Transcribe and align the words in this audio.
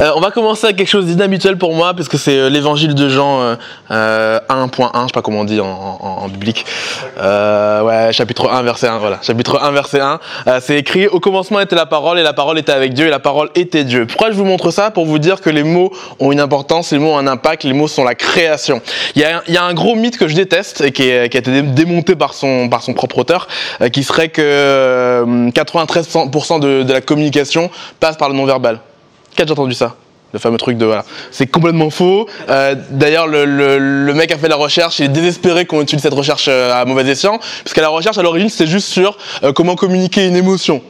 Euh, 0.00 0.12
on 0.16 0.20
va 0.20 0.30
commencer 0.30 0.64
avec 0.66 0.76
quelque 0.76 0.88
chose 0.88 1.04
d'inhabituel 1.06 1.58
pour 1.58 1.74
moi, 1.74 1.92
parce 1.92 2.08
que 2.08 2.16
c'est 2.16 2.38
euh, 2.38 2.48
l'évangile 2.48 2.94
de 2.94 3.08
Jean 3.10 3.42
euh, 3.42 3.54
euh, 3.90 4.38
1.1, 4.48 5.02
je 5.02 5.06
sais 5.08 5.12
pas 5.12 5.20
comment 5.20 5.40
on 5.40 5.44
dit 5.44 5.60
en, 5.60 5.66
en- 5.66 6.22
en 6.24 6.28
biblique. 6.28 6.64
Euh, 7.18 7.82
ouais, 7.82 8.12
chapitre 8.12 8.48
1, 8.50 8.62
verset 8.62 8.88
1, 8.88 8.98
voilà. 8.98 9.18
Chapitre 9.20 9.60
1, 9.62 9.70
verset 9.72 10.00
1. 10.00 10.18
Euh, 10.46 10.60
c'est 10.62 10.78
écrit 10.78 11.06
Au 11.06 11.20
commencement 11.20 11.60
était 11.60 11.76
la 11.76 11.84
parole, 11.84 12.18
et 12.18 12.22
la 12.22 12.32
parole 12.32 12.58
était 12.58 12.72
avec 12.72 12.94
Dieu, 12.94 13.08
et 13.08 13.10
la 13.10 13.18
parole 13.18 13.50
était 13.54 13.84
Dieu. 13.84 14.06
Pourquoi 14.06 14.30
je 14.30 14.36
vous 14.36 14.44
montre 14.46 14.70
ça? 14.70 14.90
Pour 14.90 15.04
vous 15.04 15.18
dire 15.18 15.42
que 15.42 15.50
les 15.50 15.64
mots 15.64 15.92
ont 16.18 16.32
une 16.32 16.40
importance, 16.40 16.92
les 16.92 16.98
mots 16.98 17.10
ont 17.12 17.18
un 17.18 17.26
impact, 17.26 17.64
les 17.64 17.74
mots 17.74 17.88
sont 17.88 18.04
la 18.04 18.14
création. 18.14 18.80
Il 19.16 19.20
y 19.22 19.24
a, 19.24 19.42
il 19.48 19.54
y 19.54 19.58
a 19.58 19.64
un 19.64 19.74
gros 19.74 19.96
mythe 19.96 20.16
que 20.16 20.28
je 20.28 20.34
déteste, 20.34 20.80
et 20.80 20.92
qui, 20.92 21.02
qui 21.02 21.10
a 21.12 21.24
été 21.24 21.40
dé- 21.42 21.62
démonté 21.62 22.16
par 22.16 22.32
son, 22.32 22.70
par 22.70 22.80
son 22.82 22.94
propre 22.94 23.18
auteur, 23.18 23.48
euh, 23.82 23.90
qui 23.90 24.02
serait 24.02 24.30
que 24.30 24.40
euh, 24.42 25.50
93% 25.50 26.58
de, 26.60 26.84
de 26.84 26.92
la 26.92 27.02
communication 27.02 27.70
passe 28.00 28.16
par 28.16 28.30
le 28.30 28.34
non-verbal. 28.34 28.78
Qui 29.34 29.42
a 29.42 29.44
déjà 29.44 29.52
entendu 29.52 29.74
ça 29.74 29.96
le 30.32 30.38
fameux 30.38 30.58
truc 30.58 30.78
de 30.78 30.84
voilà. 30.86 31.04
C'est 31.32 31.48
complètement 31.48 31.90
faux. 31.90 32.28
Euh, 32.48 32.76
D'ailleurs, 32.90 33.26
le, 33.26 34.12
mec 34.14 34.30
a 34.30 34.38
fait 34.38 34.46
la 34.46 34.54
recherche, 34.54 35.00
il 35.00 35.06
est 35.06 35.08
désespéré 35.08 35.66
qu'on 35.66 35.82
utilise 35.82 36.04
cette 36.04 36.14
recherche 36.14 36.46
euh, 36.48 36.72
à 36.72 36.84
mauvais 36.84 37.02
escient, 37.10 37.38
parce 37.64 37.74
que 37.74 37.80
la 37.80 37.88
recherche 37.88 38.16
à 38.16 38.22
l'origine 38.22 38.48
c'était 38.48 38.70
juste 38.70 38.86
sur 38.86 39.18
euh, 39.42 39.52
comment 39.52 39.74
communiquer 39.74 40.24
une 40.28 40.36
émotion. 40.36 40.82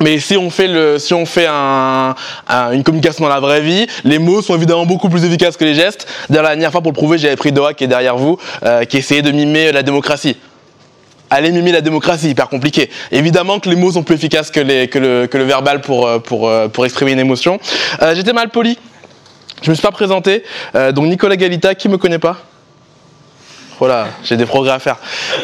Mais 0.00 0.18
si 0.18 0.36
on 0.36 0.50
fait, 0.50 0.66
le, 0.66 0.98
si 0.98 1.14
on 1.14 1.26
fait 1.26 1.46
un, 1.48 2.16
un- 2.48 2.72
une 2.72 2.82
communication 2.82 3.22
dans 3.22 3.30
la 3.30 3.38
vraie 3.38 3.60
vie, 3.60 3.86
les 4.02 4.18
mots 4.18 4.42
sont 4.42 4.56
évidemment 4.56 4.84
beaucoup 4.84 5.08
plus 5.08 5.24
efficaces 5.24 5.56
que 5.56 5.64
les 5.64 5.74
gestes. 5.74 6.08
D'ailleurs, 6.28 6.44
la 6.44 6.50
dernière 6.56 6.72
fois, 6.72 6.80
pour 6.80 6.92
prouver, 6.92 7.18
j'avais 7.18 7.36
pris 7.36 7.52
Doha 7.52 7.74
qui 7.74 7.84
est 7.84 7.86
derrière 7.86 8.16
vous, 8.16 8.36
qui 8.88 8.96
essayait 8.96 9.22
de 9.22 9.30
mimer 9.30 9.70
la 9.70 9.84
démocratie. 9.84 10.36
Allez 11.30 11.52
mimer 11.52 11.72
la 11.72 11.80
démocratie, 11.80 12.28
hyper 12.28 12.48
compliqué. 12.48 12.90
Évidemment 13.12 13.60
que 13.60 13.68
les 13.68 13.76
mots 13.76 13.92
sont 13.92 14.02
plus 14.02 14.16
efficaces 14.16 14.50
que, 14.50 14.60
le, 14.60 15.44
verbal 15.44 15.80
pour, 15.80 16.06
euh, 16.06 16.18
euh, 16.32 16.68
pour 16.68 16.84
exprimer 16.84 17.12
une 17.12 17.20
émotion. 17.20 17.60
Euh, 18.02 18.14
J'étais 18.14 18.32
mal 18.32 18.48
poli. 18.50 18.78
Je 19.62 19.70
me 19.70 19.74
suis 19.74 19.82
pas 19.82 19.92
présenté. 19.92 20.42
Donc 20.94 21.06
Nicolas 21.06 21.36
Galita, 21.36 21.74
qui 21.74 21.88
me 21.90 21.98
connaît 21.98 22.18
pas? 22.18 22.38
Voilà, 23.80 24.08
j'ai 24.24 24.36
des 24.36 24.44
progrès 24.44 24.72
à 24.72 24.78
faire. 24.78 24.96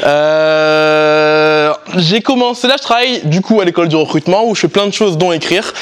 Euh, 0.05 1.73
j'ai 1.97 2.21
commencé 2.21 2.67
là, 2.67 2.75
je 2.79 2.83
travaille 2.83 3.21
du 3.25 3.41
coup 3.41 3.61
à 3.61 3.65
l'école 3.65 3.89
du 3.89 3.97
recrutement 3.97 4.47
où 4.47 4.55
je 4.55 4.61
fais 4.61 4.69
plein 4.69 4.87
de 4.87 4.93
choses 4.93 5.17
dont 5.17 5.33
écrire. 5.33 5.73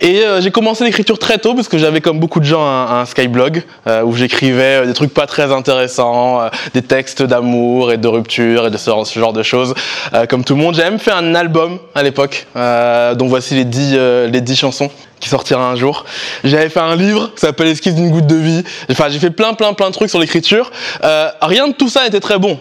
Et 0.00 0.20
euh, 0.20 0.40
j'ai 0.40 0.50
commencé 0.50 0.84
l'écriture 0.84 1.18
très 1.18 1.38
tôt 1.38 1.54
parce 1.54 1.68
que 1.68 1.78
j'avais 1.78 2.00
comme 2.00 2.18
beaucoup 2.18 2.40
de 2.40 2.44
gens 2.44 2.64
un, 2.64 3.00
un 3.00 3.06
skyblog 3.06 3.62
euh, 3.86 4.02
où 4.02 4.14
j'écrivais 4.14 4.82
euh, 4.82 4.86
des 4.86 4.92
trucs 4.92 5.14
pas 5.14 5.26
très 5.26 5.52
intéressants, 5.52 6.40
euh, 6.40 6.48
des 6.74 6.82
textes 6.82 7.22
d'amour 7.22 7.92
et 7.92 7.96
de 7.96 8.08
rupture 8.08 8.66
et 8.66 8.70
de 8.70 8.76
ce, 8.76 8.90
genre 9.18 9.32
de 9.32 9.42
choses. 9.42 9.74
Euh, 10.14 10.26
comme 10.26 10.44
tout 10.44 10.54
le 10.54 10.60
monde, 10.60 10.74
j'ai 10.74 10.82
même 10.82 10.98
fait 10.98 11.12
un 11.12 11.34
album 11.34 11.78
à 11.94 12.02
l'époque 12.02 12.46
euh, 12.56 13.14
dont 13.14 13.26
voici 13.26 13.54
les 13.54 13.64
dix, 13.64 13.94
euh, 13.96 14.28
les 14.28 14.40
dix 14.40 14.56
chansons 14.56 14.90
qui 15.20 15.28
sortira 15.28 15.66
un 15.68 15.76
jour. 15.76 16.04
J'avais 16.44 16.68
fait 16.68 16.80
un 16.80 16.96
livre 16.96 17.32
qui 17.34 17.40
s'appelle 17.40 17.68
Esquisse 17.68 17.94
d'une 17.94 18.10
goutte 18.10 18.26
de 18.26 18.36
vie. 18.36 18.62
Enfin, 18.90 19.08
j'ai 19.08 19.18
fait 19.18 19.30
plein, 19.30 19.54
plein, 19.54 19.72
plein 19.72 19.88
de 19.88 19.94
trucs 19.94 20.10
sur 20.10 20.18
l'écriture. 20.18 20.70
Euh, 21.04 21.30
rien 21.40 21.68
de 21.68 21.72
tout 21.72 21.88
ça 21.88 22.04
n'était 22.04 22.20
très 22.20 22.38
bon. 22.38 22.58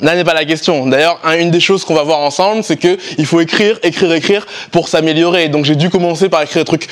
Là 0.00 0.16
n'est 0.16 0.24
pas 0.24 0.34
la 0.34 0.44
question. 0.44 0.86
D'ailleurs, 0.86 1.20
un- 1.24 1.38
une 1.38 1.50
des 1.50 1.60
choses 1.60 1.84
qu'on 1.84 1.94
va 1.94 2.02
voir 2.02 2.18
ensemble, 2.18 2.64
c'est 2.64 2.76
que 2.76 2.98
il 3.18 3.26
faut 3.26 3.40
écrire, 3.40 3.78
écrire, 3.82 4.12
écrire 4.12 4.46
pour 4.72 4.88
s'améliorer. 4.88 5.48
Donc 5.48 5.64
j'ai 5.64 5.76
dû 5.76 5.90
commencer 5.90 6.28
par 6.28 6.42
écrire 6.42 6.62
des 6.62 6.66
trucs 6.66 6.88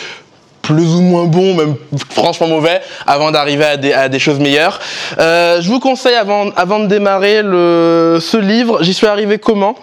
plus 0.62 0.94
ou 0.94 1.00
moins 1.00 1.24
bons, 1.24 1.54
même 1.54 1.74
franchement 2.10 2.46
mauvais, 2.46 2.80
avant 3.06 3.32
d'arriver 3.32 3.92
à 3.92 4.08
des, 4.08 4.18
choses 4.20 4.38
meilleures. 4.38 4.78
Euh, 5.18 5.60
je 5.60 5.68
vous 5.68 5.80
conseille 5.80 6.14
avant, 6.14 6.46
de 6.46 6.86
démarrer 6.86 7.40
ce 7.42 8.36
livre, 8.36 8.82
j'y 8.82 8.94
suis 8.94 9.08
arrivé 9.08 9.38
comment? 9.38 9.74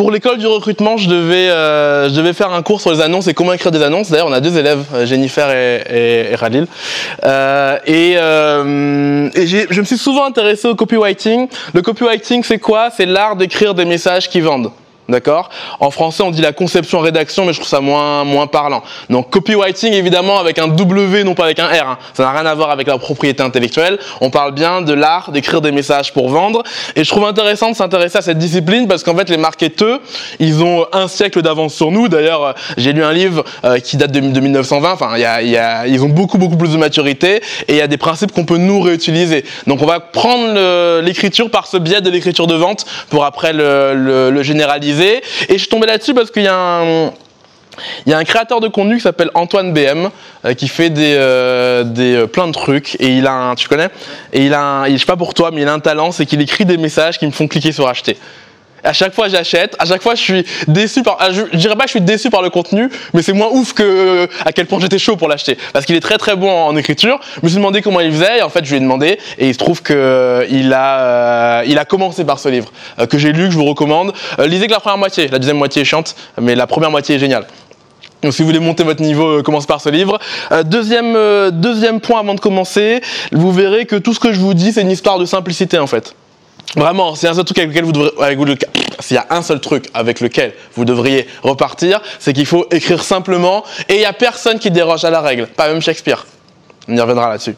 Pour 0.00 0.10
l'école 0.10 0.38
du 0.38 0.46
recrutement, 0.46 0.96
je 0.96 1.10
devais, 1.10 1.50
euh, 1.50 2.08
je 2.08 2.14
devais 2.14 2.32
faire 2.32 2.52
un 2.52 2.62
cours 2.62 2.80
sur 2.80 2.90
les 2.90 3.02
annonces 3.02 3.28
et 3.28 3.34
comment 3.34 3.52
écrire 3.52 3.70
des 3.70 3.82
annonces. 3.82 4.10
D'ailleurs, 4.10 4.28
on 4.28 4.32
a 4.32 4.40
deux 4.40 4.56
élèves, 4.56 4.82
euh, 4.94 5.04
Jennifer 5.04 5.50
et, 5.50 5.82
et, 5.90 6.32
et. 6.32 6.64
Euh, 7.24 7.78
et 7.84 8.14
euh, 8.16 9.28
et 9.34 9.46
je 9.46 9.78
me 9.78 9.84
suis 9.84 9.98
souvent 9.98 10.24
intéressé 10.24 10.68
au 10.68 10.74
copywriting. 10.74 11.48
Le 11.74 11.82
copywriting, 11.82 12.42
c'est 12.42 12.58
quoi? 12.58 12.88
C'est 12.96 13.04
l'art 13.04 13.36
d'écrire 13.36 13.74
des 13.74 13.84
messages 13.84 14.30
qui 14.30 14.40
vendent. 14.40 14.70
D'accord 15.10 15.50
En 15.80 15.90
français, 15.90 16.22
on 16.22 16.30
dit 16.30 16.40
la 16.40 16.52
conception 16.52 17.00
rédaction, 17.00 17.44
mais 17.44 17.52
je 17.52 17.58
trouve 17.58 17.68
ça 17.68 17.80
moins, 17.80 18.22
moins 18.24 18.46
parlant. 18.46 18.82
Donc, 19.08 19.30
copywriting, 19.30 19.92
évidemment, 19.92 20.38
avec 20.38 20.58
un 20.60 20.68
W, 20.68 21.24
non 21.24 21.34
pas 21.34 21.44
avec 21.44 21.58
un 21.58 21.66
R. 21.66 21.88
hein. 21.88 21.98
Ça 22.14 22.22
n'a 22.22 22.30
rien 22.30 22.46
à 22.46 22.54
voir 22.54 22.70
avec 22.70 22.86
la 22.86 22.96
propriété 22.96 23.42
intellectuelle. 23.42 23.98
On 24.20 24.30
parle 24.30 24.52
bien 24.52 24.82
de 24.82 24.92
l'art 24.92 25.32
d'écrire 25.32 25.60
des 25.60 25.72
messages 25.72 26.12
pour 26.12 26.28
vendre. 26.28 26.62
Et 26.94 27.02
je 27.02 27.10
trouve 27.10 27.24
intéressant 27.24 27.70
de 27.70 27.76
s'intéresser 27.76 28.18
à 28.18 28.22
cette 28.22 28.38
discipline 28.38 28.86
parce 28.86 29.02
qu'en 29.02 29.16
fait, 29.16 29.28
les 29.30 29.36
marketeurs, 29.36 29.98
ils 30.38 30.62
ont 30.62 30.86
un 30.92 31.08
siècle 31.08 31.42
d'avance 31.42 31.74
sur 31.74 31.90
nous. 31.90 32.08
D'ailleurs, 32.08 32.44
euh, 32.44 32.52
j'ai 32.76 32.92
lu 32.92 33.02
un 33.02 33.12
livre 33.12 33.44
euh, 33.64 33.80
qui 33.80 33.96
date 33.96 34.12
de, 34.12 34.20
de 34.20 34.40
1920. 34.40 34.92
Enfin, 34.92 35.16
ils 35.18 36.04
ont 36.04 36.08
beaucoup, 36.08 36.38
beaucoup 36.38 36.56
plus 36.56 36.70
de 36.70 36.76
maturité 36.78 37.42
et 37.66 37.72
il 37.72 37.76
y 37.76 37.82
a 37.82 37.88
des 37.88 37.98
principes 37.98 38.30
qu'on 38.30 38.44
peut 38.44 38.58
nous 38.58 38.80
réutiliser. 38.80 39.44
Donc, 39.66 39.82
on 39.82 39.86
va 39.86 39.98
prendre 39.98 41.00
l'écriture 41.00 41.50
par 41.50 41.66
ce 41.66 41.78
biais 41.78 42.00
de 42.00 42.10
l'écriture 42.10 42.46
de 42.46 42.54
vente 42.54 42.84
pour 43.08 43.24
après 43.24 43.52
le 43.52 44.42
généraliser. 44.42 44.99
Et 45.00 45.22
je 45.48 45.58
suis 45.58 45.68
tombé 45.68 45.86
là-dessus 45.86 46.14
parce 46.14 46.30
qu'il 46.30 46.42
y 46.42 46.48
a 46.48 46.80
un, 48.06 48.24
créateur 48.24 48.60
de 48.60 48.68
contenu 48.68 48.96
qui 48.96 49.02
s'appelle 49.02 49.30
Antoine 49.34 49.72
BM 49.72 50.10
euh, 50.44 50.54
qui 50.54 50.68
fait 50.68 50.90
des, 50.90 51.14
euh, 51.16 51.84
des 51.84 52.14
euh, 52.14 52.26
plein 52.26 52.46
de 52.46 52.52
trucs. 52.52 52.96
Et 53.00 53.08
il 53.08 53.26
a 53.26 53.32
un, 53.32 53.54
tu 53.54 53.68
connais? 53.68 53.88
Et 54.32 54.46
il 54.46 54.54
a 54.54 54.82
un, 54.82 54.88
je 54.88 54.96
sais 54.96 55.06
pas 55.06 55.16
pour 55.16 55.34
toi 55.34 55.50
mais 55.52 55.62
il 55.62 55.68
a 55.68 55.72
un 55.72 55.80
talent 55.80 56.12
c'est 56.12 56.26
qu'il 56.26 56.40
écrit 56.40 56.64
des 56.64 56.76
messages 56.76 57.18
qui 57.18 57.26
me 57.26 57.32
font 57.32 57.48
cliquer 57.48 57.72
sur 57.72 57.88
acheter. 57.88 58.16
À 58.84 58.92
chaque 58.92 59.14
fois 59.14 59.28
j'achète, 59.28 59.76
à 59.78 59.84
chaque 59.84 60.02
fois 60.02 60.14
je 60.14 60.22
suis 60.22 60.46
déçu 60.68 61.02
par, 61.02 61.18
je, 61.32 61.56
dirais 61.56 61.76
pas 61.76 61.84
que 61.84 61.88
je 61.88 61.94
suis 61.94 62.00
déçu 62.00 62.30
par 62.30 62.42
le 62.42 62.50
contenu, 62.50 62.88
mais 63.14 63.22
c'est 63.22 63.32
moins 63.32 63.48
ouf 63.50 63.72
que 63.72 63.82
euh, 63.82 64.26
à 64.44 64.52
quel 64.52 64.66
point 64.66 64.78
j'étais 64.80 64.98
chaud 64.98 65.16
pour 65.16 65.28
l'acheter. 65.28 65.58
Parce 65.72 65.84
qu'il 65.86 65.96
est 65.96 66.00
très 66.00 66.18
très 66.18 66.36
bon 66.36 66.50
en, 66.50 66.76
écriture. 66.76 67.20
Je 67.36 67.40
me 67.42 67.48
suis 67.48 67.56
demandé 67.56 67.82
comment 67.82 68.00
il 68.00 68.12
faisait 68.12 68.38
et 68.38 68.42
en 68.42 68.48
fait 68.48 68.64
je 68.64 68.70
lui 68.70 68.76
ai 68.78 68.80
demandé 68.80 69.18
et 69.38 69.48
il 69.48 69.52
se 69.52 69.58
trouve 69.58 69.82
que 69.82 69.92
euh, 69.92 70.46
il 70.50 70.72
a 70.72 71.00
euh, 71.00 71.64
il 71.66 71.78
a 71.78 71.84
commencé 71.84 72.24
par 72.24 72.38
ce 72.38 72.48
livre 72.48 72.72
que 73.08 73.18
j'ai 73.18 73.32
lu 73.32 73.46
que 73.46 73.50
je 73.50 73.58
vous 73.58 73.64
recommande. 73.64 74.12
Lisez 74.38 74.66
que 74.66 74.72
la 74.72 74.80
première 74.80 74.98
moitié, 74.98 75.28
la 75.28 75.38
deuxième 75.38 75.58
moitié 75.58 75.82
est 75.82 75.84
chiante, 75.84 76.16
mais 76.40 76.54
la 76.54 76.66
première 76.66 76.90
moitié 76.90 77.16
est 77.16 77.18
géniale. 77.18 77.46
Donc 78.22 78.34
si 78.34 78.42
vous 78.42 78.48
voulez 78.48 78.60
monter 78.60 78.84
votre 78.84 79.02
niveau, 79.02 79.38
euh, 79.38 79.42
commencez 79.42 79.66
par 79.66 79.80
ce 79.80 79.88
livre. 79.88 80.18
Deuxième, 80.64 81.16
deuxième 81.52 82.00
point 82.00 82.20
avant 82.20 82.34
de 82.34 82.40
commencer, 82.40 83.00
vous 83.32 83.52
verrez 83.52 83.86
que 83.86 83.96
tout 83.96 84.14
ce 84.14 84.20
que 84.20 84.32
je 84.32 84.40
vous 84.40 84.54
dis, 84.54 84.72
c'est 84.72 84.82
une 84.82 84.90
histoire 84.90 85.18
de 85.18 85.24
simplicité 85.24 85.78
en 85.78 85.86
fait. 85.86 86.14
Vraiment, 86.76 87.14
c'est 87.16 87.26
un 87.26 87.34
s'il 87.34 89.16
y 89.16 89.18
a 89.18 89.26
un 89.30 89.42
seul 89.42 89.60
truc 89.60 89.86
avec 89.94 90.20
lequel 90.20 90.54
vous 90.74 90.84
devriez 90.84 91.26
repartir, 91.42 92.00
c'est 92.18 92.32
qu'il 92.32 92.46
faut 92.46 92.66
écrire 92.70 93.02
simplement 93.02 93.64
et 93.88 93.94
il 93.94 93.98
n'y 93.98 94.04
a 94.04 94.12
personne 94.12 94.58
qui 94.58 94.70
déroge 94.70 95.04
à 95.04 95.10
la 95.10 95.20
règle, 95.20 95.46
pas 95.46 95.68
même 95.68 95.80
Shakespeare. 95.80 96.26
On 96.86 96.96
y 96.96 97.00
reviendra 97.00 97.28
là-dessus. 97.28 97.56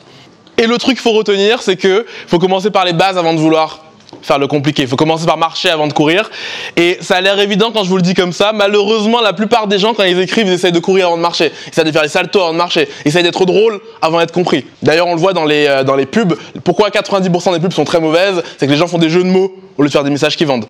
Et 0.56 0.66
le 0.66 0.78
truc 0.78 0.94
qu'il 0.94 1.02
faut 1.02 1.12
retenir, 1.12 1.62
c'est 1.62 1.76
que 1.76 2.06
faut 2.26 2.38
commencer 2.38 2.70
par 2.70 2.84
les 2.84 2.92
bases 2.92 3.18
avant 3.18 3.34
de 3.34 3.38
vouloir 3.38 3.84
faire 4.22 4.38
le 4.38 4.46
compliqué. 4.46 4.82
Il 4.82 4.88
faut 4.88 4.96
commencer 4.96 5.26
par 5.26 5.36
marcher 5.36 5.70
avant 5.70 5.86
de 5.86 5.92
courir. 5.92 6.30
Et 6.76 6.98
ça 7.00 7.16
a 7.16 7.20
l'air 7.20 7.38
évident 7.38 7.70
quand 7.72 7.84
je 7.84 7.88
vous 7.88 7.96
le 7.96 8.02
dis 8.02 8.14
comme 8.14 8.32
ça. 8.32 8.52
Malheureusement, 8.52 9.20
la 9.20 9.32
plupart 9.32 9.66
des 9.66 9.78
gens, 9.78 9.94
quand 9.94 10.04
ils 10.04 10.18
écrivent, 10.20 10.46
ils 10.46 10.52
essayent 10.52 10.72
de 10.72 10.78
courir 10.78 11.06
avant 11.08 11.16
de 11.16 11.22
marcher. 11.22 11.52
Ils 11.66 11.70
essayent 11.70 11.84
de 11.84 11.92
faire 11.92 12.02
des 12.02 12.08
saltos 12.08 12.40
avant 12.40 12.52
de 12.52 12.58
marcher. 12.58 12.88
Ils 13.04 13.08
essayent 13.08 13.22
d'être 13.22 13.44
drôles 13.44 13.80
avant 14.00 14.18
d'être 14.18 14.32
compris. 14.32 14.64
D'ailleurs, 14.82 15.06
on 15.06 15.14
le 15.14 15.20
voit 15.20 15.32
dans 15.32 15.44
les, 15.44 15.66
euh, 15.66 15.84
dans 15.84 15.96
les 15.96 16.06
pubs. 16.06 16.34
Pourquoi 16.64 16.90
90% 16.90 17.52
des 17.52 17.60
pubs 17.60 17.72
sont 17.72 17.84
très 17.84 18.00
mauvaises? 18.00 18.42
C'est 18.58 18.66
que 18.66 18.72
les 18.72 18.78
gens 18.78 18.86
font 18.86 18.98
des 18.98 19.10
jeux 19.10 19.22
de 19.22 19.28
mots 19.28 19.52
au 19.78 19.82
lieu 19.82 19.88
de 19.88 19.92
faire 19.92 20.04
des 20.04 20.10
messages 20.10 20.36
qui 20.36 20.44
vendent. 20.44 20.66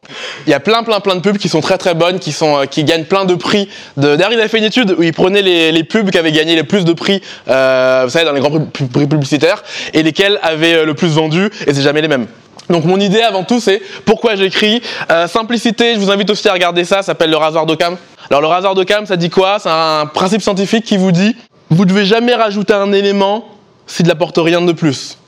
Il 0.47 0.51
y 0.51 0.55
a 0.55 0.61
plein, 0.61 0.83
plein, 0.83 1.01
plein 1.01 1.17
de 1.17 1.21
pubs 1.21 1.39
qui 1.39 1.49
sont 1.49 1.61
très, 1.61 1.79
très 1.79 1.95
bonnes, 1.95 2.19
qui, 2.19 2.33
sont, 2.33 2.59
euh, 2.59 2.65
qui 2.67 2.85
gagnent 2.85 3.05
plein 3.05 3.25
de 3.25 3.35
prix. 3.35 3.69
D'ailleurs, 3.97 4.33
il 4.33 4.39
avait 4.39 4.49
fait 4.49 4.59
une 4.59 4.65
étude 4.65 4.95
où 4.97 5.03
il 5.03 5.13
prenait 5.13 5.43
les, 5.43 5.73
les 5.73 5.85
pubs 5.85 6.11
qui 6.11 6.19
avaient 6.19 6.33
gagné 6.33 6.55
les 6.55 6.65
plus 6.65 6.85
de 6.85 6.93
prix, 6.93 7.21
euh, 7.49 8.03
vous 8.05 8.11
savez, 8.11 8.25
dans 8.25 8.33
les 8.33 8.41
grands 8.41 8.51
prix, 8.51 9.07
publicitaires, 9.07 9.63
et 9.93 10.03
lesquels 10.03 10.39
avaient 10.43 10.85
le 10.85 10.95
plus 10.95 11.09
vendu, 11.09 11.51
et 11.67 11.75
c'est 11.75 11.83
jamais 11.83 12.01
les 12.01 12.09
mêmes. 12.09 12.27
Donc 12.69 12.85
mon 12.85 12.99
idée 13.01 13.21
avant 13.21 13.45
tout 13.45 13.61
c'est 13.61 13.83
pourquoi 14.05 14.35
j'écris. 14.37 14.83
Euh, 15.11 15.27
simplicité, 15.27 15.95
je 15.95 16.01
vous 16.01 16.11
invite 16.11 16.31
aussi 16.31 16.49
à 16.49 16.53
regarder 16.53 16.85
ça, 16.85 16.97
ça 16.97 17.03
s'appelle 17.03 17.31
le 17.31 17.37
rasoir 17.37 17.67
d'Occam. 17.67 17.97
Alors 18.31 18.41
le 18.41 18.47
rasoir 18.47 18.75
d'Occam 18.75 19.07
ça 19.07 19.17
dit 19.17 19.31
quoi? 19.31 19.59
C'est 19.59 19.71
un 19.71 20.07
principe 20.07 20.43
scientifique 20.43 20.85
qui 20.85 20.97
vous 20.97 21.13
dit 21.13 21.37
vous 21.71 21.85
devez 21.85 22.05
jamais 22.05 22.35
rajouter 22.35 22.75
un 22.75 22.93
élément 22.93 23.47
s'il 23.87 24.07
n'apporte 24.07 24.39
rien 24.39 24.61
de 24.61 24.73
plus. 24.73 25.19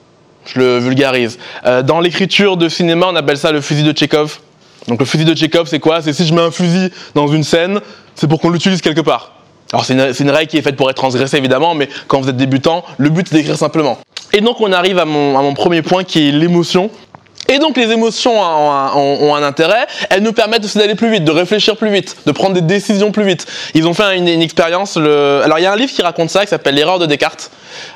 Je 0.47 0.59
le 0.59 0.79
vulgarise. 0.79 1.39
Euh, 1.67 1.83
dans 1.83 2.01
l'écriture 2.01 2.57
de 2.57 2.69
cinéma 2.69 3.07
on 3.11 3.17
appelle 3.17 3.39
ça 3.39 3.53
le 3.53 3.61
fusil 3.61 3.83
de 3.83 3.93
Tchekhov. 3.93 4.39
Donc 4.89 5.01
le 5.01 5.07
fusil 5.07 5.25
de 5.25 5.35
Tchekhov 5.35 5.67
c'est 5.67 5.81
quoi? 5.81 6.03
C'est 6.03 6.13
si 6.13 6.27
je 6.27 6.35
mets 6.35 6.43
un 6.43 6.51
fusil 6.51 6.91
dans 7.15 7.27
une 7.27 7.45
scène, 7.45 7.81
c'est 8.15 8.29
pour 8.29 8.41
qu'on 8.41 8.51
l'utilise 8.51 8.81
quelque 8.81 9.01
part. 9.01 9.33
Alors 9.73 9.85
c'est 9.85 9.95
une, 9.95 10.31
règle 10.31 10.51
qui 10.51 10.57
est 10.57 10.63
faite 10.63 10.77
pour 10.77 10.89
être 10.89 10.97
transgressée 10.97 11.37
évidemment, 11.37 11.75
mais 11.75 11.89
quand 12.07 12.21
vous 12.21 12.29
êtes 12.29 12.37
débutant, 12.37 12.85
le 12.97 13.09
but 13.09 13.27
c'est 13.29 13.35
d'écrire 13.35 13.57
simplement. 13.57 13.99
Et 14.33 14.41
donc 14.41 14.61
on 14.61 14.73
arrive 14.73 14.99
à 14.99 15.05
mon 15.05 15.55
premier 15.55 15.83
point 15.83 16.05
qui 16.05 16.29
est 16.29 16.31
l'émotion. 16.31 16.91
Et 17.49 17.59
donc 17.59 17.77
les 17.77 17.91
émotions 17.91 18.41
ont 18.41 18.71
un, 18.73 18.95
ont- 18.95 19.35
un 19.35 19.43
intérêt, 19.43 19.87
elles 20.11 20.23
nous 20.23 20.33
permettent 20.33 20.77
d'aller 20.77 20.95
plus 20.95 21.11
vite, 21.11 21.25
de 21.25 21.31
réfléchir 21.31 21.77
plus 21.77 21.91
vite, 21.91 22.17
de 22.27 22.33
prendre 22.33 22.55
des 22.55 22.63
décisions 22.63 23.13
plus 23.13 23.25
vite. 23.25 23.47
Ils 23.75 23.87
ont 23.87 23.93
fait 23.95 24.17
une, 24.17 24.29
une 24.29 24.41
expérience, 24.43 24.97
le... 24.97 25.43
alors 25.45 25.59
il 25.59 25.63
y 25.63 25.67
a 25.67 25.73
un 25.73 25.77
livre 25.77 25.93
qui 25.93 26.03
raconte 26.03 26.31
ça, 26.31 26.41
qui 26.43 26.49
s'appelle 26.49 26.75
L'erreur 26.75 26.99
de 26.99 27.07
Descartes. 27.07 27.51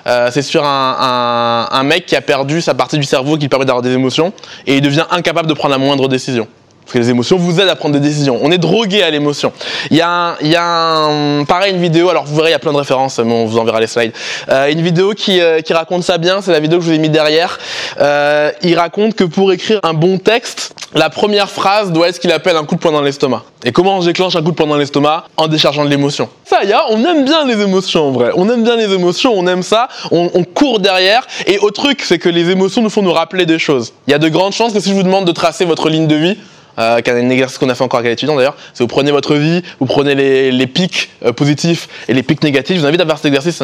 Euh, 0.06 0.28
c'est 0.32 0.42
sur 0.42 0.64
un, 0.64 1.68
un- 1.72 1.76
un 1.78 1.82
mec 1.82 2.04
qui 2.06 2.14
a 2.16 2.20
perdu 2.20 2.60
sa 2.60 2.74
partie 2.74 2.98
du 2.98 3.04
cerveau 3.04 3.34
qui 3.36 3.42
lui 3.42 3.48
permet 3.48 3.64
d'avoir 3.64 3.82
des 3.82 3.92
émotions, 3.92 4.32
et 4.66 4.76
il 4.76 4.82
devient 4.82 5.06
incapable 5.10 5.48
de 5.48 5.54
prendre 5.54 5.72
la 5.72 5.78
moindre 5.78 6.08
décision. 6.08 6.46
Parce 6.88 6.94
que 6.94 6.99
les 7.00 7.11
émotions 7.11 7.37
vous 7.37 7.61
aident 7.61 7.69
à 7.69 7.76
prendre 7.76 7.93
des 7.93 8.00
décisions. 8.00 8.38
On 8.43 8.50
est 8.50 8.56
drogué 8.56 9.02
à 9.02 9.11
l'émotion. 9.11 9.52
Il 9.90 9.99
y 9.99 10.00
a, 10.00 10.38
il 10.40 10.49
y 10.49 10.56
a 10.56 10.64
un, 10.64 11.44
pareil 11.44 11.75
une 11.75 11.82
vidéo. 11.82 12.08
Alors 12.08 12.25
vous 12.25 12.35
verrez, 12.35 12.49
il 12.49 12.52
y 12.52 12.55
a 12.55 12.58
plein 12.58 12.73
de 12.73 12.79
références, 12.79 13.19
mais 13.19 13.31
on 13.31 13.44
vous 13.44 13.58
enverra 13.58 13.79
les 13.79 13.87
slides. 13.87 14.12
Euh, 14.49 14.73
une 14.73 14.81
vidéo 14.81 15.12
qui, 15.12 15.38
euh, 15.38 15.61
qui 15.61 15.75
raconte 15.75 16.02
ça 16.02 16.17
bien. 16.17 16.40
C'est 16.40 16.50
la 16.50 16.61
vidéo 16.61 16.79
que 16.79 16.87
je 16.87 16.88
vous 16.88 16.96
ai 16.96 16.99
mis 16.99 17.11
derrière. 17.11 17.58
Euh, 18.00 18.50
il 18.62 18.75
raconte 18.79 19.17
que 19.17 19.25
pour 19.25 19.52
écrire 19.52 19.81
un 19.82 19.93
bon 19.93 20.17
texte, 20.17 20.75
la 20.94 21.11
première 21.11 21.50
phrase 21.50 21.93
doit 21.93 22.08
être 22.08 22.14
ce 22.14 22.20
qu'il 22.20 22.32
appelle 22.32 22.56
un 22.56 22.64
coup 22.64 22.76
de 22.76 22.81
poing 22.81 22.93
dans 22.93 23.02
l'estomac. 23.02 23.43
Et 23.64 23.73
comment 23.73 23.99
on 23.99 24.02
déclenche 24.02 24.34
un 24.37 24.43
coup 24.43 24.52
de 24.52 24.56
poing 24.56 24.67
dans 24.67 24.79
l'estomac 24.79 25.25
En 25.37 25.46
déchargeant 25.46 25.84
de 25.84 25.91
l'émotion. 25.91 26.31
Ça 26.46 26.64
y 26.64 26.70
est, 26.70 26.75
on 26.88 27.05
aime 27.05 27.26
bien 27.26 27.44
les 27.44 27.61
émotions 27.61 28.08
en 28.08 28.12
vrai. 28.12 28.31
On 28.34 28.49
aime 28.49 28.64
bien 28.64 28.76
les 28.76 28.91
émotions, 28.94 29.34
on 29.37 29.46
aime 29.46 29.62
ça, 29.62 29.88
on, 30.11 30.31
on 30.32 30.43
court 30.43 30.81
derrière. 30.81 31.26
Et 31.46 31.58
au 31.58 31.70
truc, 31.70 32.00
c'est 32.02 32.19
que 32.19 32.31
les 32.31 32.49
émotions 32.49 32.81
nous 32.81 32.88
font 32.88 33.02
nous 33.02 33.12
rappeler 33.12 33.44
des 33.44 33.58
choses. 33.58 33.93
Il 34.06 34.12
y 34.12 34.14
a 34.14 34.19
de 34.19 34.31
grandes 34.31 34.55
chances 34.55 34.73
que 34.73 34.81
si 34.81 34.88
je 34.88 34.94
vous 34.94 35.02
demande 35.02 35.26
de 35.26 35.32
tracer 35.32 35.67
votre 35.67 35.91
ligne 35.91 36.06
de 36.06 36.17
vie, 36.17 36.38
euh, 36.78 37.00
un 37.06 37.30
exercice 37.30 37.58
qu'on 37.58 37.69
a 37.69 37.75
fait 37.75 37.84
encore 37.84 38.00
avec 38.00 38.10
l'étudiant 38.10 38.36
d'ailleurs, 38.36 38.56
c'est 38.75 38.84
vous 38.84 38.88
prenez 38.88 39.10
votre 39.10 39.34
vie, 39.34 39.62
vous 39.80 39.86
prenez 39.86 40.14
les, 40.14 40.66
pics 40.66 41.10
euh, 41.25 41.32
positifs 41.32 41.88
et 42.08 42.14
les 42.14 42.22
pics 42.22 42.42
négatifs. 42.42 42.76
Je 42.76 42.80
vous 42.80 42.86
invite 42.86 43.00
à 43.00 43.06
faire 43.06 43.16
cet 43.16 43.26
exercice, 43.26 43.62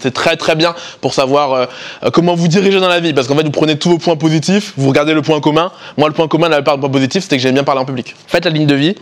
c'est 0.00 0.14
très 0.14 0.36
très 0.36 0.54
bien 0.54 0.74
pour 1.00 1.14
savoir 1.14 1.52
euh, 1.52 1.66
euh, 2.04 2.10
comment 2.10 2.34
vous 2.34 2.48
diriger 2.48 2.80
dans 2.80 2.88
la 2.88 3.00
vie. 3.00 3.12
Parce 3.12 3.28
qu'en 3.28 3.36
fait, 3.36 3.44
vous 3.44 3.50
prenez 3.50 3.78
tous 3.78 3.90
vos 3.90 3.98
points 3.98 4.16
positifs, 4.16 4.72
vous 4.76 4.88
regardez 4.88 5.14
le 5.14 5.22
point 5.22 5.40
commun. 5.40 5.72
Moi, 5.96 6.08
le 6.08 6.14
point 6.14 6.28
commun, 6.28 6.48
la 6.48 6.56
plupart 6.56 6.76
des 6.76 6.80
points 6.80 6.90
positifs, 6.90 7.22
c'était 7.22 7.36
que 7.36 7.42
j'aime 7.42 7.54
bien 7.54 7.64
parler 7.64 7.80
en 7.80 7.84
public. 7.84 8.14
Faites 8.26 8.44
la 8.44 8.50
ligne 8.50 8.66
de 8.66 8.74
vie. 8.74 8.94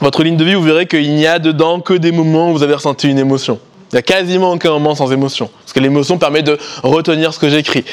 Votre 0.00 0.22
ligne 0.22 0.36
de 0.36 0.44
vie, 0.44 0.54
vous 0.54 0.62
verrez 0.62 0.86
qu'il 0.86 1.14
n'y 1.14 1.26
a 1.26 1.38
dedans 1.38 1.80
que 1.80 1.94
des 1.94 2.12
moments 2.12 2.50
où 2.50 2.52
vous 2.52 2.62
avez 2.62 2.74
ressenti 2.74 3.08
une 3.08 3.18
émotion. 3.18 3.58
Il 3.92 3.96
n'y 3.96 3.98
a 3.98 4.02
quasiment 4.02 4.52
aucun 4.52 4.70
moment 4.70 4.94
sans 4.94 5.10
émotion. 5.12 5.50
Parce 5.62 5.72
que 5.72 5.80
l'émotion 5.80 6.16
permet 6.16 6.42
de 6.42 6.58
retenir 6.82 7.34
ce 7.34 7.38
que 7.38 7.48
j'écris. 7.48 7.84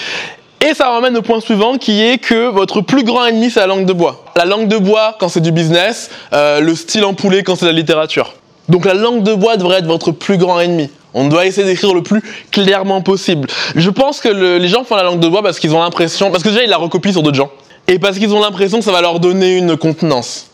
Et 0.66 0.74
ça 0.74 0.90
m'amène 0.92 1.16
au 1.16 1.22
point 1.22 1.40
suivant 1.40 1.78
qui 1.78 2.02
est 2.02 2.18
que 2.18 2.50
votre 2.50 2.82
plus 2.82 3.04
grand 3.04 3.26
ennemi 3.26 3.52
c'est 3.52 3.60
la 3.60 3.68
langue 3.68 3.86
de 3.86 3.94
bois. 3.94 4.26
La 4.36 4.46
langue 4.46 4.68
de 4.68 4.78
bois 4.78 5.16
quand 5.20 5.30
c'est 5.30 5.42
du 5.42 5.52
business, 5.52 6.10
euh, 6.34 6.60
le 6.60 6.74
style 6.76 7.06
en 7.06 7.14
poulet 7.14 7.44
quand 7.44 7.56
c'est 7.56 7.68
la 7.68 7.72
littérature. 7.72 8.34
Donc 8.68 8.86
la 8.86 8.96
langue 8.96 9.24
de 9.24 9.34
bois 9.36 9.58
devrait 9.58 9.80
être 9.80 9.86
votre 9.86 10.12
plus 10.12 10.38
grand 10.38 10.60
ennemi. 10.60 10.90
On 11.14 11.28
doit 11.28 11.46
essayer 11.46 11.66
d'écrire 11.66 11.94
le 11.94 12.04
plus 12.04 12.22
clairement 12.52 13.02
possible. 13.02 13.48
Je 13.76 13.90
pense 13.90 14.20
que 14.20 14.30
le, 14.30 14.58
les 14.58 14.68
gens 14.68 14.84
font 14.84 14.96
la 14.96 15.04
langue 15.04 15.20
de 15.20 15.28
bois 15.28 15.44
parce 15.44 15.60
qu'ils 15.60 15.74
ont 15.74 15.82
l'impression, 15.82 16.32
parce 16.32 16.44
que 16.44 16.50
déjà 16.50 16.64
ils 16.64 16.70
la 16.70 16.78
recopient 16.78 17.12
sur 17.12 17.24
d'autres 17.24 17.38
gens, 17.38 17.52
et 17.88 18.00
parce 18.00 18.18
qu'ils 18.18 18.34
ont 18.34 18.42
l'impression 18.42 18.80
que 18.80 18.84
ça 18.84 18.92
va 18.92 19.02
leur 19.02 19.20
donner 19.20 19.58
une 19.58 19.78
contenance. 19.78 20.48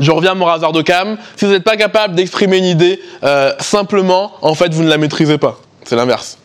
Je 0.00 0.10
reviens 0.12 0.32
à 0.32 0.34
mon 0.34 0.46
hasard 0.46 0.72
de 0.72 0.82
cam. 0.82 1.18
Si 1.36 1.44
vous 1.44 1.50
n'êtes 1.50 1.64
pas 1.64 1.76
capable 1.76 2.14
d'exprimer 2.14 2.58
une 2.58 2.64
idée 2.64 3.00
euh, 3.24 3.52
simplement, 3.58 4.32
en 4.42 4.54
fait 4.54 4.72
vous 4.72 4.84
ne 4.84 4.88
la 4.88 4.98
maîtrisez 4.98 5.38
pas. 5.38 5.58
C'est 5.84 5.96
l'inverse. 5.96 6.37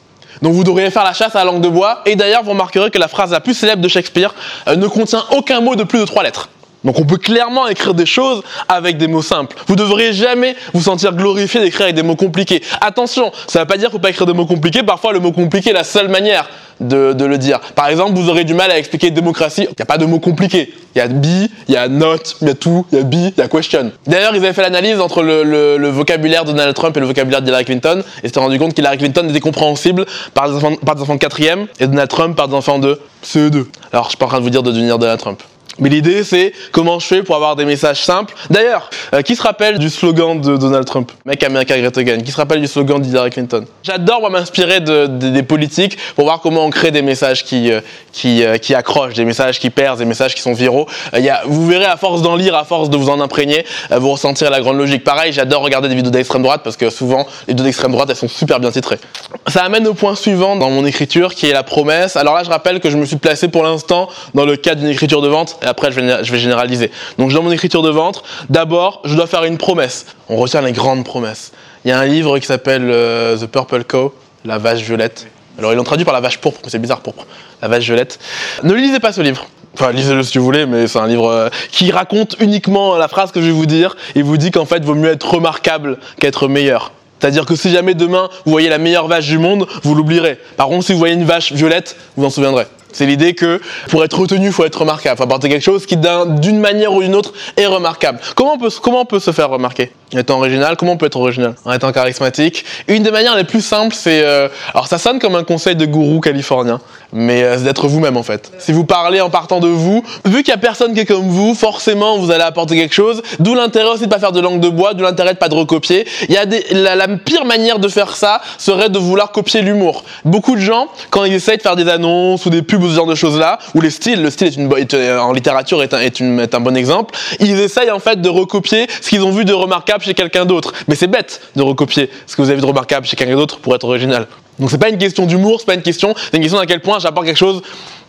Donc 0.43 0.53
vous 0.53 0.65
devriez 0.65 0.91
faire 0.91 1.05
la 1.05 1.13
chasse 1.13 1.35
à 1.37 1.39
la 1.39 1.45
langue 1.45 1.61
de 1.61 1.69
bois. 1.69 2.01
Et 2.05 2.17
d'ailleurs, 2.17 2.43
vous 2.43 2.49
remarquerez 2.49 2.91
que 2.91 2.99
la 2.99 3.07
phrase 3.07 3.31
la 3.31 3.39
plus 3.39 3.53
célèbre 3.53 3.81
de 3.81 3.87
Shakespeare 3.87 4.35
euh, 4.67 4.75
ne 4.75 4.87
contient 4.87 5.23
aucun 5.31 5.61
mot 5.61 5.77
de 5.77 5.85
plus 5.85 5.99
de 5.99 6.05
trois 6.05 6.21
lettres. 6.21 6.49
Donc 6.83 6.99
on 6.99 7.05
peut 7.05 7.17
clairement 7.17 7.67
écrire 7.67 7.93
des 7.93 8.05
choses 8.05 8.43
avec 8.67 8.97
des 8.97 9.07
mots 9.07 9.21
simples. 9.21 9.55
Vous 9.67 9.75
devriez 9.75 10.13
jamais 10.13 10.55
vous 10.73 10.81
sentir 10.81 11.13
glorifié 11.13 11.61
d'écrire 11.61 11.83
avec 11.83 11.95
des 11.95 12.03
mots 12.03 12.15
compliqués. 12.15 12.61
Attention, 12.81 13.31
ça 13.47 13.59
ne 13.59 13.63
veut 13.63 13.67
pas 13.67 13.77
dire 13.77 13.89
qu'il 13.89 13.97
faut 13.97 14.01
pas 14.01 14.09
écrire 14.09 14.27
des 14.27 14.33
mots 14.33 14.45
compliqués. 14.45 14.83
Parfois, 14.83 15.13
le 15.13 15.19
mot 15.19 15.31
compliqué 15.31 15.69
est 15.69 15.73
la 15.73 15.83
seule 15.83 16.09
manière 16.09 16.49
de, 16.79 17.13
de 17.13 17.25
le 17.25 17.37
dire. 17.37 17.59
Par 17.75 17.87
exemple, 17.87 18.13
vous 18.13 18.29
aurez 18.29 18.43
du 18.43 18.53
mal 18.53 18.71
à 18.71 18.77
expliquer 18.77 19.11
démocratie. 19.11 19.63
Il 19.63 19.75
n'y 19.77 19.81
a 19.81 19.85
pas 19.85 19.97
de 19.97 20.05
mots 20.05 20.19
compliqués. 20.19 20.73
Il 20.95 20.99
y 20.99 21.01
a 21.01 21.07
be, 21.07 21.49
il 21.67 21.73
y 21.73 21.77
a 21.77 21.87
not, 21.87 22.17
il 22.41 22.47
y 22.47 22.51
a 22.51 22.53
to, 22.53 22.85
il 22.91 22.97
y 22.97 23.01
a 23.01 23.03
be, 23.03 23.13
il 23.13 23.33
y 23.37 23.41
a 23.41 23.47
question. 23.47 23.91
D'ailleurs, 24.05 24.35
ils 24.35 24.43
avaient 24.43 24.53
fait 24.53 24.61
l'analyse 24.61 24.99
entre 24.99 25.23
le, 25.23 25.43
le, 25.43 25.77
le, 25.77 25.89
vocabulaire 25.89 26.45
de 26.45 26.51
Donald 26.51 26.75
Trump 26.75 26.95
et 26.97 26.99
le 26.99 27.05
vocabulaire 27.05 27.41
d'Hillary 27.41 27.65
Clinton 27.65 28.03
et 28.23 28.27
s'étaient 28.27 28.39
rendu 28.39 28.59
compte 28.59 28.73
qu'Hillary 28.73 28.97
Clinton 28.97 29.27
était 29.29 29.39
compréhensible 29.39 30.05
par 30.33 30.49
des, 30.49 30.55
enfants, 30.55 30.75
par 30.85 30.95
des 30.95 31.01
enfants 31.01 31.15
de 31.15 31.19
quatrième 31.19 31.67
et 31.79 31.87
Donald 31.87 32.09
Trump 32.09 32.35
par 32.35 32.47
des 32.47 32.55
enfants 32.55 32.79
de 32.79 32.99
CE2. 33.23 33.65
Alors, 33.91 34.05
je 34.05 34.09
suis 34.09 34.17
pas 34.17 34.25
en 34.25 34.29
train 34.29 34.39
de 34.39 34.43
vous 34.43 34.49
dire 34.49 34.63
de 34.63 34.71
devenir 34.71 34.99
Donald 34.99 35.19
Trump. 35.19 35.41
Mais 35.79 35.89
l'idée, 35.89 36.23
c'est 36.23 36.53
comment 36.71 36.99
je 36.99 37.07
fais 37.07 37.23
pour 37.23 37.35
avoir 37.35 37.55
des 37.55 37.65
messages 37.65 38.03
simples. 38.03 38.35
D'ailleurs, 38.49 38.89
euh, 39.13 39.21
qui 39.21 39.35
se 39.35 39.41
rappelle 39.41 39.79
du 39.79 39.89
slogan 39.89 40.39
de 40.39 40.55
Donald 40.55 40.85
Trump? 40.85 41.11
Make 41.25 41.43
America 41.43 41.77
Great 41.77 41.97
Again. 41.97 42.19
Qui 42.21 42.31
se 42.31 42.37
rappelle 42.37 42.61
du 42.61 42.67
slogan 42.67 43.01
d'Hillary 43.01 43.31
Clinton? 43.31 43.65
J'adore 43.81 44.29
m'inspirer 44.29 44.79
de, 44.79 45.07
de, 45.07 45.29
des 45.29 45.43
politiques 45.43 45.97
pour 46.15 46.25
voir 46.25 46.41
comment 46.41 46.63
on 46.65 46.69
crée 46.69 46.91
des 46.91 47.01
messages 47.01 47.43
qui 47.43 47.71
euh, 47.71 47.81
qui, 48.11 48.43
euh, 48.43 48.57
qui 48.57 48.75
accrochent, 48.75 49.15
des 49.15 49.25
messages 49.25 49.59
qui 49.59 49.71
percent, 49.71 49.97
des 49.97 50.05
messages 50.05 50.35
qui 50.35 50.41
sont 50.41 50.53
viraux. 50.53 50.87
Y 51.13 51.29
a, 51.29 51.41
vous 51.45 51.65
verrez 51.67 51.85
à 51.85 51.97
force 51.97 52.21
d'en 52.21 52.35
lire, 52.35 52.55
à 52.55 52.63
force 52.63 52.89
de 52.89 52.97
vous 52.97 53.09
en 53.09 53.19
imprégner, 53.19 53.65
vous 53.89 54.11
ressentirez 54.11 54.51
la 54.51 54.61
grande 54.61 54.77
logique. 54.77 55.03
Pareil, 55.03 55.33
j'adore 55.33 55.63
regarder 55.63 55.89
des 55.89 55.95
vidéos 55.95 56.11
d'extrême 56.11 56.43
droite 56.43 56.61
parce 56.63 56.77
que 56.77 56.89
souvent 56.91 57.25
les 57.47 57.53
vidéos 57.53 57.65
d'extrême 57.65 57.91
droite 57.91 58.09
elles 58.11 58.15
sont 58.15 58.27
super 58.27 58.59
bien 58.59 58.69
titrées. 58.69 58.99
Ça 59.47 59.63
amène 59.63 59.87
au 59.87 59.95
point 59.95 60.15
suivant 60.15 60.55
dans 60.55 60.69
mon 60.69 60.85
écriture 60.85 61.33
qui 61.33 61.49
est 61.49 61.53
la 61.53 61.63
promesse. 61.63 62.15
Alors 62.15 62.35
là, 62.35 62.43
je 62.43 62.49
rappelle 62.49 62.79
que 62.79 62.89
je 62.89 62.97
me 62.97 63.05
suis 63.05 63.15
placé 63.15 63.47
pour 63.47 63.63
l'instant 63.63 64.07
dans 64.35 64.45
le 64.45 64.55
cadre 64.55 64.81
d'une 64.81 64.89
écriture 64.89 65.21
de 65.21 65.27
vente 65.27 65.57
et 65.63 65.67
après 65.67 65.91
je 65.91 65.99
vais, 65.99 66.39
généraliser. 66.39 66.91
Donc 67.17 67.31
dans 67.31 67.43
mon 67.43 67.51
écriture 67.51 67.81
de 67.81 67.89
vente, 67.89 68.23
d'abord, 68.49 69.01
je 69.05 69.15
dois 69.15 69.27
faire 69.27 69.43
une 69.43 69.57
promesse. 69.57 70.05
On 70.29 70.35
retient 70.35 70.61
les 70.61 70.71
grandes 70.71 71.05
promesses. 71.05 71.51
Il 71.85 71.89
y 71.89 71.91
a 71.91 71.99
un 71.99 72.05
livre 72.05 72.39
qui 72.39 72.45
s'appelle 72.45 72.89
euh, 72.89 73.37
The 73.37 73.47
Purple 73.47 73.83
Cow, 73.83 74.13
la 74.45 74.57
vache 74.57 74.81
violette. 74.81 75.27
Alors 75.57 75.73
ils 75.73 75.75
l'ont 75.75 75.83
traduit 75.83 76.05
par 76.05 76.13
la 76.13 76.21
vache 76.21 76.39
pourpre, 76.39 76.61
c'est 76.67 76.79
bizarre 76.79 77.01
pourpre. 77.01 77.25
La 77.61 77.67
vache 77.67 77.85
violette. 77.85 78.19
Ne 78.63 78.73
lisez 78.73 78.99
pas 78.99 79.13
ce 79.13 79.21
livre. 79.21 79.47
Enfin, 79.75 79.91
lisez-le 79.91 80.21
si 80.21 80.37
vous 80.37 80.43
voulez, 80.43 80.65
mais 80.65 80.87
c'est 80.87 80.99
un 80.99 81.07
livre 81.07 81.27
euh, 81.27 81.49
qui 81.71 81.91
raconte 81.91 82.35
uniquement 82.39 82.95
la 82.95 83.07
phrase 83.07 83.31
que 83.31 83.41
je 83.41 83.47
vais 83.47 83.51
vous 83.51 83.65
dire 83.65 83.95
et 84.13 84.21
vous 84.21 84.37
dit 84.37 84.51
qu'en 84.51 84.65
fait, 84.65 84.85
vaut 84.85 84.93
mieux 84.93 85.09
être 85.09 85.33
remarquable 85.33 85.97
qu'être 86.19 86.47
meilleur. 86.47 86.91
C'est-à-dire 87.19 87.45
que 87.45 87.55
si 87.55 87.71
jamais 87.71 87.93
demain 87.93 88.29
vous 88.45 88.51
voyez 88.51 88.69
la 88.69 88.77
meilleure 88.77 89.07
vache 89.07 89.27
du 89.27 89.37
monde, 89.37 89.65
vous 89.83 89.95
l'oublierez. 89.95 90.37
Par 90.57 90.67
contre, 90.67 90.85
si 90.85 90.91
vous 90.91 90.99
voyez 90.99 91.13
une 91.15 91.23
vache 91.23 91.53
violette, 91.53 91.95
vous 92.17 92.25
en 92.25 92.29
souviendrez. 92.29 92.65
C'est 92.93 93.05
l'idée 93.05 93.33
que 93.33 93.59
pour 93.89 94.03
être 94.03 94.17
retenu, 94.17 94.47
il 94.47 94.51
faut 94.51 94.65
être 94.65 94.79
remarquable. 94.79 95.15
Il 95.15 95.17
faut 95.17 95.23
apporter 95.23 95.49
quelque 95.49 95.63
chose 95.63 95.85
qui, 95.85 95.97
d'une 95.97 96.59
manière 96.59 96.93
ou 96.93 97.01
d'une 97.01 97.15
autre, 97.15 97.33
est 97.57 97.65
remarquable. 97.65 98.19
Comment 98.35 98.53
on 98.53 98.57
peut, 98.57 98.69
comment 98.81 99.01
on 99.01 99.05
peut 99.05 99.19
se 99.19 99.31
faire 99.31 99.49
remarquer? 99.49 99.91
En 100.13 100.19
étant 100.19 100.37
original, 100.37 100.77
comment 100.77 100.91
on 100.91 100.97
peut 100.97 101.07
être 101.07 101.17
original? 101.17 101.55
En 101.65 101.73
étant 101.73 101.91
charismatique. 101.91 102.65
Une 102.87 103.01
des 103.01 103.09
manières 103.09 103.35
les 103.35 103.43
plus 103.43 103.61
simples, 103.61 103.95
c'est... 103.95 104.21
Euh, 104.23 104.47
alors 104.73 104.87
ça 104.87 104.99
sonne 104.99 105.17
comme 105.17 105.35
un 105.35 105.43
conseil 105.43 105.75
de 105.75 105.85
gourou 105.87 106.19
californien, 106.19 106.79
mais 107.11 107.41
euh, 107.41 107.57
c'est 107.57 107.63
d'être 107.63 107.87
vous-même 107.87 108.15
en 108.15 108.21
fait. 108.21 108.51
Si 108.59 108.71
vous 108.71 108.85
parlez 108.85 109.21
en 109.21 109.31
partant 109.31 109.59
de 109.59 109.67
vous, 109.67 110.03
vu 110.25 110.43
qu'il 110.43 110.53
n'y 110.53 110.59
a 110.59 110.61
personne 110.61 110.93
qui 110.93 110.99
est 110.99 111.05
comme 111.05 111.27
vous, 111.27 111.55
forcément 111.55 112.19
vous 112.19 112.29
allez 112.29 112.43
apporter 112.43 112.75
quelque 112.75 112.93
chose. 112.93 113.23
D'où 113.39 113.55
l'intérêt 113.55 113.89
aussi 113.89 114.03
de 114.03 114.09
pas 114.09 114.19
faire 114.19 114.31
de 114.31 114.39
langue 114.39 114.59
de 114.59 114.69
bois, 114.69 114.93
d'où 114.93 115.03
l'intérêt 115.03 115.33
de 115.33 115.39
pas 115.39 115.47
recopier. 115.49 116.05
Y 116.29 116.37
a 116.37 116.45
la, 116.71 116.95
la 116.95 117.07
pire 117.07 117.45
manière 117.45 117.79
de 117.79 117.87
faire 117.87 118.15
ça 118.15 118.41
serait 118.59 118.89
de 118.89 118.99
vouloir 118.99 119.31
copier 119.31 119.61
l'humour. 119.61 120.03
Beaucoup 120.25 120.55
de 120.55 120.61
gens, 120.61 120.89
quand 121.09 121.25
ils 121.25 121.33
essayent 121.33 121.57
de 121.57 121.63
faire 121.63 121.75
des 121.75 121.89
annonces 121.89 122.45
ou 122.45 122.51
des 122.51 122.61
pubs 122.61 122.82
ou 122.83 122.89
ce 122.89 122.95
genre 122.95 123.05
de 123.05 123.15
choses-là, 123.15 123.59
ou 123.75 123.81
les 123.81 123.89
styles, 123.89 124.21
le 124.21 124.29
style 124.29 124.47
est 124.47 124.55
une, 124.55 124.71
est, 124.77 125.11
en 125.17 125.31
littérature 125.31 125.81
est 125.83 125.93
un, 125.93 125.99
est, 125.99 126.19
une, 126.19 126.39
est 126.39 126.53
un 126.55 126.59
bon 126.59 126.75
exemple, 126.75 127.15
ils 127.39 127.59
essayent 127.59 127.91
en 127.91 127.99
fait 127.99 128.21
de 128.21 128.29
recopier 128.29 128.87
ce 129.01 129.09
qu'ils 129.09 129.23
ont 129.23 129.31
vu 129.31 129.45
de 129.45 129.53
remarquable 129.53 130.03
chez 130.03 130.13
quelqu'un 130.13 130.45
d'autre. 130.45 130.73
Mais 130.87 130.95
c'est 130.95 131.07
bête 131.07 131.41
de 131.55 131.61
recopier 131.61 132.09
ce 132.27 132.35
que 132.35 132.41
vous 132.41 132.49
avez 132.49 132.55
vu 132.55 132.61
de 132.61 132.67
remarquable 132.67 133.05
chez 133.05 133.15
quelqu'un 133.15 133.35
d'autre 133.35 133.59
pour 133.59 133.75
être 133.75 133.85
original. 133.85 134.27
Donc 134.59 134.69
c'est 134.69 134.77
pas 134.77 134.89
une 134.89 134.97
question 134.97 135.25
d'humour, 135.25 135.59
c'est 135.59 135.65
pas 135.65 135.73
une 135.73 135.81
question, 135.81 136.13
c'est 136.15 136.37
une 136.37 136.43
question 136.43 136.59
d'à 136.59 136.65
quel 136.65 136.81
point 136.81 136.99
j'apporte 136.99 137.25
quelque 137.25 137.37
chose 137.37 137.61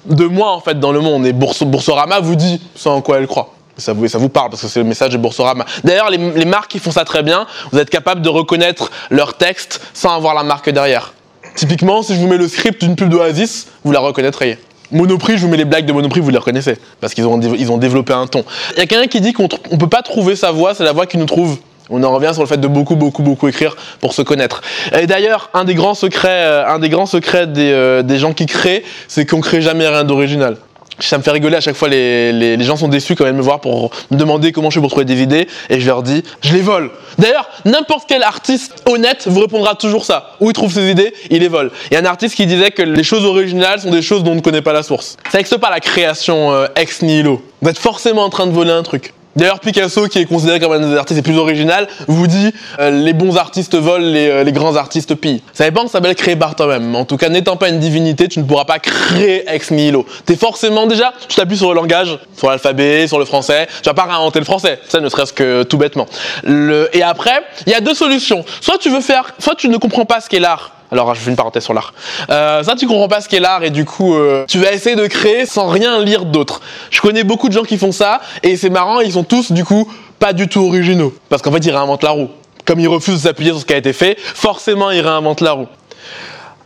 de 0.04 0.26
moi 0.26 0.52
en 0.52 0.60
fait 0.60 0.78
dans 0.78 0.92
le 0.92 1.00
monde. 1.00 1.26
Et 1.26 1.32
Boursorama 1.32 2.20
vous 2.20 2.36
dit 2.36 2.60
ce 2.74 2.88
en 2.88 3.00
quoi 3.00 3.18
elle 3.18 3.26
croit. 3.26 3.54
Ça 3.76 3.92
vous, 3.92 4.06
ça 4.06 4.18
vous 4.18 4.28
parle 4.28 4.50
parce 4.50 4.62
que 4.62 4.68
c'est 4.68 4.80
le 4.80 4.86
message 4.86 5.10
de 5.10 5.18
Boursorama. 5.18 5.64
D'ailleurs, 5.82 6.08
les, 6.10 6.18
les 6.18 6.44
marques 6.44 6.70
qui 6.70 6.78
font 6.78 6.92
ça 6.92 7.04
très 7.04 7.22
bien, 7.24 7.46
vous 7.72 7.78
êtes 7.78 7.90
capable 7.90 8.22
de 8.22 8.28
reconnaître 8.28 8.90
leur 9.10 9.34
texte 9.34 9.80
sans 9.94 10.14
avoir 10.14 10.34
la 10.34 10.44
marque 10.44 10.70
derrière. 10.70 11.12
Typiquement, 11.56 12.02
si 12.02 12.14
je 12.14 12.20
vous 12.20 12.28
mets 12.28 12.36
le 12.36 12.48
script 12.48 12.80
d'une 12.80 12.96
pub 12.96 13.08
d'Oasis, 13.08 13.68
vous 13.84 13.92
la 13.92 14.00
reconnaîtriez. 14.00 14.58
Monoprix, 14.90 15.36
je 15.36 15.42
vous 15.42 15.48
mets 15.48 15.56
les 15.56 15.64
blagues 15.64 15.86
de 15.86 15.92
Monoprix, 15.92 16.20
vous 16.20 16.30
les 16.30 16.38
reconnaissez, 16.38 16.76
parce 17.00 17.14
qu'ils 17.14 17.26
ont, 17.26 17.38
développé 17.78 18.12
un 18.12 18.26
ton. 18.26 18.44
Il 18.72 18.78
y 18.78 18.82
a 18.82 18.86
quelqu'un 18.86 19.08
qui 19.08 19.20
dit 19.20 19.32
qu'on 19.32 19.48
ne 19.70 19.76
peut 19.76 19.88
pas 19.88 20.02
trouver 20.02 20.36
sa 20.36 20.50
voix, 20.50 20.74
c'est 20.74 20.84
la 20.84 20.92
voix 20.92 21.06
qui 21.06 21.18
nous 21.18 21.26
trouve. 21.26 21.58
On 21.90 22.02
en 22.02 22.14
revient 22.14 22.30
sur 22.32 22.42
le 22.42 22.48
fait 22.48 22.56
de 22.56 22.68
beaucoup, 22.68 22.96
beaucoup, 22.96 23.22
beaucoup 23.22 23.46
écrire 23.46 23.76
pour 24.00 24.14
se 24.14 24.22
connaître. 24.22 24.62
Et 24.98 25.06
d'ailleurs, 25.06 25.50
un 25.52 25.64
des 25.64 25.74
grands 25.74 25.94
secrets, 25.94 26.28
euh, 26.30 26.78
des 26.78 27.70
euh, 27.72 28.02
des 28.02 28.18
gens 28.18 28.32
qui 28.32 28.46
créent, 28.46 28.82
c'est 29.06 29.26
qu'on 29.26 29.40
crée 29.40 29.60
jamais 29.60 29.86
rien 29.86 30.04
d'original 30.04 30.56
ça 31.00 31.18
me 31.18 31.22
fait 31.22 31.30
rigoler 31.30 31.56
à 31.56 31.60
chaque 31.60 31.76
fois, 31.76 31.88
les, 31.88 32.32
les, 32.32 32.64
gens 32.64 32.76
sont 32.76 32.88
déçus 32.88 33.14
quand 33.14 33.26
ils 33.26 33.32
me 33.32 33.42
voir 33.42 33.60
pour 33.60 33.90
me 34.10 34.16
demander 34.16 34.52
comment 34.52 34.70
je 34.70 34.74
fais 34.74 34.80
pour 34.80 34.90
trouver 34.90 35.04
des 35.04 35.22
idées, 35.22 35.48
et 35.70 35.80
je 35.80 35.86
leur 35.86 36.02
dis, 36.02 36.22
je 36.42 36.52
les 36.52 36.60
vole. 36.60 36.90
D'ailleurs, 37.18 37.48
n'importe 37.64 38.04
quel 38.08 38.22
artiste 38.22 38.82
honnête 38.86 39.24
vous 39.26 39.40
répondra 39.40 39.74
toujours 39.74 40.04
ça. 40.04 40.32
Où 40.40 40.50
il 40.50 40.52
trouve 40.52 40.72
ses 40.72 40.90
idées, 40.90 41.14
il 41.30 41.40
les 41.40 41.48
vole. 41.48 41.70
Il 41.90 41.94
y 41.94 41.96
a 41.96 42.00
un 42.00 42.04
artiste 42.04 42.34
qui 42.34 42.46
disait 42.46 42.70
que 42.70 42.82
les 42.82 43.04
choses 43.04 43.24
originales 43.24 43.80
sont 43.80 43.90
des 43.90 44.02
choses 44.02 44.24
dont 44.24 44.32
on 44.32 44.36
ne 44.36 44.40
connaît 44.40 44.62
pas 44.62 44.72
la 44.72 44.82
source. 44.82 45.16
Ça 45.30 45.38
n'existe 45.38 45.58
pas 45.58 45.70
la 45.70 45.80
création 45.80 46.52
euh, 46.52 46.66
ex 46.76 47.02
nihilo. 47.02 47.42
Vous 47.62 47.70
êtes 47.70 47.78
forcément 47.78 48.24
en 48.24 48.30
train 48.30 48.46
de 48.46 48.52
voler 48.52 48.72
un 48.72 48.82
truc. 48.82 49.13
D'ailleurs, 49.36 49.58
Picasso, 49.58 50.06
qui 50.06 50.20
est 50.20 50.26
considéré 50.26 50.60
comme 50.60 50.72
un 50.72 50.78
des 50.78 50.96
artistes 50.96 51.16
les 51.16 51.22
plus 51.22 51.38
originaux, 51.38 51.72
vous 52.06 52.26
dit 52.26 52.52
euh, 52.78 52.90
les 52.90 53.12
bons 53.12 53.36
artistes 53.36 53.74
volent, 53.74 54.04
les, 54.04 54.28
euh, 54.28 54.44
les 54.44 54.52
grands 54.52 54.76
artistes 54.76 55.14
pillent. 55.16 55.42
Ça 55.52 55.64
dépend, 55.64 55.82
ça 55.82 55.94
s'appelle 55.94 56.14
créer 56.14 56.36
par 56.36 56.54
toi-même. 56.54 56.94
En 56.94 57.04
tout 57.04 57.16
cas, 57.16 57.28
n'étant 57.28 57.56
pas 57.56 57.68
une 57.68 57.80
divinité, 57.80 58.28
tu 58.28 58.38
ne 58.38 58.44
pourras 58.44 58.64
pas 58.64 58.78
créer 58.78 59.44
ex 59.48 59.70
nihilo. 59.70 60.06
T'es 60.24 60.36
forcément 60.36 60.86
déjà, 60.86 61.12
tu 61.28 61.36
t'appuies 61.36 61.56
sur 61.56 61.70
le 61.70 61.74
langage, 61.74 62.18
sur 62.36 62.48
l'alphabet, 62.48 63.08
sur 63.08 63.18
le 63.18 63.24
français. 63.24 63.66
Tu 63.82 63.88
vas 63.88 63.94
pas 63.94 64.04
réinventer 64.04 64.38
le 64.38 64.44
français, 64.44 64.78
ça 64.88 65.00
ne 65.00 65.08
serait-ce 65.08 65.32
que 65.32 65.64
tout 65.64 65.78
bêtement. 65.78 66.06
Le... 66.44 66.88
Et 66.92 67.02
après, 67.02 67.42
il 67.66 67.72
y 67.72 67.74
a 67.76 67.80
deux 67.80 67.94
solutions. 67.94 68.44
Soit 68.60 68.78
tu 68.78 68.90
veux 68.90 69.00
faire, 69.00 69.34
soit 69.38 69.56
tu 69.56 69.68
ne 69.68 69.76
comprends 69.78 70.04
pas 70.04 70.20
ce 70.20 70.28
qu'est 70.28 70.40
l'art 70.40 70.73
Alors 70.92 71.14
je 71.14 71.20
fais 71.20 71.30
une 71.30 71.36
parenthèse 71.36 71.64
sur 71.64 71.74
l'art. 71.74 71.92
Euh, 72.30 72.62
ça 72.62 72.74
tu 72.76 72.86
comprends 72.86 73.08
pas 73.08 73.20
ce 73.20 73.28
qu'est 73.28 73.40
l'art 73.40 73.64
et 73.64 73.70
du 73.70 73.84
coup 73.84 74.14
euh, 74.14 74.44
tu 74.48 74.58
vas 74.58 74.72
essayer 74.72 74.96
de 74.96 75.06
créer 75.06 75.46
sans 75.46 75.68
rien 75.68 76.00
lire 76.00 76.24
d'autre. 76.24 76.60
Je 76.90 77.00
connais 77.00 77.24
beaucoup 77.24 77.48
de 77.48 77.52
gens 77.52 77.64
qui 77.64 77.78
font 77.78 77.92
ça 77.92 78.20
et 78.42 78.56
c'est 78.56 78.70
marrant, 78.70 79.00
ils 79.00 79.12
sont 79.12 79.24
tous 79.24 79.52
du 79.52 79.64
coup 79.64 79.90
pas 80.18 80.32
du 80.32 80.48
tout 80.48 80.60
originaux 80.60 81.12
parce 81.28 81.42
qu'en 81.42 81.52
fait 81.52 81.64
ils 81.64 81.70
réinventent 81.70 82.04
la 82.04 82.10
roue. 82.10 82.28
Comme 82.64 82.80
ils 82.80 82.88
refusent 82.88 83.22
de 83.22 83.28
s'appuyer 83.28 83.50
sur 83.50 83.60
ce 83.60 83.66
qui 83.66 83.74
a 83.74 83.76
été 83.76 83.92
fait, 83.92 84.16
forcément 84.18 84.90
ils 84.90 85.00
réinventent 85.00 85.40
la 85.42 85.52
roue. 85.52 85.68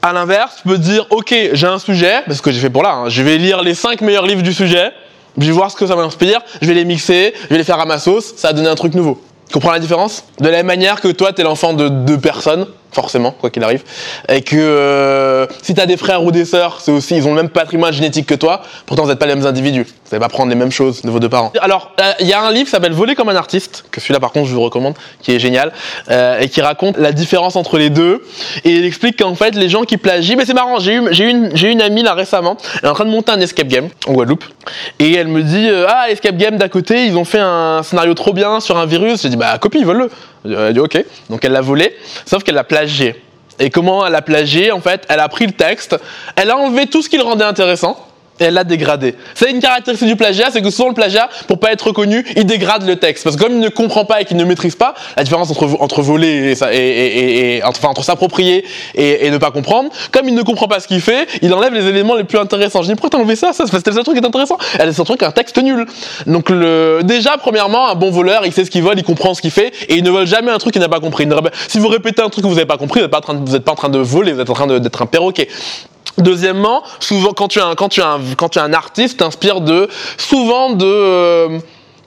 À 0.01 0.13
l'inverse, 0.13 0.59
tu 0.63 0.69
peux 0.69 0.79
dire 0.79 1.07
ok 1.11 1.35
j'ai 1.53 1.67
un 1.67 1.79
sujet, 1.79 2.23
parce 2.27 2.41
que 2.41 2.53
j'ai 2.53 2.61
fait 2.61 2.71
pour 2.71 2.83
là, 2.83 2.93
hein. 2.93 3.09
je 3.09 3.23
vais 3.23 3.37
lire 3.37 3.63
les 3.63 3.75
5 3.75 4.01
meilleurs 4.01 4.27
livres 4.27 4.43
du 4.43 4.53
sujet, 4.53 4.93
je 5.37 5.47
vais 5.47 5.53
voir 5.53 5.71
ce 5.71 5.77
que 5.77 5.87
ça 5.87 5.97
m'inspire, 5.97 6.41
je 6.61 6.67
vais 6.67 6.75
les 6.75 6.85
mixer, 6.85 7.35
je 7.45 7.49
vais 7.49 7.59
les 7.59 7.65
faire 7.65 7.81
à 7.81 7.87
ma 7.87 7.99
sauce, 7.99 8.35
ça 8.37 8.49
va 8.49 8.53
donner 8.53 8.69
un 8.69 8.75
truc 8.75 8.95
nouveau. 8.95 9.21
Tu 9.49 9.55
comprends 9.55 9.73
la 9.73 9.79
différence? 9.79 10.25
De 10.41 10.47
la 10.47 10.59
même 10.59 10.67
manière 10.67 11.01
que 11.01 11.09
toi, 11.09 11.33
t'es 11.33 11.43
l'enfant 11.43 11.73
de 11.73 11.89
deux 11.89 12.19
personnes, 12.19 12.67
forcément, 12.93 13.33
quoi 13.33 13.51
qu'il 13.51 13.63
arrive, 13.65 13.83
et 14.29 14.43
que 14.43 14.57
euh, 14.57 15.47
si 15.63 15.75
t'as 15.75 15.87
des 15.87 15.97
frères 15.97 16.25
ou 16.25 16.33
des 16.33 16.45
sœurs, 16.45 16.81
c'est 16.81 16.91
aussi, 16.91 17.17
ils 17.17 17.27
ont 17.27 17.31
le 17.31 17.37
même 17.37 17.51
patrimoine 17.51 17.93
génétique 17.93 18.27
que 18.27 18.35
toi, 18.35 18.63
pourtant 18.87 19.03
vous 19.03 19.09
n'êtes 19.11 19.19
pas 19.19 19.27
les 19.27 19.35
mêmes 19.35 19.47
individus. 19.47 19.85
Vous 19.85 20.17
n'allez 20.17 20.21
pas 20.21 20.31
prendre 20.31 20.49
les 20.49 20.57
mêmes 20.57 20.71
choses 20.71 21.03
de 21.03 21.11
vos 21.11 21.21
deux 21.21 21.29
parents. 21.29 21.53
Alors, 21.61 21.93
euh, 22.01 22.13
il 22.21 22.27
y 22.27 22.33
a 22.33 22.41
un 22.41 22.51
livre 22.51 22.65
qui 22.65 22.71
s'appelle 22.71 22.93
Voler 22.93 23.15
comme 23.15 23.29
un 23.29 23.37
artiste, 23.37 23.85
que 23.91 24.01
celui-là 24.01 24.21
par 24.21 24.33
contre 24.33 24.49
je 24.49 24.55
vous 24.55 24.63
recommande, 24.63 24.95
qui 25.23 25.33
est 25.33 25.39
génial, 25.39 25.73
euh, 26.11 26.41
et 26.41 26.49
qui 26.49 26.63
raconte 26.63 26.97
la 26.97 27.13
différence 27.13 27.57
entre 27.57 27.77
les 27.79 27.91
deux, 27.91 28.23
et 28.65 28.71
il 28.71 28.85
explique 28.85 29.19
qu'en 29.19 29.35
fait 29.35 29.55
les 29.55 29.69
gens 29.69 29.83
qui 29.83 29.99
plagient, 29.99 30.37
mais 30.37 30.47
c'est 30.47 30.55
marrant, 30.55 30.79
j'ai 30.79 30.95
eu, 30.95 31.03
j'ai 31.11 31.29
une, 31.29 31.55
j'ai 31.55 31.71
une 31.71 31.83
amie 31.83 32.03
là 32.03 32.15
récemment, 32.15 32.57
elle 32.83 32.89
est 32.89 32.91
en 32.91 32.95
train 32.95 33.05
de 33.05 33.11
monter 33.11 33.33
un 33.33 33.41
escape 33.41 33.69
game 33.69 33.89
en 34.07 34.13
Guadeloupe, 34.15 34.45
et 34.99 35.15
elle 35.15 35.29
me 35.29 35.43
dit, 35.43 35.69
ah 35.89 36.11
escape 36.11 36.37
game 36.39 36.57
d'à 36.57 36.71
côté, 36.71 37.05
ils 37.05 37.17
ont 37.17 37.27
fait 37.27 37.41
un 37.41 37.83
scénario 37.83 38.15
trop 38.15 38.33
bien 38.33 38.61
sur 38.61 38.79
un 38.79 38.87
virus, 38.87 39.23
j'ai 39.23 39.29
dit 39.29 39.37
bah 39.39 39.59
copie, 39.59 39.85
vole-le. 39.85 40.11
Elle 40.45 40.73
dit 40.75 40.81
ok, 40.81 41.05
donc 41.31 41.45
elle 41.45 41.53
l'a 41.53 41.61
volé, 41.61 41.97
sauf 42.27 42.43
qu'elle 42.43 42.55
l'a 42.55 42.65
plagié. 42.65 43.23
Et 43.59 43.71
comment 43.71 44.07
elle 44.07 44.15
a 44.15 44.23
plagié 44.23 44.71
En 44.71 44.81
fait, 44.81 45.05
elle 45.09 45.21
a 45.21 45.29
pris 45.29 45.47
le 45.47 45.53
texte, 45.53 45.97
elle 46.37 46.51
a 46.51 46.57
enlevé 46.57 46.87
tout 46.87 47.03
ce 47.03 47.09
qui 47.09 47.17
le 47.17 47.25
rendait 47.25 47.45
intéressant, 47.45 48.08
elle 48.45 48.55
l'a 48.55 48.65
dégradé. 48.65 49.15
C'est 49.35 49.51
une 49.51 49.61
caractéristique 49.61 50.09
du 50.09 50.17
plagiat, 50.17 50.47
c'est 50.53 50.63
que 50.63 50.71
souvent 50.71 50.89
le 50.89 50.95
plagiat, 50.95 51.29
pour 51.47 51.59
pas 51.59 51.73
être 51.73 51.89
reconnu, 51.89 52.25
il 52.37 52.45
dégrade 52.45 52.87
le 52.87 52.97
texte. 52.97 53.25
Parce 53.25 53.37
que 53.37 53.43
comme 53.43 53.55
il 53.55 53.61
ne 53.61 53.69
comprend 53.69 54.05
pas 54.05 54.21
et 54.21 54.25
qu'il 54.25 54.37
ne 54.37 54.45
maîtrise 54.45 54.77
pas, 54.77 54.95
la 55.17 55.25
différence 55.25 55.51
entre, 55.51 55.77
entre 55.81 56.03
voler 56.03 56.55
et, 56.73 57.63
entre 57.63 58.03
s'approprier 58.03 58.65
et, 58.95 59.31
ne 59.31 59.39
pas 59.39 59.51
comprendre, 59.51 59.91
comme 60.13 60.29
il 60.29 60.35
ne 60.35 60.43
comprend 60.43 60.69
pas 60.69 60.81
ce 60.81 60.89
qu'il 60.89 61.01
fait, 61.01 61.29
il 61.43 61.53
enlève 61.53 61.75
les 61.75 61.87
éléments 61.87 62.15
les 62.15 62.25
plus 62.25 62.39
intéressants. 62.39 62.83
Je 62.83 62.89
dis, 62.89 62.95
pourquoi 62.95 63.11
t'as 63.11 63.19
enlevé 63.19 63.37
ça? 63.37 63.53
Ça, 63.53 63.65
c'était 63.67 63.91
le 63.91 63.97
seul 63.97 64.05
truc 64.05 64.19
qui 64.19 64.23
est 64.23 64.27
intéressant. 64.27 64.59
Elle 64.79 64.89
est 64.89 65.01
un 65.01 65.05
truc, 65.05 65.23
un 65.23 65.31
texte 65.31 65.59
nul. 65.63 65.87
Donc, 66.27 66.53
déjà, 67.03 67.37
premièrement, 67.39 67.89
un 67.89 67.95
bon 67.95 68.11
voleur, 68.11 68.47
il 68.47 68.53
sait 68.53 68.65
ce 68.65 68.71
qu'il 68.71 68.83
vole, 68.83 68.99
il 68.99 69.05
comprend 69.05 69.35
ce 69.35 69.43
qu'il 69.43 69.51
fait, 69.51 69.73
et 69.89 69.97
il 69.97 70.05
ne 70.05 70.11
vole 70.11 70.27
jamais 70.27 70.51
un 70.51 70.59
truc 70.59 70.73
qu'il 70.73 70.83
n'a 70.83 70.89
pas 70.89 71.01
compris. 71.01 71.27
Si 71.69 71.79
vous 71.79 71.89
répétez 71.89 72.23
un 72.23 72.29
truc 72.29 72.45
que 72.45 72.49
vous 72.49 72.55
n'avez 72.55 72.67
pas 72.67 72.79
compris, 72.79 73.01
vous 73.01 73.07
n'êtes 73.07 73.11
pas, 73.11 73.21
pas 73.21 73.73
en 73.73 73.77
train 73.77 73.89
de 73.89 73.99
voler, 73.99 74.33
vous 74.33 74.41
êtes 74.41 74.51
en 74.51 74.55
train 74.55 74.67
d'être 74.67 75.03
un 75.03 75.07
perroquet. 75.07 75.49
Deuxièmement, 76.19 76.83
souvent 77.01 77.33
quand 77.33 77.49
tu 77.49 77.59
es 77.59 77.63
un, 77.63 77.75
quand 77.75 77.89
tu 77.89 78.01
es 78.01 78.05
un, 78.05 78.21
quand 78.37 78.49
tu 78.49 78.59
es 78.59 78.63
un 78.63 78.73
artiste, 78.73 79.19
t'inspires 79.19 79.61
de 79.61 79.89
souvent 80.17 80.71
de 80.71 80.85
euh, 80.85 81.59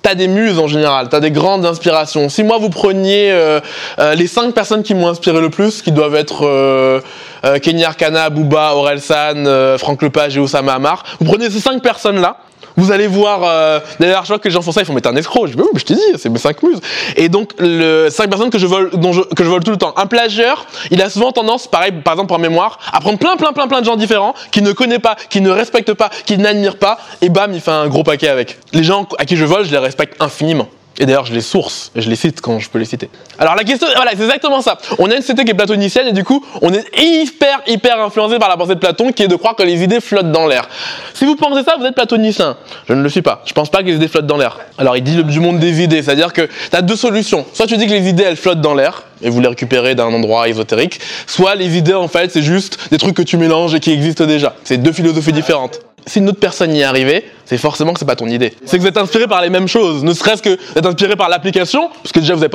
T'as 0.01 0.15
des 0.15 0.27
muses 0.27 0.57
en 0.57 0.65
général, 0.65 1.09
t'as 1.09 1.19
des 1.19 1.29
grandes 1.29 1.63
inspirations. 1.63 2.27
Si 2.27 2.41
moi 2.41 2.57
vous 2.57 2.69
preniez 2.69 3.31
euh, 3.31 3.59
euh, 3.99 4.15
les 4.15 4.25
cinq 4.25 4.51
personnes 4.55 4.81
qui 4.81 4.95
m'ont 4.95 5.07
inspiré 5.07 5.39
le 5.39 5.51
plus, 5.51 5.83
qui 5.83 5.91
doivent 5.91 6.15
être 6.15 6.47
euh, 6.47 7.01
euh 7.45 7.59
Kenny 7.59 7.83
Arcana, 7.83 8.31
Booba, 8.31 8.73
Orelsan, 8.73 9.77
Franck 9.77 10.01
Lepage 10.01 10.37
et 10.37 10.39
Oussama 10.39 10.73
Amar, 10.73 11.03
vous 11.19 11.25
prenez 11.25 11.51
ces 11.51 11.59
cinq 11.59 11.83
personnes-là, 11.83 12.37
vous 12.77 12.91
allez 12.91 13.07
voir, 13.07 13.41
euh, 13.43 13.79
je 13.99 14.27
vois 14.27 14.39
que 14.39 14.47
les 14.47 14.53
gens 14.53 14.61
font 14.61 14.71
ça, 14.71 14.81
ils 14.81 14.85
font, 14.85 14.93
mais 14.93 15.01
t'es 15.01 15.09
un 15.09 15.15
escroc. 15.15 15.47
Je 15.47 15.55
dis, 15.55 15.63
je 15.75 15.83
t'ai 15.83 15.93
dit, 15.95 16.01
c'est 16.17 16.29
mes 16.29 16.39
cinq 16.39 16.63
muses. 16.63 16.79
Et 17.15 17.29
donc, 17.29 17.51
le 17.59 18.09
cinq 18.09 18.29
personnes 18.29 18.49
que 18.49 18.59
je 18.59 18.67
vole, 18.67 18.89
que 19.35 19.43
je 19.43 19.49
vole 19.49 19.63
tout 19.63 19.71
le 19.71 19.77
temps. 19.77 19.93
Un 19.97 20.07
plagieur, 20.07 20.65
il 20.89 21.01
a 21.01 21.09
souvent 21.09 21.31
tendance, 21.31 21.67
pareil, 21.67 21.91
par 22.03 22.13
exemple, 22.13 22.33
en 22.33 22.39
mémoire, 22.39 22.79
à 22.91 22.99
prendre 22.99 23.17
plein, 23.17 23.35
plein, 23.35 23.53
plein, 23.53 23.67
plein 23.67 23.81
de 23.81 23.85
gens 23.85 23.95
différents, 23.95 24.33
qui 24.51 24.61
ne 24.61 24.71
connaît 24.71 24.99
pas, 24.99 25.15
qui 25.29 25.41
ne 25.41 25.49
respecte 25.49 25.93
pas, 25.93 26.09
qui 26.25 26.37
n'admire 26.37 26.77
pas, 26.77 26.97
et 27.21 27.29
bam, 27.29 27.53
il 27.53 27.61
fait 27.61 27.71
un 27.71 27.87
gros 27.87 28.03
paquet 28.03 28.27
avec. 28.27 28.57
Les 28.73 28.83
gens 28.83 29.07
à 29.17 29.25
qui 29.25 29.35
je 29.35 29.45
vole, 29.45 29.65
je 29.65 29.71
les 29.71 29.77
respecte 29.77 30.21
infiniment. 30.21 30.67
Et 30.99 31.05
d'ailleurs, 31.05 31.25
je 31.25 31.33
les 31.33 31.41
source, 31.41 31.91
et 31.95 32.01
je 32.01 32.09
les 32.09 32.15
cite 32.15 32.41
quand 32.41 32.59
je 32.59 32.69
peux 32.69 32.77
les 32.77 32.85
citer. 32.85 33.09
Alors 33.39 33.55
la 33.55 33.63
question, 33.63 33.87
voilà, 33.95 34.11
c'est 34.15 34.23
exactement 34.23 34.61
ça. 34.61 34.77
On 34.99 35.09
a 35.09 35.15
une 35.15 35.21
société 35.21 35.45
qui 35.45 35.51
est 35.51 35.55
platonicienne, 35.55 36.07
et 36.07 36.11
du 36.11 36.23
coup, 36.23 36.45
on 36.61 36.73
est 36.73 36.85
hyper, 36.99 37.61
hyper 37.65 37.99
influencé 38.01 38.37
par 38.39 38.49
la 38.49 38.57
pensée 38.57 38.75
de 38.75 38.79
Platon, 38.79 39.11
qui 39.11 39.23
est 39.23 39.27
de 39.27 39.35
croire 39.35 39.55
que 39.55 39.63
les 39.63 39.83
idées 39.83 40.01
flottent 40.01 40.31
dans 40.31 40.47
l'air. 40.47 40.67
Si 41.13 41.25
vous 41.25 41.35
pensez 41.35 41.63
ça, 41.63 41.75
vous 41.79 41.85
êtes 41.85 41.95
platonicien. 41.95 42.57
Je 42.87 42.93
ne 42.93 43.01
le 43.01 43.09
suis 43.09 43.21
pas. 43.21 43.41
Je 43.45 43.53
pense 43.53 43.69
pas 43.69 43.79
que 43.79 43.87
les 43.87 43.95
idées 43.95 44.09
flottent 44.09 44.27
dans 44.27 44.37
l'air. 44.37 44.59
Alors 44.77 44.97
il 44.97 45.03
dit 45.03 45.23
du 45.23 45.39
monde 45.39 45.59
des 45.59 45.81
idées, 45.81 46.03
c'est-à-dire 46.03 46.33
que 46.33 46.41
tu 46.41 46.75
as 46.75 46.81
deux 46.81 46.95
solutions. 46.97 47.45
Soit 47.53 47.67
tu 47.67 47.77
dis 47.77 47.87
que 47.87 47.93
les 47.93 48.09
idées, 48.09 48.23
elles 48.23 48.37
flottent 48.37 48.61
dans 48.61 48.73
l'air, 48.73 49.03
et 49.23 49.29
vous 49.29 49.39
les 49.39 49.47
récupérez 49.47 49.95
d'un 49.95 50.13
endroit 50.13 50.49
ésotérique. 50.49 50.99
Soit 51.25 51.55
les 51.55 51.77
idées, 51.77 51.93
en 51.93 52.09
fait, 52.09 52.31
c'est 52.31 52.43
juste 52.43 52.77
des 52.91 52.97
trucs 52.97 53.15
que 53.15 53.21
tu 53.21 53.37
mélanges 53.37 53.73
et 53.73 53.79
qui 53.79 53.91
existent 53.91 54.25
déjà. 54.25 54.55
C'est 54.63 54.77
deux 54.77 54.91
philosophies 54.91 55.33
différentes 55.33 55.79
si 56.05 56.19
une 56.19 56.29
autre 56.29 56.39
personne 56.39 56.73
y 56.75 56.81
est 56.81 56.83
arrivée, 56.83 57.25
c'est 57.51 57.57
forcément 57.57 57.91
que 57.91 57.99
c'est 57.99 58.05
pas 58.05 58.15
ton 58.15 58.27
idée. 58.27 58.53
C'est 58.65 58.77
que 58.77 58.81
vous 58.81 58.87
êtes 58.87 58.97
inspiré 58.97 59.27
par 59.27 59.41
les 59.41 59.49
mêmes 59.49 59.67
choses, 59.67 60.03
ne 60.03 60.13
serait-ce 60.13 60.41
que 60.41 60.51
vous 60.51 60.77
êtes 60.77 60.85
inspiré 60.85 61.17
par 61.17 61.27
l'application, 61.27 61.89
parce 62.01 62.13
que 62.13 62.21
déjà 62.21 62.33
vous 62.33 62.39
n'avez 62.39 62.49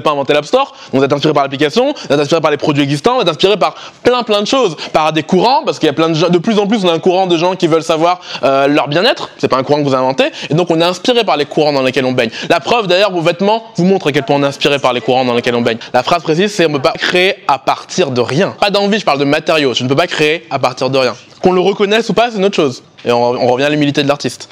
pas, 0.00 0.10
inventé 0.10 0.32
l'App 0.32 0.44
Store, 0.44 0.74
vous 0.92 1.04
êtes 1.04 1.12
inspiré 1.12 1.32
par 1.32 1.44
l'application, 1.44 1.92
vous 1.92 2.14
êtes 2.14 2.20
inspiré 2.20 2.40
par 2.40 2.50
les 2.50 2.56
produits 2.56 2.82
existants, 2.82 3.14
vous 3.14 3.22
êtes 3.22 3.28
inspiré 3.28 3.56
par 3.56 3.76
plein 4.02 4.24
plein 4.24 4.40
de 4.40 4.46
choses, 4.46 4.76
par 4.92 5.12
des 5.12 5.22
courants, 5.22 5.62
parce 5.64 5.78
qu'il 5.78 5.86
y 5.86 5.90
a 5.90 5.92
plein 5.92 6.08
de 6.08 6.14
gens, 6.14 6.28
de 6.28 6.38
plus 6.38 6.58
en 6.58 6.66
plus 6.66 6.84
on 6.84 6.88
a 6.88 6.92
un 6.92 6.98
courant 6.98 7.28
de 7.28 7.36
gens 7.36 7.54
qui 7.54 7.68
veulent 7.68 7.84
savoir 7.84 8.20
euh, 8.42 8.66
leur 8.66 8.88
bien-être, 8.88 9.30
c'est 9.38 9.46
pas 9.46 9.56
un 9.56 9.62
courant 9.62 9.78
que 9.78 9.88
vous 9.88 9.94
inventez, 9.94 10.24
et 10.48 10.54
donc 10.54 10.68
on 10.70 10.80
est 10.80 10.84
inspiré 10.84 11.22
par 11.22 11.36
les 11.36 11.44
courants 11.44 11.72
dans 11.72 11.82
lesquels 11.82 12.04
on 12.04 12.12
baigne. 12.12 12.30
La 12.48 12.58
preuve 12.58 12.88
d'ailleurs, 12.88 13.12
vos 13.12 13.22
vêtements 13.22 13.64
vous 13.76 13.84
montrent 13.84 14.08
à 14.08 14.12
quel 14.12 14.24
point 14.24 14.34
on 14.34 14.42
est 14.42 14.46
inspiré 14.46 14.80
par 14.80 14.92
les 14.92 15.00
courants 15.00 15.24
dans 15.24 15.34
lesquels 15.34 15.54
on 15.54 15.62
baigne. 15.62 15.78
La 15.92 16.02
phrase 16.02 16.24
précise, 16.24 16.52
c'est 16.52 16.66
on 16.66 16.70
ne 16.70 16.76
peut 16.76 16.82
pas 16.82 16.94
créer 16.98 17.36
à 17.46 17.60
partir 17.60 18.10
de 18.10 18.20
rien. 18.20 18.56
Pas 18.60 18.70
d'envie, 18.70 18.98
je 18.98 19.04
parle 19.04 19.20
de 19.20 19.24
matériaux, 19.24 19.74
je 19.74 19.84
ne 19.84 19.88
peux 19.88 19.96
pas 19.96 20.08
créer 20.08 20.44
à 20.50 20.58
partir 20.58 20.90
de 20.90 20.98
rien. 20.98 21.14
Qu'on 21.40 21.52
le 21.52 21.60
reconnaisse 21.60 22.08
ou 22.10 22.12
pas, 22.12 22.30
c'est 22.30 22.36
une 22.36 22.44
autre 22.44 22.56
chose. 22.56 22.82
Et 23.04 23.12
on, 23.12 23.46
revient 23.46 23.64
à 23.64 23.70
l'humilité 23.70 24.02
de 24.02 24.08
l'artiste. 24.08 24.48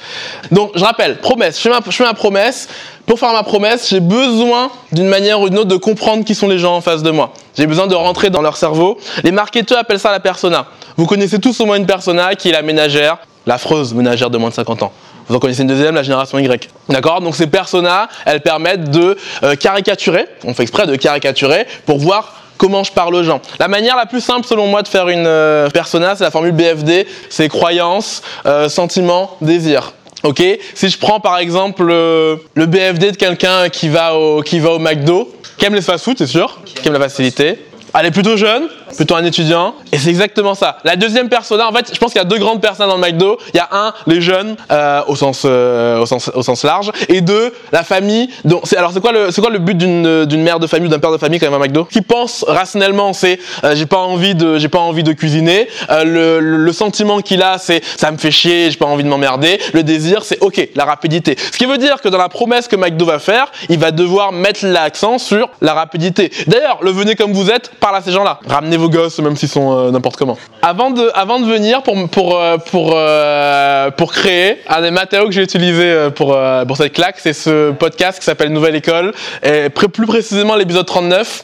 Donc, 0.51 0.71
je 0.75 0.83
rappelle, 0.83 1.19
promesse. 1.19 1.57
Je 1.57 1.61
fais, 1.61 1.69
ma, 1.69 1.79
je 1.85 1.91
fais 1.91 2.03
ma 2.03 2.13
promesse. 2.13 2.67
Pour 3.05 3.19
faire 3.19 3.31
ma 3.33 3.43
promesse, 3.43 3.89
j'ai 3.89 3.99
besoin, 3.99 4.69
d'une 4.91 5.07
manière 5.07 5.41
ou 5.41 5.49
d'une 5.49 5.59
autre, 5.59 5.69
de 5.69 5.77
comprendre 5.77 6.23
qui 6.23 6.35
sont 6.35 6.47
les 6.47 6.59
gens 6.59 6.75
en 6.75 6.81
face 6.81 7.03
de 7.03 7.11
moi. 7.11 7.33
J'ai 7.57 7.67
besoin 7.67 7.87
de 7.87 7.95
rentrer 7.95 8.29
dans 8.29 8.41
leur 8.41 8.57
cerveau. 8.57 8.99
Les 9.23 9.31
marketeurs 9.31 9.79
appellent 9.79 9.99
ça 9.99 10.11
la 10.11 10.19
persona. 10.19 10.67
Vous 10.97 11.05
connaissez 11.05 11.39
tous 11.39 11.59
au 11.59 11.65
moins 11.65 11.77
une 11.77 11.85
persona 11.85 12.35
qui 12.35 12.49
est 12.49 12.53
la 12.53 12.61
ménagère, 12.61 13.17
l'affreuse 13.45 13.93
ménagère 13.93 14.29
de 14.29 14.37
moins 14.37 14.49
de 14.49 14.55
50 14.55 14.83
ans. 14.83 14.91
Vous 15.27 15.35
en 15.35 15.39
connaissez 15.39 15.61
une 15.61 15.67
deuxième, 15.67 15.93
la 15.93 16.03
génération 16.03 16.39
Y. 16.39 16.69
D'accord? 16.89 17.21
Donc 17.21 17.35
ces 17.35 17.45
personas, 17.45 18.07
elles 18.25 18.41
permettent 18.41 18.89
de 18.89 19.15
euh, 19.43 19.55
caricaturer, 19.55 20.25
on 20.43 20.55
fait 20.55 20.63
exprès 20.63 20.87
de 20.87 20.95
caricaturer, 20.95 21.67
pour 21.85 21.99
voir 21.99 22.33
comment 22.59 22.83
je 22.83 22.91
parle 22.91 23.15
aux 23.15 23.23
gens. 23.23 23.41
La 23.57 23.67
manière 23.67 23.95
la 23.95 24.05
plus 24.05 24.21
simple 24.21 24.45
selon 24.45 24.67
moi 24.67 24.83
de 24.83 24.87
faire 24.87 25.09
une 25.09 25.25
euh, 25.25 25.69
persona, 25.69 26.15
c'est 26.15 26.25
la 26.25 26.29
formule 26.29 26.51
BFD, 26.51 27.07
c'est 27.29 27.47
croyance, 27.49 28.21
euh, 28.45 28.69
sentiment, 28.69 29.35
désir. 29.41 29.93
Ok? 30.23 30.43
Si 30.75 30.89
je 30.89 30.99
prends 30.99 31.21
par 31.21 31.39
exemple 31.39 31.87
euh, 31.89 32.35
le 32.53 32.65
BFD 32.67 33.13
de 33.13 33.17
quelqu'un 33.17 33.69
qui 33.69 33.87
va 33.87 34.15
au 34.15 34.41
qui 34.41 34.59
va 34.59 34.71
au 34.71 34.79
McDo, 34.79 35.33
qui 35.57 35.65
aime 35.65 35.73
les 35.73 35.81
fast-food, 35.81 36.17
c'est 36.17 36.27
sûr, 36.27 36.59
qui 36.65 36.85
aime 36.87 36.93
la 36.93 36.99
facilité, 36.99 37.57
elle 37.97 38.05
est 38.05 38.11
plutôt 38.11 38.37
jeune, 38.37 38.67
plutôt 38.95 39.15
un 39.15 39.25
étudiant, 39.25 39.75
et 39.91 39.97
c'est 39.97 40.09
exactement 40.09 40.55
ça. 40.55 40.77
La 40.83 40.95
deuxième 40.95 41.29
persona, 41.29 41.67
en 41.67 41.73
fait, 41.73 41.91
je 41.93 41.99
pense 41.99 42.11
qu'il 42.11 42.19
y 42.19 42.25
a 42.25 42.27
deux 42.27 42.37
grandes 42.37 42.61
personnes 42.61 42.87
dans 42.87 42.95
le 42.95 43.01
McDo. 43.01 43.37
Il 43.53 43.57
y 43.57 43.59
a 43.59 43.69
un, 43.71 43.93
les 44.07 44.21
jeunes, 44.21 44.55
euh, 44.71 45.01
au, 45.07 45.15
sens, 45.15 45.43
euh, 45.45 45.99
au, 45.99 46.05
sens, 46.05 46.29
au 46.33 46.43
sens 46.43 46.63
large, 46.63 46.91
et 47.07 47.21
deux, 47.21 47.53
la 47.71 47.83
famille. 47.83 48.29
Donc, 48.45 48.63
alors, 48.75 48.91
c'est 48.91 49.01
quoi 49.01 49.11
le, 49.11 49.31
quoi 49.39 49.49
le 49.49 49.59
but 49.59 49.77
d'une, 49.77 50.41
mère 50.41 50.59
de 50.59 50.67
famille 50.67 50.87
ou 50.87 50.91
d'un 50.91 50.99
père 50.99 51.11
de 51.11 51.17
famille 51.17 51.39
quand 51.39 51.49
même 51.49 51.61
à 51.61 51.63
McDo? 51.63 51.85
Qui 51.85 52.01
pense 52.01 52.43
rationnellement, 52.47 53.13
c'est 53.13 53.39
euh, 53.63 53.75
j'ai 53.75 53.85
pas 53.85 53.97
envie 53.97 54.35
de, 54.35 54.67
pas 54.67 54.79
envie 54.79 55.03
de 55.03 55.13
cuisiner. 55.13 55.67
le, 55.89 56.39
le, 56.39 56.73
sentiment 56.73 57.19
qu'il 57.21 57.41
a, 57.41 57.57
c'est 57.57 57.81
ça 57.97 58.11
me 58.11 58.17
fait 58.17 58.31
chier, 58.31 58.69
j'ai 58.69 58.77
pas 58.77 58.85
envie 58.85 59.03
de 59.03 59.09
m'emmerder. 59.09 59.59
Le 59.73 59.83
désir, 59.83 60.23
c'est 60.23 60.39
ok, 60.41 60.69
la 60.75 60.85
rapidité. 60.85 61.35
Ce 61.51 61.57
qui 61.57 61.65
veut 61.65 61.77
dire 61.77 62.01
que 62.01 62.09
dans 62.09 62.17
la 62.17 62.29
promesse 62.29 62.67
que 62.67 62.75
McDo 62.75 63.05
va 63.05 63.19
faire, 63.19 63.51
il 63.69 63.79
va 63.79 63.91
devoir 63.91 64.31
mettre 64.31 64.65
l'accent 64.65 65.17
sur 65.17 65.49
la 65.61 65.73
rapidité. 65.73 66.31
D'ailleurs, 66.47 66.79
le 66.83 66.91
venez 66.91 67.15
comme 67.15 67.33
vous 67.33 67.49
êtes 67.49 67.71
parle 67.79 67.95
à 67.95 68.01
ces 68.01 68.11
gens-là. 68.11 68.39
Ramenez 68.47 68.77
vos 68.79 68.89
gosses, 68.89 69.19
même 69.19 69.35
s'ils 69.35 69.49
sont 69.49 69.77
euh, 69.77 69.91
n'importe 69.91 70.17
comment. 70.17 70.37
Avant 70.61 70.91
de, 70.91 71.09
avant 71.13 71.39
de 71.39 71.45
venir 71.45 71.83
pour, 71.83 72.09
pour, 72.09 72.39
euh, 72.39 72.57
pour, 72.57 72.93
euh, 72.95 73.91
pour 73.91 74.11
créer, 74.11 74.57
un 74.67 74.81
des 74.81 74.91
matériaux 74.91 75.27
que 75.27 75.33
j'ai 75.33 75.43
utilisé 75.43 76.09
pour, 76.15 76.37
pour 76.67 76.77
cette 76.77 76.93
claque, 76.93 77.19
c'est 77.19 77.33
ce 77.33 77.71
podcast 77.71 78.19
qui 78.19 78.25
s'appelle 78.25 78.51
Nouvelle 78.51 78.75
École, 78.75 79.13
et 79.43 79.69
plus 79.69 80.05
précisément 80.05 80.55
l'épisode 80.55 80.85
39, 80.85 81.43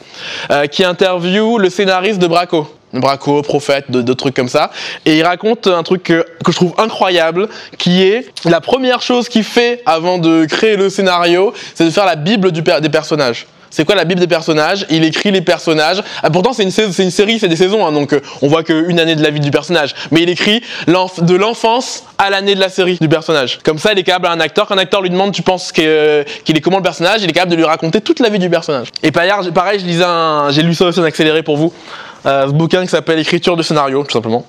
qui 0.71 0.83
interviewe 0.83 1.57
le 1.59 1.69
scénariste 1.69 2.19
de 2.19 2.27
Braco. 2.27 2.67
Braco, 2.93 3.41
Prophète, 3.41 3.91
d'autres 3.91 4.13
trucs 4.13 4.35
comme 4.35 4.47
ça. 4.47 4.71
Et 5.05 5.17
il 5.17 5.23
raconte 5.23 5.67
un 5.67 5.83
truc 5.83 6.03
que, 6.03 6.25
que, 6.43 6.51
je 6.51 6.55
trouve 6.55 6.73
incroyable, 6.77 7.49
qui 7.77 8.03
est 8.03 8.29
la 8.45 8.61
première 8.61 9.01
chose 9.01 9.27
qu'il 9.27 9.43
fait 9.43 9.81
avant 9.85 10.17
de 10.17 10.45
créer 10.45 10.77
le 10.77 10.89
scénario, 10.89 11.53
c'est 11.73 11.85
de 11.85 11.89
faire 11.89 12.05
la 12.05 12.15
bible 12.15 12.51
du, 12.51 12.61
des 12.61 12.89
personnages. 12.89 13.47
C'est 13.75 13.83
quoi 13.83 13.95
la 13.95 14.05
Bible 14.05 14.21
des 14.21 14.27
personnages? 14.27 14.85
Il 14.89 15.03
écrit 15.03 15.31
les 15.31 15.41
personnages. 15.41 16.01
Ah, 16.23 16.29
pourtant, 16.29 16.53
c'est 16.53 16.63
une, 16.63 16.71
série, 16.71 17.39
c'est 17.39 17.49
des 17.49 17.57
saisons, 17.57 17.85
hein, 17.85 17.91
donc 17.91 18.13
euh, 18.13 18.21
on 18.41 18.47
voit 18.47 18.63
qu'une 18.63 19.01
année 19.01 19.15
de 19.15 19.21
la 19.21 19.31
vie 19.31 19.41
du 19.41 19.51
personnage. 19.51 19.93
Mais 20.11 20.21
il 20.21 20.29
écrit 20.29 20.63
de 20.87 21.35
l'enfance 21.35 22.05
à 22.17 22.29
l'année 22.29 22.55
de 22.55 22.61
la 22.61 22.69
série 22.69 22.97
du 23.01 23.09
personnage. 23.09 23.59
Comme 23.65 23.77
ça, 23.77 23.91
il 23.91 23.99
est 23.99 24.03
capable 24.03 24.27
à 24.27 24.31
un 24.31 24.39
acteur. 24.39 24.65
Quand 24.65 24.75
un 24.75 24.77
acteur 24.77 25.01
lui 25.01 25.09
demande, 25.09 25.33
tu 25.33 25.41
penses 25.41 25.73
qu'il 25.73 25.83
est 25.83 26.61
comment 26.63 26.77
le 26.77 26.83
personnage? 26.83 27.21
Il 27.23 27.29
est 27.29 27.33
capable 27.33 27.51
de 27.51 27.57
lui 27.57 27.65
raconter 27.65 27.99
toute 27.99 28.21
la 28.21 28.29
vie 28.29 28.39
du 28.39 28.49
personnage. 28.49 28.87
Et 29.03 29.11
pareil, 29.11 29.31
pareil 29.53 29.79
je 29.81 29.85
lisais 29.85 30.05
j'ai 30.51 30.61
lu 30.61 30.73
ça 30.73 30.85
aussi 30.85 31.01
en 31.01 31.03
accéléré 31.03 31.43
pour 31.43 31.57
vous. 31.57 31.73
Euh, 32.25 32.47
ce 32.47 32.51
bouquin 32.51 32.81
qui 32.81 32.87
s'appelle 32.87 33.19
Écriture 33.19 33.55
de 33.55 33.63
scénario, 33.63 34.03
tout 34.03 34.11
simplement. 34.11 34.45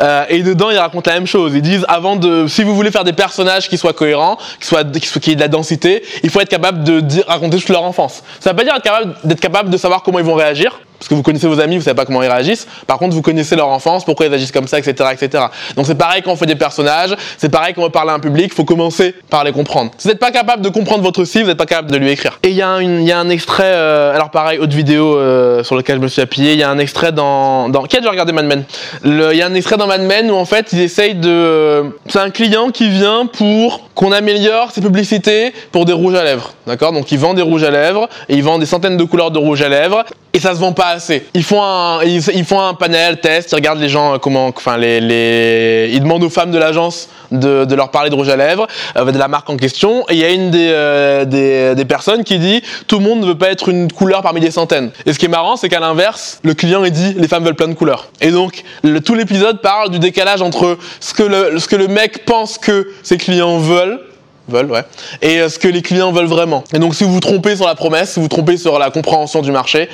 Euh, 0.00 0.24
et 0.28 0.42
dedans, 0.42 0.70
ils 0.70 0.78
racontent 0.78 1.10
la 1.10 1.16
même 1.16 1.26
chose. 1.26 1.52
Ils 1.54 1.62
disent, 1.62 1.84
avant 1.88 2.16
de, 2.16 2.46
si 2.46 2.62
vous 2.62 2.74
voulez 2.74 2.90
faire 2.90 3.04
des 3.04 3.12
personnages 3.12 3.68
qui 3.68 3.78
soient 3.78 3.92
cohérents, 3.92 4.38
qui 4.60 4.66
soient, 4.66 4.84
qui, 4.84 5.30
aient 5.30 5.34
de 5.34 5.40
la 5.40 5.48
densité, 5.48 6.02
il 6.22 6.30
faut 6.30 6.40
être 6.40 6.48
capable 6.48 6.84
de 6.84 7.00
dire, 7.00 7.24
raconter 7.26 7.58
toute 7.58 7.68
leur 7.68 7.84
enfance. 7.84 8.22
Ça 8.40 8.50
veut 8.50 8.56
pas 8.56 8.64
dire 8.64 8.74
être 8.74 8.82
capable, 8.82 9.14
d'être 9.24 9.40
capable 9.40 9.70
de 9.70 9.76
savoir 9.76 10.02
comment 10.02 10.18
ils 10.18 10.24
vont 10.24 10.34
réagir, 10.34 10.80
parce 11.00 11.08
que 11.08 11.14
vous 11.14 11.22
connaissez 11.22 11.46
vos 11.46 11.58
amis, 11.58 11.78
vous 11.78 11.82
savez 11.82 11.96
pas 11.96 12.04
comment 12.04 12.22
ils 12.22 12.28
réagissent. 12.28 12.68
Par 12.86 12.98
contre, 12.98 13.14
vous 13.14 13.22
connaissez 13.22 13.56
leur 13.56 13.68
enfance, 13.68 14.04
pourquoi 14.04 14.26
ils 14.26 14.34
agissent 14.34 14.52
comme 14.52 14.66
ça, 14.68 14.78
etc., 14.78 15.08
etc. 15.12 15.44
Donc 15.74 15.86
c'est 15.86 15.94
pareil 15.94 16.20
quand 16.22 16.30
on 16.30 16.36
fait 16.36 16.44
des 16.44 16.56
personnages, 16.56 17.16
c'est 17.38 17.48
pareil 17.48 17.72
quand 17.72 17.80
on 17.80 17.84
veut 17.86 17.90
parler 17.90 18.10
à 18.10 18.14
un 18.14 18.20
public, 18.20 18.52
faut 18.52 18.64
commencer 18.64 19.14
par 19.30 19.42
les 19.42 19.52
comprendre. 19.52 19.92
Si 19.96 20.06
vous 20.06 20.10
n'êtes 20.10 20.20
pas 20.20 20.30
capable 20.30 20.62
de 20.62 20.68
comprendre 20.68 21.02
votre 21.02 21.24
cible, 21.24 21.44
vous 21.44 21.50
n'êtes 21.50 21.58
pas 21.58 21.64
capable 21.64 21.90
de 21.90 21.96
lui 21.96 22.10
écrire. 22.10 22.38
Et 22.42 22.50
il 22.50 22.54
y, 22.54 22.60
a 22.60 22.68
un, 22.68 23.30
extrait, 23.30 23.64
euh, 23.64 24.14
alors 24.14 24.30
pareil, 24.30 24.58
autre 24.58 24.76
vidéo 24.76 25.16
euh, 25.16 25.64
sur 25.64 25.74
lequel 25.74 25.96
je 25.96 26.02
me 26.02 26.08
suis 26.08 26.20
appuyé, 26.20 26.52
il 26.52 26.58
y 26.58 26.62
a 26.62 26.68
un 26.68 26.78
extrait 26.78 27.12
dans, 27.12 27.70
dans 27.70 27.84
qui 27.84 27.96
a 27.96 28.00
déjà 28.00 28.10
regardé 28.10 28.32
Mad 28.32 28.44
Men 28.44 28.64
Il 29.04 29.36
y 29.36 29.40
a 29.40 29.46
un 29.46 29.54
extrait 29.54 29.78
dans 29.78 29.86
Mad 29.86 30.02
Men 30.02 30.30
où 30.30 30.34
en 30.34 30.44
fait 30.44 30.68
ils 30.74 30.80
essayent 30.80 31.14
de, 31.14 31.96
c'est 32.08 32.18
un 32.18 32.30
client 32.30 32.70
qui 32.70 32.90
vient 32.90 33.24
pour 33.24 33.88
qu'on 33.94 34.12
améliore 34.12 34.70
ses 34.70 34.82
publicités 34.82 35.54
pour 35.72 35.86
des 35.86 35.92
rouges 35.92 36.14
à 36.14 36.24
lèvres, 36.24 36.52
d'accord? 36.66 36.92
Donc 36.92 37.10
ils 37.10 37.18
vendent 37.18 37.36
des 37.36 37.42
rouges 37.42 37.64
à 37.64 37.70
lèvres 37.70 38.08
et 38.28 38.36
ils 38.36 38.42
vendent 38.42 38.60
des 38.60 38.66
centaines 38.66 38.98
de 38.98 39.04
couleurs 39.04 39.30
de 39.30 39.38
rouges 39.38 39.62
à 39.62 39.68
lèvres 39.68 40.04
et 40.32 40.40
ça 40.40 40.54
se 40.54 40.60
vend 40.60 40.72
pas 40.72 40.89
Ils 41.34 41.44
font 41.44 41.62
un, 41.62 42.74
panel 42.74 43.20
test, 43.20 43.52
ils 43.52 43.54
regardent 43.54 43.80
les 43.80 43.88
gens 43.88 44.14
euh, 44.14 44.18
comment, 44.18 44.46
enfin 44.46 44.76
les, 44.76 45.90
ils 45.92 46.00
demandent 46.00 46.24
aux 46.24 46.30
femmes 46.30 46.50
de 46.50 46.58
l'agence 46.58 47.08
de, 47.30 47.74
leur 47.74 47.90
parler 47.90 48.10
de 48.10 48.14
rouge 48.14 48.28
à 48.28 48.36
lèvres, 48.36 48.66
euh, 48.96 49.10
de 49.10 49.18
la 49.18 49.28
marque 49.28 49.48
en 49.50 49.56
question. 49.56 50.04
Et 50.08 50.14
il 50.14 50.18
y 50.18 50.24
a 50.24 50.30
une 50.30 50.50
des, 50.50 50.70
euh, 50.70 51.24
des, 51.24 51.84
personnes 51.84 52.24
qui 52.24 52.38
dit 52.38 52.62
tout 52.86 52.98
le 52.98 53.04
monde 53.04 53.20
ne 53.20 53.26
veut 53.26 53.38
pas 53.38 53.50
être 53.50 53.68
une 53.68 53.90
couleur 53.90 54.22
parmi 54.22 54.40
des 54.40 54.50
centaines. 54.50 54.90
Et 55.06 55.12
ce 55.12 55.18
qui 55.18 55.26
est 55.26 55.28
marrant, 55.28 55.56
c'est 55.56 55.68
qu'à 55.68 55.80
l'inverse, 55.80 56.40
le 56.42 56.54
client 56.54 56.84
il 56.84 56.92
dit 56.92 57.14
les 57.16 57.28
femmes 57.28 57.44
veulent 57.44 57.54
plein 57.54 57.68
de 57.68 57.74
couleurs. 57.74 58.08
Et 58.20 58.30
donc 58.30 58.62
tout 59.04 59.14
l'épisode 59.14 59.60
parle 59.60 59.90
du 59.90 59.98
décalage 59.98 60.42
entre 60.42 60.78
ce 61.00 61.14
que 61.14 61.22
le, 61.22 61.58
ce 61.58 61.68
que 61.68 61.76
le 61.76 61.88
mec 61.88 62.24
pense 62.24 62.58
que 62.58 62.88
ses 63.02 63.16
clients 63.16 63.58
veulent 63.58 64.00
veulent, 64.48 64.70
ouais, 64.70 64.84
et 65.22 65.48
ce 65.48 65.60
que 65.60 65.68
les 65.68 65.80
clients 65.80 66.10
veulent 66.10 66.26
vraiment. 66.26 66.64
Et 66.74 66.78
donc 66.80 66.96
si 66.96 67.04
vous 67.04 67.12
vous 67.12 67.20
trompez 67.20 67.54
sur 67.54 67.66
la 67.66 67.76
promesse, 67.76 68.10
si 68.10 68.14
vous 68.16 68.22
vous 68.22 68.28
trompez 68.28 68.56
sur 68.56 68.78
la 68.80 68.90
compréhension 68.90 69.42
du 69.42 69.52
marché, 69.52 69.88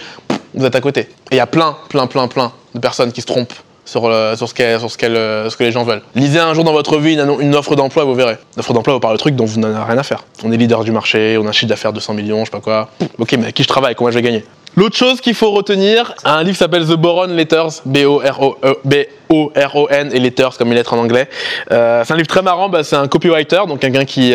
vous 0.56 0.64
êtes 0.64 0.74
à 0.74 0.80
côté. 0.80 1.00
Et 1.00 1.32
il 1.32 1.36
y 1.36 1.40
a 1.40 1.46
plein, 1.46 1.76
plein, 1.88 2.06
plein, 2.06 2.28
plein 2.28 2.52
de 2.74 2.80
personnes 2.80 3.12
qui 3.12 3.20
se 3.20 3.26
trompent 3.26 3.54
sur, 3.84 4.02
sur, 4.36 4.48
ce, 4.48 4.54
que 4.54 5.62
les 5.62 5.72
gens 5.72 5.84
veulent. 5.84 6.02
Lisez 6.14 6.40
un 6.40 6.52
jour 6.54 6.64
dans 6.64 6.72
votre 6.72 6.98
vie 6.98 7.14
une, 7.14 7.54
offre 7.54 7.76
d'emploi 7.76 8.04
vous 8.04 8.14
verrez. 8.14 8.36
L'offre 8.56 8.72
d'emploi 8.72 8.94
vous 8.94 9.00
parle 9.00 9.14
de 9.14 9.18
trucs 9.18 9.36
dont 9.36 9.44
vous 9.44 9.60
n'avez 9.60 9.74
rien 9.74 9.98
à 9.98 10.02
faire. 10.02 10.24
On 10.44 10.52
est 10.52 10.56
leader 10.56 10.84
du 10.84 10.90
marché, 10.90 11.38
on 11.40 11.46
a 11.46 11.50
un 11.50 11.52
chiffre 11.52 11.68
d'affaires 11.68 11.92
de 11.92 12.00
100 12.00 12.14
millions, 12.14 12.40
je 12.40 12.46
sais 12.46 12.50
pas 12.50 12.60
quoi. 12.60 12.88
Ok, 13.18 13.32
mais 13.38 13.46
à 13.46 13.52
qui 13.52 13.62
je 13.62 13.68
travaille? 13.68 13.94
Comment 13.94 14.10
je 14.10 14.16
vais 14.16 14.22
gagner? 14.22 14.44
L'autre 14.78 14.96
chose 14.96 15.22
qu'il 15.22 15.32
faut 15.32 15.52
retenir, 15.52 16.14
un 16.24 16.42
livre 16.42 16.58
s'appelle 16.58 16.84
The 16.84 16.96
Boron 16.96 17.28
Letters, 17.28 17.80
B-O-R-O-E, 17.86 19.06
O-R-O-N 19.30 20.10
et 20.12 20.20
Letters 20.20 20.58
comme 20.58 20.68
il 20.68 20.74
lettres 20.74 20.92
en 20.92 20.98
anglais. 20.98 21.30
Euh, 21.72 22.02
c'est 22.04 22.12
un 22.12 22.16
livre 22.16 22.28
très 22.28 22.42
marrant, 22.42 22.68
bah, 22.68 22.84
c'est 22.84 22.96
un 22.96 23.08
copywriter, 23.08 23.62
donc 23.66 23.80
quelqu'un 23.80 24.04
qui, 24.04 24.34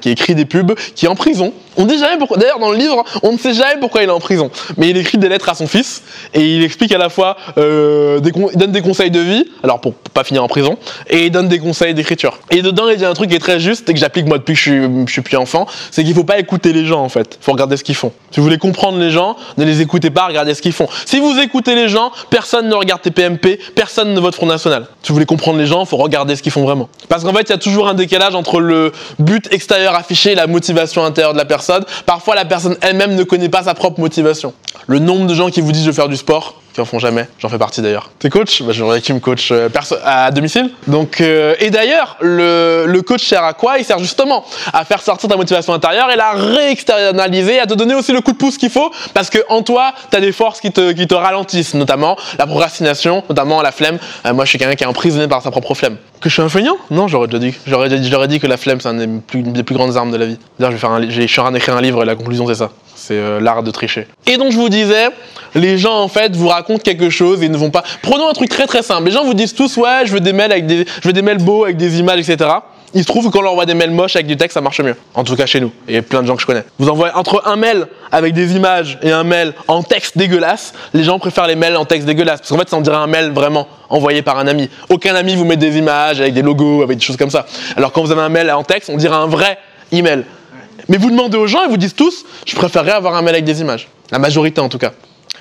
qui 0.00 0.10
écrit 0.10 0.36
des 0.36 0.44
pubs, 0.44 0.74
qui 0.94 1.06
est 1.06 1.08
en 1.08 1.16
prison. 1.16 1.52
On 1.76 1.84
dit 1.84 1.98
jamais 1.98 2.18
pourquoi, 2.18 2.36
d'ailleurs 2.36 2.58
dans 2.58 2.70
le 2.70 2.76
livre, 2.76 3.04
on 3.22 3.32
ne 3.32 3.38
sait 3.38 3.54
jamais 3.54 3.78
pourquoi 3.80 4.02
il 4.02 4.08
est 4.08 4.12
en 4.12 4.20
prison. 4.20 4.50
Mais 4.76 4.90
il 4.90 4.96
écrit 4.96 5.18
des 5.18 5.28
lettres 5.28 5.48
à 5.48 5.54
son 5.54 5.66
fils, 5.66 6.02
et 6.34 6.56
il 6.56 6.64
explique 6.64 6.92
à 6.92 6.98
la 6.98 7.08
fois, 7.08 7.36
euh, 7.58 8.20
il 8.24 8.58
donne 8.58 8.72
des 8.72 8.82
conseils 8.82 9.10
de 9.10 9.20
vie, 9.20 9.44
alors 9.62 9.80
pour, 9.80 9.94
pas 9.94 10.24
finir 10.24 10.42
en 10.42 10.48
prison, 10.48 10.76
et 11.08 11.26
il 11.26 11.30
donne 11.30 11.48
des 11.48 11.58
conseils 11.58 11.94
d'écriture. 11.94 12.38
Et 12.50 12.62
dedans, 12.62 12.88
il 12.88 12.96
dit 12.96 13.04
un 13.04 13.14
truc 13.14 13.30
qui 13.30 13.36
est 13.36 13.40
très 13.40 13.60
juste, 13.60 13.88
et 13.88 13.94
que 13.94 14.00
j'applique 14.00 14.26
moi 14.26 14.38
depuis 14.38 14.54
que 14.54 14.58
je 14.58 14.70
suis, 14.70 15.06
je 15.06 15.12
suis 15.12 15.22
plus 15.22 15.36
enfant, 15.36 15.66
c'est 15.90 16.04
qu'il 16.04 16.14
faut 16.14 16.24
pas 16.24 16.38
écouter 16.38 16.72
les 16.72 16.86
gens 16.86 17.02
en 17.02 17.08
fait, 17.08 17.38
faut 17.40 17.52
regarder 17.52 17.76
ce 17.76 17.84
qu'ils 17.84 17.94
font. 17.94 18.12
Si 18.30 18.40
vous 18.40 18.44
voulez 18.44 18.58
comprendre 18.58 18.98
les 18.98 19.10
gens, 19.10 19.36
ne 19.56 19.64
les 19.64 19.80
écoutez 19.80 20.10
pas, 20.10 20.26
regardez 20.26 20.54
ce 20.54 20.62
qu'ils 20.62 20.72
font. 20.72 20.88
Si 21.06 21.20
vous 21.20 21.38
écoutez 21.38 21.74
les 21.74 21.88
gens, 21.88 22.12
personne 22.30 22.68
ne 22.68 22.74
regarde 22.74 23.02
tes 23.02 23.10
PMP, 23.10 23.58
personne 23.74 24.12
ne 24.12 24.20
vote 24.20 24.34
Front 24.34 24.46
National. 24.46 24.86
Si 25.02 25.08
vous 25.08 25.14
voulez 25.14 25.26
comprendre 25.26 25.58
les 25.58 25.66
gens, 25.66 25.84
faut 25.84 25.96
regarder 25.96 26.36
ce 26.36 26.42
qu'ils 26.42 26.52
font 26.52 26.64
vraiment. 26.64 26.88
Parce 27.08 27.24
qu'en 27.24 27.32
fait, 27.32 27.42
il 27.42 27.50
y 27.50 27.52
a 27.52 27.58
toujours 27.58 27.88
un 27.88 27.94
décalage 27.94 28.34
entre 28.34 28.60
le 28.60 28.92
but 29.18 29.52
extérieur 29.52 29.94
affiché 29.94 30.32
et 30.32 30.34
la 30.34 30.46
motivation 30.46 31.04
intérieure 31.04 31.32
de 31.32 31.38
la 31.38 31.44
personne. 31.44 31.69
Parfois, 32.06 32.34
la 32.34 32.44
personne 32.44 32.76
elle-même 32.80 33.14
ne 33.14 33.22
connaît 33.22 33.48
pas 33.48 33.64
sa 33.64 33.74
propre 33.74 34.00
motivation. 34.00 34.54
Le 34.86 34.98
nombre 34.98 35.26
de 35.26 35.34
gens 35.34 35.50
qui 35.50 35.60
vous 35.60 35.72
disent 35.72 35.84
je 35.84 35.90
veux 35.90 35.94
faire 35.94 36.08
du 36.08 36.16
sport, 36.16 36.60
qui 36.80 36.88
en 36.88 36.90
font 36.90 36.98
jamais. 36.98 37.28
J'en 37.38 37.48
fais 37.48 37.58
partie 37.58 37.82
d'ailleurs. 37.82 38.10
T'es 38.18 38.30
coach? 38.30 38.62
Bah, 38.62 38.72
J'aurais 38.72 39.00
qui 39.00 39.12
me 39.12 39.20
coach 39.20 39.52
euh, 39.52 39.68
à 40.04 40.30
domicile. 40.30 40.70
Donc, 40.86 41.20
euh, 41.20 41.54
et 41.60 41.70
d'ailleurs, 41.70 42.16
le, 42.20 42.84
le, 42.86 43.02
coach 43.02 43.26
sert 43.26 43.44
à 43.44 43.52
quoi? 43.52 43.78
Il 43.78 43.84
sert 43.84 43.98
justement 43.98 44.44
à 44.72 44.84
faire 44.84 45.02
sortir 45.02 45.28
ta 45.28 45.36
motivation 45.36 45.72
intérieure 45.72 46.10
et 46.10 46.16
la 46.16 46.32
réexternaliser, 46.32 47.60
à 47.60 47.66
te 47.66 47.74
donner 47.74 47.94
aussi 47.94 48.12
le 48.12 48.20
coup 48.20 48.32
de 48.32 48.36
pouce 48.36 48.56
qu'il 48.56 48.70
faut, 48.70 48.90
parce 49.14 49.30
que 49.30 49.38
en 49.48 49.62
toi, 49.62 49.92
t'as 50.10 50.20
des 50.20 50.32
forces 50.32 50.60
qui 50.60 50.72
te, 50.72 50.92
qui 50.92 51.06
te 51.06 51.14
ralentissent, 51.14 51.74
notamment 51.74 52.16
la 52.38 52.46
procrastination, 52.46 53.22
notamment 53.28 53.62
la 53.62 53.72
flemme. 53.72 53.98
Euh, 54.26 54.32
moi, 54.32 54.44
je 54.44 54.50
suis 54.50 54.58
quelqu'un 54.58 54.76
qui 54.76 54.84
est 54.84 54.88
emprisonné 54.88 55.28
par 55.28 55.42
sa 55.42 55.50
propre 55.50 55.74
flemme. 55.74 55.96
Que 56.20 56.28
je 56.28 56.34
suis 56.34 56.42
un 56.42 56.48
feignant? 56.48 56.76
Non, 56.90 57.08
j'aurais 57.08 57.26
déjà 57.26 57.38
dit. 57.38 57.54
J'aurais 57.66 57.88
dit, 57.88 58.00
dit 58.00 58.40
que 58.40 58.46
la 58.46 58.56
flemme, 58.56 58.80
c'est 58.80 58.90
une 58.90 59.52
des 59.52 59.62
plus, 59.62 59.74
grandes 59.74 59.96
armes 59.96 60.10
de 60.10 60.16
la 60.16 60.26
vie. 60.26 60.38
D'ailleurs, 60.58 60.72
je, 60.72 60.76
vais 60.76 60.80
faire 60.80 60.90
un, 60.90 61.08
je 61.08 61.26
suis 61.26 61.40
en 61.40 61.44
train 61.44 61.52
d'écrire 61.52 61.76
un 61.76 61.80
livre 61.80 62.02
et 62.02 62.06
la 62.06 62.14
conclusion, 62.14 62.46
c'est 62.46 62.54
ça. 62.54 62.70
C'est 63.10 63.40
l'art 63.40 63.64
de 63.64 63.72
tricher. 63.72 64.06
Et 64.28 64.36
donc, 64.36 64.52
je 64.52 64.56
vous 64.56 64.68
disais, 64.68 65.08
les 65.56 65.78
gens, 65.78 66.00
en 66.00 66.06
fait, 66.06 66.36
vous 66.36 66.46
racontent 66.46 66.80
quelque 66.80 67.10
chose 67.10 67.42
et 67.42 67.48
ne 67.48 67.56
vont 67.56 67.70
pas. 67.70 67.82
Prenons 68.02 68.28
un 68.28 68.32
truc 68.32 68.48
très 68.48 68.68
très 68.68 68.84
simple. 68.84 69.06
Les 69.06 69.10
gens 69.10 69.24
vous 69.24 69.34
disent 69.34 69.52
tous, 69.52 69.76
ouais, 69.78 70.02
je 70.04 70.12
veux 70.12 70.20
des 70.20 70.32
mails 70.32 70.52
avec 70.52 70.66
des, 70.66 70.86
je 71.02 71.08
veux 71.08 71.12
des 71.12 71.22
mails 71.22 71.42
beaux 71.42 71.64
avec 71.64 71.76
des 71.76 71.98
images, 71.98 72.20
etc. 72.20 72.48
Il 72.94 73.02
se 73.02 73.08
trouve 73.08 73.26
que 73.26 73.32
quand 73.32 73.40
on 73.40 73.42
leur 73.42 73.52
envoie 73.52 73.66
des 73.66 73.74
mails 73.74 73.90
moches 73.90 74.14
avec 74.14 74.28
du 74.28 74.36
texte, 74.36 74.54
ça 74.54 74.60
marche 74.60 74.80
mieux. 74.80 74.94
En 75.14 75.24
tout 75.24 75.34
cas 75.34 75.46
chez 75.46 75.58
nous. 75.58 75.72
Et 75.88 76.02
plein 76.02 76.22
de 76.22 76.28
gens 76.28 76.36
que 76.36 76.42
je 76.42 76.46
connais. 76.46 76.62
Vous 76.78 76.88
envoyez 76.88 77.12
entre 77.14 77.42
un 77.46 77.56
mail 77.56 77.88
avec 78.12 78.32
des 78.32 78.54
images 78.54 78.96
et 79.02 79.10
un 79.10 79.24
mail 79.24 79.54
en 79.66 79.82
texte 79.82 80.16
dégueulasse, 80.16 80.72
les 80.94 81.02
gens 81.02 81.18
préfèrent 81.18 81.48
les 81.48 81.56
mails 81.56 81.76
en 81.76 81.84
texte 81.84 82.06
dégueulasse. 82.06 82.38
Parce 82.38 82.50
qu'en 82.50 82.58
fait, 82.58 82.68
ça 82.68 82.76
en 82.76 82.80
dirait 82.80 82.96
un 82.96 83.08
mail 83.08 83.32
vraiment 83.32 83.66
envoyé 83.88 84.22
par 84.22 84.38
un 84.38 84.46
ami. 84.46 84.70
Aucun 84.88 85.16
ami 85.16 85.34
vous 85.34 85.44
met 85.44 85.56
des 85.56 85.78
images 85.78 86.20
avec 86.20 86.32
des 86.32 86.42
logos, 86.42 86.82
avec 86.84 86.98
des 86.98 87.04
choses 87.04 87.16
comme 87.16 87.30
ça. 87.30 87.44
Alors 87.76 87.90
quand 87.90 88.02
vous 88.02 88.12
avez 88.12 88.22
un 88.22 88.28
mail 88.28 88.50
en 88.52 88.62
texte, 88.62 88.88
on 88.88 88.96
dirait 88.96 89.16
un 89.16 89.26
vrai 89.26 89.58
email. 89.90 90.24
Mais 90.90 90.98
vous 90.98 91.10
demandez 91.10 91.38
aux 91.38 91.46
gens, 91.46 91.62
ils 91.64 91.70
vous 91.70 91.76
disent 91.76 91.94
tous, 91.94 92.26
je 92.44 92.54
préférerais 92.56 92.90
avoir 92.90 93.14
un 93.14 93.22
mail 93.22 93.34
avec 93.34 93.44
des 93.44 93.60
images. 93.60 93.88
La 94.10 94.18
majorité 94.18 94.60
en 94.60 94.68
tout 94.68 94.78
cas. 94.78 94.90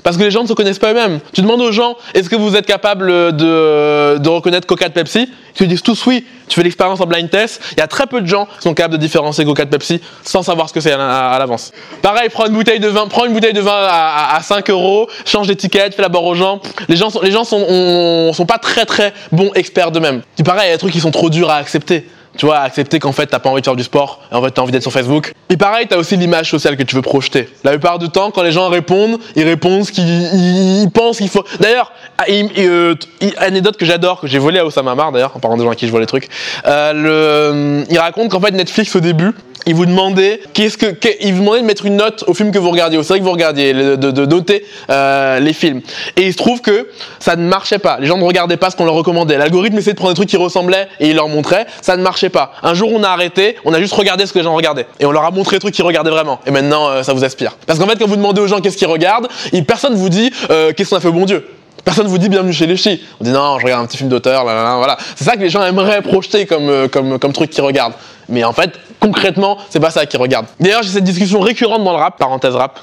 Parce 0.04 0.16
que 0.16 0.22
les 0.22 0.32
gens 0.32 0.44
ne 0.44 0.48
se 0.48 0.54
connaissent 0.54 0.80
pas 0.80 0.92
eux-mêmes. 0.92 1.20
Tu 1.34 1.42
demandes 1.42 1.60
aux 1.60 1.72
gens, 1.72 1.98
est-ce 2.14 2.30
que 2.30 2.36
vous 2.36 2.56
êtes 2.56 2.68
capable 2.68 3.08
de, 3.36 4.28
reconnaître 4.28 4.68
Coca 4.68 4.88
de 4.88 4.94
Pepsi? 4.94 5.28
Ils 5.56 5.58
te 5.58 5.64
disent 5.64 5.82
tous 5.82 6.06
oui. 6.06 6.24
Tu 6.48 6.56
fais 6.56 6.64
l'expérience 6.64 7.02
en 7.02 7.08
blind 7.08 7.30
test. 7.30 7.62
Il 7.72 7.80
y 7.80 7.82
a 7.82 7.88
très 7.88 8.06
peu 8.06 8.22
de 8.22 8.28
gens 8.28 8.46
qui 8.46 8.62
sont 8.62 8.76
capables 8.76 8.94
de 8.94 9.00
différencier 9.00 9.44
Coca 9.44 9.66
de 9.66 9.72
Pepsi 9.72 10.00
sans 10.24 10.44
savoir 10.44 10.70
ce 10.70 10.74
que 10.74 10.82
c'est 10.82 10.94
à, 10.94 11.36
l'avance. 11.40 11.72
Pareil, 12.04 12.30
prends 12.30 12.46
une 12.46 12.54
bouteille 12.54 12.80
de 12.80 12.88
vin, 12.88 13.08
prends 13.08 13.26
une 13.26 13.34
bouteille 13.34 13.54
de 13.54 13.60
vin 13.60 13.74
à, 13.74 14.36
à, 14.36 14.42
5 14.42 14.70
euros, 14.70 15.10
change 15.26 15.48
d'étiquette, 15.48 15.96
fais 15.96 16.04
la 16.04 16.10
barre 16.10 16.24
aux 16.24 16.36
gens. 16.36 16.62
Les 16.88 16.96
gens 16.96 17.10
sont, 17.10 17.22
sont, 17.44 18.32
sont 18.34 18.46
pas 18.46 18.60
très 18.60 18.86
très 18.86 19.14
bons 19.32 19.52
experts 19.56 19.92
d'eux-mêmes. 19.92 20.22
Pareil, 20.46 20.68
il 20.68 20.70
y 20.70 20.74
a 20.74 20.76
des 20.76 20.80
trucs 20.80 20.94
qui 20.94 21.02
sont 21.02 21.12
trop 21.12 21.32
durs 21.32 21.50
à 21.50 21.56
accepter 21.56 22.06
tu 22.38 22.46
vois, 22.46 22.60
accepter 22.60 23.00
qu'en 23.00 23.12
fait 23.12 23.28
t'as 23.28 23.40
pas 23.40 23.50
envie 23.50 23.62
de 23.62 23.66
faire 23.66 23.76
du 23.76 23.84
sport, 23.84 24.22
et 24.32 24.36
en 24.36 24.42
fait 24.42 24.52
t'as 24.52 24.62
envie 24.62 24.72
d'être 24.72 24.82
sur 24.82 24.92
Facebook. 24.92 25.34
Et 25.50 25.58
pareil, 25.58 25.88
t'as 25.90 25.98
aussi 25.98 26.16
l'image 26.16 26.50
sociale 26.50 26.78
que 26.78 26.84
tu 26.84 26.96
veux 26.96 27.02
projeter. 27.02 27.50
La 27.64 27.72
plupart 27.72 28.00
du 28.00 28.10
temps, 28.10 28.32
quand 28.32 28.44
les 28.44 28.52
gens 28.52 28.70
répondent, 28.70 29.20
ils 29.36 29.44
répondent 29.44 29.84
ce 29.84 29.92
qu'ils 29.92 30.90
pensent 30.92 31.18
qu'il 31.18 31.30
faut. 31.30 31.44
D'ailleurs, 31.60 31.92
ah, 32.18 32.26
euh, 32.30 32.96
anecdote 33.38 33.78
que 33.78 33.86
j'adore, 33.86 34.22
que 34.22 34.28
j'ai 34.28 34.40
volé 34.40 34.60
à 34.60 34.66
Osama 34.66 34.96
Mar 34.96 35.12
d'ailleurs, 35.12 35.32
en 35.36 35.40
parlant 35.40 35.58
des 35.58 35.64
gens 35.64 35.72
à 35.72 35.76
qui 35.76 35.86
je 35.86 35.92
vois 35.92 36.00
les 36.00 36.06
trucs. 36.06 36.30
Euh, 36.68 36.94
le, 36.94 37.86
il 37.90 37.98
raconte 37.98 38.30
qu'en 38.30 38.40
fait 38.40 38.52
Netflix 38.52 38.96
au 38.96 39.00
début, 39.00 39.34
il 39.66 39.76
vous 39.76 39.86
demandait 39.86 40.42
qu'est-ce 40.54 40.78
que, 40.78 40.96
il 41.22 41.34
vous 41.34 41.42
demandait 41.42 41.62
de 41.62 41.66
mettre 41.66 41.86
une 41.86 41.98
note 41.98 42.24
au 42.28 42.34
film 42.34 42.52
que 42.52 42.60
vous 42.60 42.72
regardiez, 42.72 42.98
au 42.98 43.04
série 43.04 43.20
que 43.20 43.26
vous 43.26 43.32
regardiez, 43.32 43.74
de, 43.74 43.96
de, 43.96 44.26
noter 44.26 44.66
euh, 44.90 45.40
les 45.40 45.54
films. 45.54 45.82
Et 46.16 46.28
il 46.28 46.32
se 46.32 46.38
trouve 46.38 46.62
que 46.62 46.90
ça 47.20 47.36
ne 47.36 47.48
marchait 47.48 47.80
pas. 47.80 47.98
Les 48.00 48.08
gens 48.08 48.18
ne 48.18 48.24
regardaient 48.24 48.58
pas 48.58 48.70
ce 48.70 48.76
qu'on 48.76 48.86
leur 48.86 48.96
recommandait. 48.96 49.38
L'algorithme 49.38 49.78
essayait 49.78 49.94
de 49.94 49.98
prendre 49.98 50.14
des 50.14 50.16
trucs 50.16 50.30
qui 50.30 50.38
ressemblaient 50.38 50.88
et 51.00 51.10
il 51.10 51.16
leur 51.16 51.28
montrait. 51.28 51.68
Ça 51.82 51.98
ne 51.98 52.02
marchait 52.02 52.29
Un 52.64 52.74
jour, 52.74 52.90
on 52.94 53.04
a 53.04 53.10
arrêté, 53.10 53.56
on 53.66 53.74
a 53.74 53.80
juste 53.80 53.94
regardé 53.94 54.26
ce 54.26 54.34
que 54.34 54.40
les 54.40 54.44
gens 54.44 54.56
regardaient 54.56 54.88
et 55.00 55.06
on 55.06 55.12
leur 55.12 55.24
a 55.24 55.32
montré 55.32 55.56
les 55.56 55.60
trucs 55.60 55.74
qu'ils 55.74 55.86
regardaient 55.86 56.10
vraiment. 56.10 56.40
Et 56.46 56.52
maintenant, 56.52 56.90
euh, 56.90 57.04
ça 57.04 57.14
vous 57.14 57.24
aspire. 57.24 57.56
Parce 57.66 57.80
qu'en 57.80 57.88
fait, 57.88 57.98
quand 57.98 58.08
vous 58.08 58.16
demandez 58.16 58.42
aux 58.42 58.48
gens 58.48 58.62
qu'est-ce 58.62 58.78
qu'ils 58.78 58.88
regardent, 58.88 59.28
personne 59.68 59.96
vous 59.96 60.10
dit 60.10 60.32
euh, 60.50 60.74
qu'est-ce 60.74 60.90
qu'on 60.90 60.98
a 60.98 61.00
fait 61.00 61.08
au 61.08 61.14
bon 61.14 61.26
Dieu. 61.26 61.48
Personne 61.86 62.08
vous 62.08 62.18
dit 62.18 62.30
bienvenue 62.30 62.54
chez 62.54 62.68
les 62.68 62.78
chis. 62.78 63.02
On 63.20 63.24
dit 63.24 63.32
non, 63.32 63.58
je 63.60 63.64
regarde 63.64 63.84
un 63.84 63.88
petit 63.88 63.98
film 63.98 64.10
d'auteur, 64.10 64.44
voilà. 64.44 64.98
C'est 65.16 65.24
ça 65.24 65.36
que 65.36 65.42
les 65.42 65.50
gens 65.50 65.64
aimeraient 65.64 66.02
projeter 66.02 66.46
comme, 66.46 66.70
euh, 66.70 66.88
comme, 66.88 67.20
comme 67.20 67.34
truc 67.34 67.50
qu'ils 67.50 67.64
regardent. 67.64 67.94
Mais 68.30 68.44
en 68.44 68.54
fait, 68.54 68.72
concrètement, 69.00 69.58
c'est 69.70 69.80
pas 69.80 69.90
ça 69.90 70.06
qu'ils 70.06 70.20
regardent. 70.20 70.46
D'ailleurs, 70.60 70.84
j'ai 70.84 70.90
cette 70.90 71.04
discussion 71.04 71.40
récurrente 71.40 71.84
dans 71.84 71.92
le 71.92 71.98
rap, 71.98 72.18
parenthèse 72.18 72.56
rap. 72.56 72.80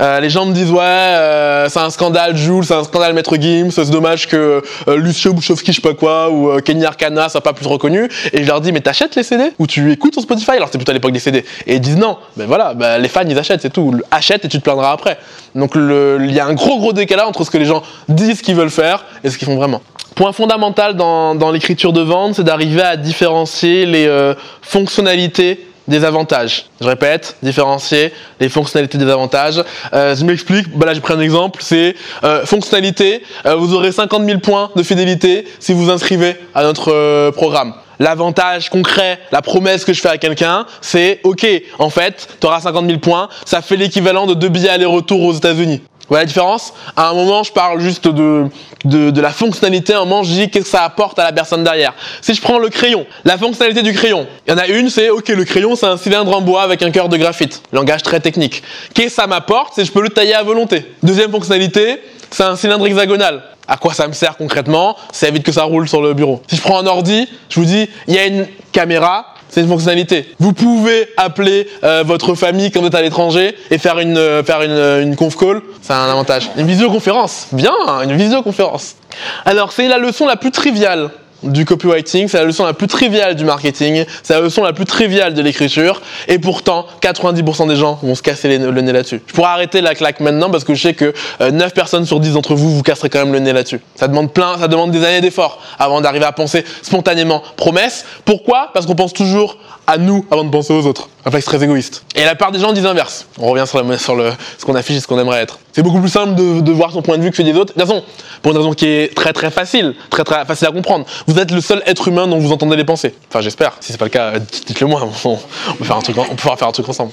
Euh, 0.00 0.20
les 0.20 0.30
gens 0.30 0.44
me 0.44 0.52
disent 0.52 0.70
ouais, 0.70 0.80
euh, 0.80 1.68
c'est 1.68 1.78
un 1.78 1.90
scandale 1.90 2.36
Jules, 2.36 2.64
c'est 2.64 2.74
un 2.74 2.84
scandale 2.84 3.14
Maître 3.14 3.36
Gims, 3.36 3.70
c'est 3.70 3.90
dommage 3.90 4.28
que 4.28 4.62
euh, 4.88 4.96
Lucio 4.96 5.32
Bouchowski, 5.32 5.72
je 5.72 5.76
sais 5.76 5.82
pas 5.82 5.94
quoi, 5.94 6.30
ou 6.30 6.60
Kenny 6.60 6.84
Arcana 6.84 7.28
soit 7.28 7.40
pas 7.40 7.52
plus 7.52 7.66
reconnu. 7.66 8.08
Et 8.32 8.42
je 8.42 8.48
leur 8.48 8.60
dis 8.60 8.72
mais 8.72 8.80
t'achètes 8.80 9.14
les 9.16 9.22
CD 9.22 9.52
ou 9.58 9.66
tu 9.66 9.92
écoutes 9.92 10.14
sur 10.14 10.22
Spotify? 10.22 10.52
Alors 10.52 10.68
c'était 10.68 10.78
plutôt 10.78 10.90
à 10.90 10.94
l'époque 10.94 11.12
des 11.12 11.20
CD. 11.20 11.44
Et 11.66 11.76
ils 11.76 11.80
disent 11.80 11.96
non, 11.96 12.18
ben 12.36 12.46
voilà, 12.46 12.74
ben, 12.74 12.98
les 12.98 13.08
fans 13.08 13.22
ils 13.26 13.38
achètent, 13.38 13.62
c'est 13.62 13.72
tout. 13.72 13.94
Achète 14.10 14.44
et 14.44 14.48
tu 14.48 14.58
te 14.58 14.64
plaindras 14.64 14.92
après. 14.92 15.18
Donc 15.54 15.72
il 15.74 16.32
y 16.32 16.40
a 16.40 16.46
un 16.46 16.54
gros 16.54 16.78
gros 16.78 16.92
décalage 16.92 17.26
entre 17.26 17.44
ce 17.44 17.50
que 17.50 17.58
les 17.58 17.64
gens 17.64 17.82
disent 18.08 18.42
qu'ils 18.42 18.54
veulent 18.54 18.70
faire 18.70 19.04
et 19.22 19.30
ce 19.30 19.38
qu'ils 19.38 19.46
font 19.46 19.56
vraiment. 19.56 19.82
Point 20.14 20.32
fondamental 20.32 20.94
dans, 20.94 21.34
dans 21.34 21.50
l'écriture 21.50 21.92
de 21.92 22.02
vente, 22.02 22.34
c'est 22.34 22.44
d'arriver 22.44 22.82
à 22.82 22.96
différencier 22.96 23.86
les 23.86 24.06
euh, 24.06 24.34
fonctionnalités 24.60 25.66
des 25.88 26.04
avantages. 26.04 26.66
Je 26.80 26.86
répète, 26.86 27.36
différencier 27.42 28.12
les 28.40 28.48
fonctionnalités 28.48 28.98
des 28.98 29.10
avantages. 29.10 29.62
Euh, 29.92 30.14
je 30.14 30.24
m'explique, 30.24 30.68
bah 30.76 30.86
là 30.86 30.94
j'ai 30.94 31.00
pris 31.00 31.14
un 31.14 31.20
exemple, 31.20 31.60
c'est 31.62 31.94
euh, 32.24 32.46
fonctionnalité, 32.46 33.22
euh, 33.46 33.56
vous 33.56 33.74
aurez 33.74 33.92
50 33.92 34.24
000 34.24 34.38
points 34.40 34.70
de 34.76 34.82
fidélité 34.82 35.46
si 35.58 35.72
vous 35.72 35.90
inscrivez 35.90 36.36
à 36.54 36.62
notre 36.62 36.92
euh, 36.92 37.30
programme. 37.30 37.74
L'avantage 37.98 38.68
concret, 38.68 39.20
la 39.30 39.42
promesse 39.42 39.84
que 39.84 39.92
je 39.92 40.00
fais 40.00 40.08
à 40.08 40.18
quelqu'un, 40.18 40.66
c'est 40.80 41.20
ok, 41.22 41.46
en 41.78 41.90
fait, 41.90 42.28
tu 42.40 42.46
auras 42.46 42.60
50 42.60 42.86
000 42.86 42.98
points, 42.98 43.28
ça 43.44 43.62
fait 43.62 43.76
l'équivalent 43.76 44.26
de 44.26 44.34
deux 44.34 44.48
billets 44.48 44.70
aller-retour 44.70 45.22
aux 45.22 45.32
États-Unis. 45.32 45.82
Voyez 46.12 46.24
la 46.24 46.26
différence 46.26 46.74
À 46.94 47.08
un 47.08 47.14
moment, 47.14 47.42
je 47.42 47.50
parle 47.52 47.80
juste 47.80 48.06
de, 48.06 48.44
de, 48.84 49.10
de 49.10 49.20
la 49.22 49.30
fonctionnalité. 49.30 49.94
À 49.94 49.96
un 49.96 50.00
moment, 50.00 50.22
je 50.22 50.30
dis 50.30 50.50
qu'est-ce 50.50 50.64
que 50.66 50.70
ça 50.70 50.84
apporte 50.84 51.18
à 51.18 51.24
la 51.24 51.32
personne 51.32 51.64
derrière? 51.64 51.94
Si 52.20 52.34
je 52.34 52.42
prends 52.42 52.58
le 52.58 52.68
crayon, 52.68 53.06
la 53.24 53.38
fonctionnalité 53.38 53.80
du 53.80 53.94
crayon, 53.94 54.26
il 54.46 54.50
y 54.50 54.54
en 54.54 54.58
a 54.58 54.66
une, 54.66 54.90
c'est 54.90 55.08
ok, 55.08 55.28
le 55.28 55.46
crayon, 55.46 55.74
c'est 55.74 55.86
un 55.86 55.96
cylindre 55.96 56.36
en 56.36 56.42
bois 56.42 56.64
avec 56.64 56.82
un 56.82 56.90
cœur 56.90 57.08
de 57.08 57.16
graphite. 57.16 57.62
Langage 57.72 58.02
très 58.02 58.20
technique. 58.20 58.62
Qu'est-ce 58.92 59.06
que 59.06 59.12
ça 59.22 59.26
m'apporte? 59.26 59.72
C'est 59.74 59.86
je 59.86 59.92
peux 59.92 60.02
le 60.02 60.10
tailler 60.10 60.34
à 60.34 60.42
volonté. 60.42 60.84
Deuxième 61.02 61.30
fonctionnalité, 61.30 62.02
c'est 62.30 62.42
un 62.42 62.56
cylindre 62.56 62.86
hexagonal. 62.86 63.42
À 63.68 63.76
quoi 63.76 63.94
ça 63.94 64.08
me 64.08 64.12
sert 64.12 64.36
concrètement? 64.36 64.96
Ça 65.12 65.28
évite 65.28 65.44
que 65.44 65.52
ça 65.52 65.64
roule 65.64 65.88
sur 65.88 66.02
le 66.02 66.14
bureau. 66.14 66.42
Si 66.48 66.56
je 66.56 66.62
prends 66.62 66.78
un 66.78 66.86
ordi, 66.86 67.28
je 67.48 67.60
vous 67.60 67.66
dis, 67.66 67.88
il 68.08 68.14
y 68.14 68.18
a 68.18 68.26
une 68.26 68.46
caméra, 68.72 69.26
c'est 69.48 69.60
une 69.60 69.68
fonctionnalité. 69.68 70.34
Vous 70.40 70.52
pouvez 70.52 71.08
appeler 71.16 71.68
euh, 71.84 72.02
votre 72.04 72.34
famille 72.34 72.70
quand 72.70 72.80
vous 72.80 72.86
êtes 72.86 72.94
à 72.94 73.02
l'étranger 73.02 73.54
et 73.70 73.78
faire 73.78 73.98
une 73.98 74.16
euh, 74.16 74.42
euh, 74.48 75.02
une 75.02 75.14
conf 75.14 75.36
call, 75.36 75.60
c'est 75.82 75.92
un 75.92 76.10
avantage. 76.10 76.50
Une 76.56 76.66
visioconférence, 76.66 77.48
bien, 77.52 77.72
une 78.02 78.16
visioconférence. 78.16 78.96
Alors 79.44 79.72
c'est 79.72 79.88
la 79.88 79.98
leçon 79.98 80.26
la 80.26 80.36
plus 80.36 80.50
triviale 80.50 81.10
du 81.42 81.64
copywriting, 81.64 82.28
c'est 82.28 82.38
la 82.38 82.44
leçon 82.44 82.64
la 82.64 82.72
plus 82.72 82.86
triviale 82.86 83.34
du 83.34 83.44
marketing, 83.44 84.04
c'est 84.22 84.34
la 84.34 84.40
leçon 84.40 84.62
la 84.62 84.72
plus 84.72 84.84
triviale 84.84 85.34
de 85.34 85.42
l'écriture, 85.42 86.00
et 86.28 86.38
pourtant 86.38 86.86
90% 87.00 87.68
des 87.68 87.76
gens 87.76 87.98
vont 88.02 88.14
se 88.14 88.22
casser 88.22 88.58
le 88.58 88.80
nez 88.80 88.92
là-dessus. 88.92 89.22
Je 89.26 89.32
pourrais 89.32 89.50
arrêter 89.50 89.80
la 89.80 89.94
claque 89.94 90.20
maintenant 90.20 90.50
parce 90.50 90.64
que 90.64 90.74
je 90.74 90.82
sais 90.82 90.94
que 90.94 91.12
euh, 91.40 91.50
9 91.50 91.72
personnes 91.74 92.06
sur 92.06 92.20
10 92.20 92.34
d'entre 92.34 92.54
vous 92.54 92.74
vous 92.74 92.82
casserez 92.82 93.10
quand 93.10 93.20
même 93.20 93.32
le 93.32 93.40
nez 93.40 93.52
là-dessus. 93.52 93.80
Ça 93.94 94.08
demande 94.08 94.32
plein, 94.32 94.58
ça 94.58 94.68
demande 94.68 94.90
des 94.90 95.04
années 95.04 95.20
d'efforts 95.20 95.60
avant 95.78 96.00
d'arriver 96.00 96.24
à 96.24 96.32
penser 96.32 96.64
spontanément 96.82 97.42
promesse. 97.56 98.04
Pourquoi? 98.24 98.70
Parce 98.72 98.86
qu'on 98.86 98.94
pense 98.94 99.12
toujours 99.12 99.58
à 99.86 99.98
nous 99.98 100.24
avant 100.30 100.44
de 100.44 100.50
penser 100.50 100.72
aux 100.72 100.86
autres. 100.86 101.08
Réflexe 101.24 101.46
très 101.46 101.62
égoïste. 101.62 102.04
Et 102.14 102.24
la 102.24 102.34
part 102.34 102.52
des 102.52 102.58
gens 102.58 102.72
disent 102.72 102.84
l'inverse. 102.84 103.26
On 103.38 103.48
revient 103.50 103.66
sur 103.66 104.14
le, 104.14 104.32
ce 104.58 104.64
qu'on 104.64 104.74
affiche 104.74 104.96
et 104.96 105.00
ce 105.00 105.06
qu'on 105.06 105.18
aimerait 105.18 105.42
être. 105.42 105.58
C'est 105.72 105.82
beaucoup 105.82 106.00
plus 106.00 106.10
simple 106.10 106.34
de, 106.34 106.60
de 106.60 106.70
voir 106.72 106.90
son 106.92 107.00
point 107.00 107.16
de 107.16 107.22
vue 107.22 107.30
que 107.30 107.36
celui 107.36 107.50
des 107.52 107.58
autres. 107.58 107.72
De 107.74 107.80
toute 107.80 107.88
façon, 107.88 108.04
pour 108.42 108.52
une 108.52 108.58
raison 108.58 108.72
qui 108.74 108.86
est 108.86 109.14
très 109.14 109.32
très 109.32 109.50
facile, 109.50 109.94
très 110.10 110.22
très 110.22 110.44
facile 110.44 110.68
à 110.68 110.70
comprendre. 110.70 111.06
Vous 111.26 111.38
êtes 111.38 111.50
le 111.50 111.60
seul 111.62 111.82
être 111.86 112.08
humain 112.08 112.26
dont 112.26 112.38
vous 112.38 112.52
entendez 112.52 112.76
les 112.76 112.84
pensées. 112.84 113.14
Enfin, 113.30 113.40
j'espère. 113.40 113.76
Si 113.80 113.90
c'est 113.92 113.98
pas 113.98 114.04
le 114.04 114.10
cas, 114.10 114.38
dites- 114.38 114.66
dites-le 114.66 114.86
moi. 114.86 115.00
On, 115.24 115.36
peut 115.74 115.84
faire 115.84 115.96
un 115.96 116.00
truc, 116.02 116.16
on 116.18 116.34
pourra 116.36 116.56
faire 116.56 116.68
un 116.68 116.72
truc 116.72 116.88
ensemble. 116.88 117.12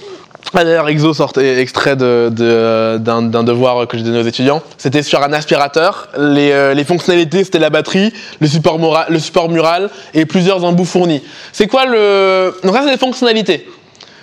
Ah, 0.54 0.63
D'ailleurs, 0.63 0.89
Exo 0.89 1.13
sort 1.13 1.32
extrait 1.38 1.95
de- 1.95 2.30
de- 2.34 2.98
d'un 3.00 3.22
d'un 3.22 3.43
devoir 3.43 3.88
que 3.88 3.98
j'ai 3.98 4.04
donné 4.04 4.19
aux 4.19 4.28
étudiants. 4.28 4.62
C'était 4.78 5.04
sur 5.04 5.22
un 5.24 5.32
aspirateur. 5.32 6.10
Les, 6.17 6.52
euh, 6.52 6.84
fonctionnalités, 6.86 7.43
c'était 7.43 7.60
la 7.60 7.69
batterie, 7.69 8.12
le 8.41 8.48
support, 8.48 8.78
le 9.10 9.19
support 9.19 9.48
mural 9.50 9.89
et 10.13 10.26
plusieurs 10.26 10.63
embouts 10.63 10.86
fournis. 10.86 11.22
C'est 11.54 11.67
quoi 11.67 11.86
le... 11.86 12.54
Donc 12.63 12.74
ça, 12.76 12.82
c'est 12.84 12.91
les 12.91 12.98
fonctionnalités. 12.98 13.69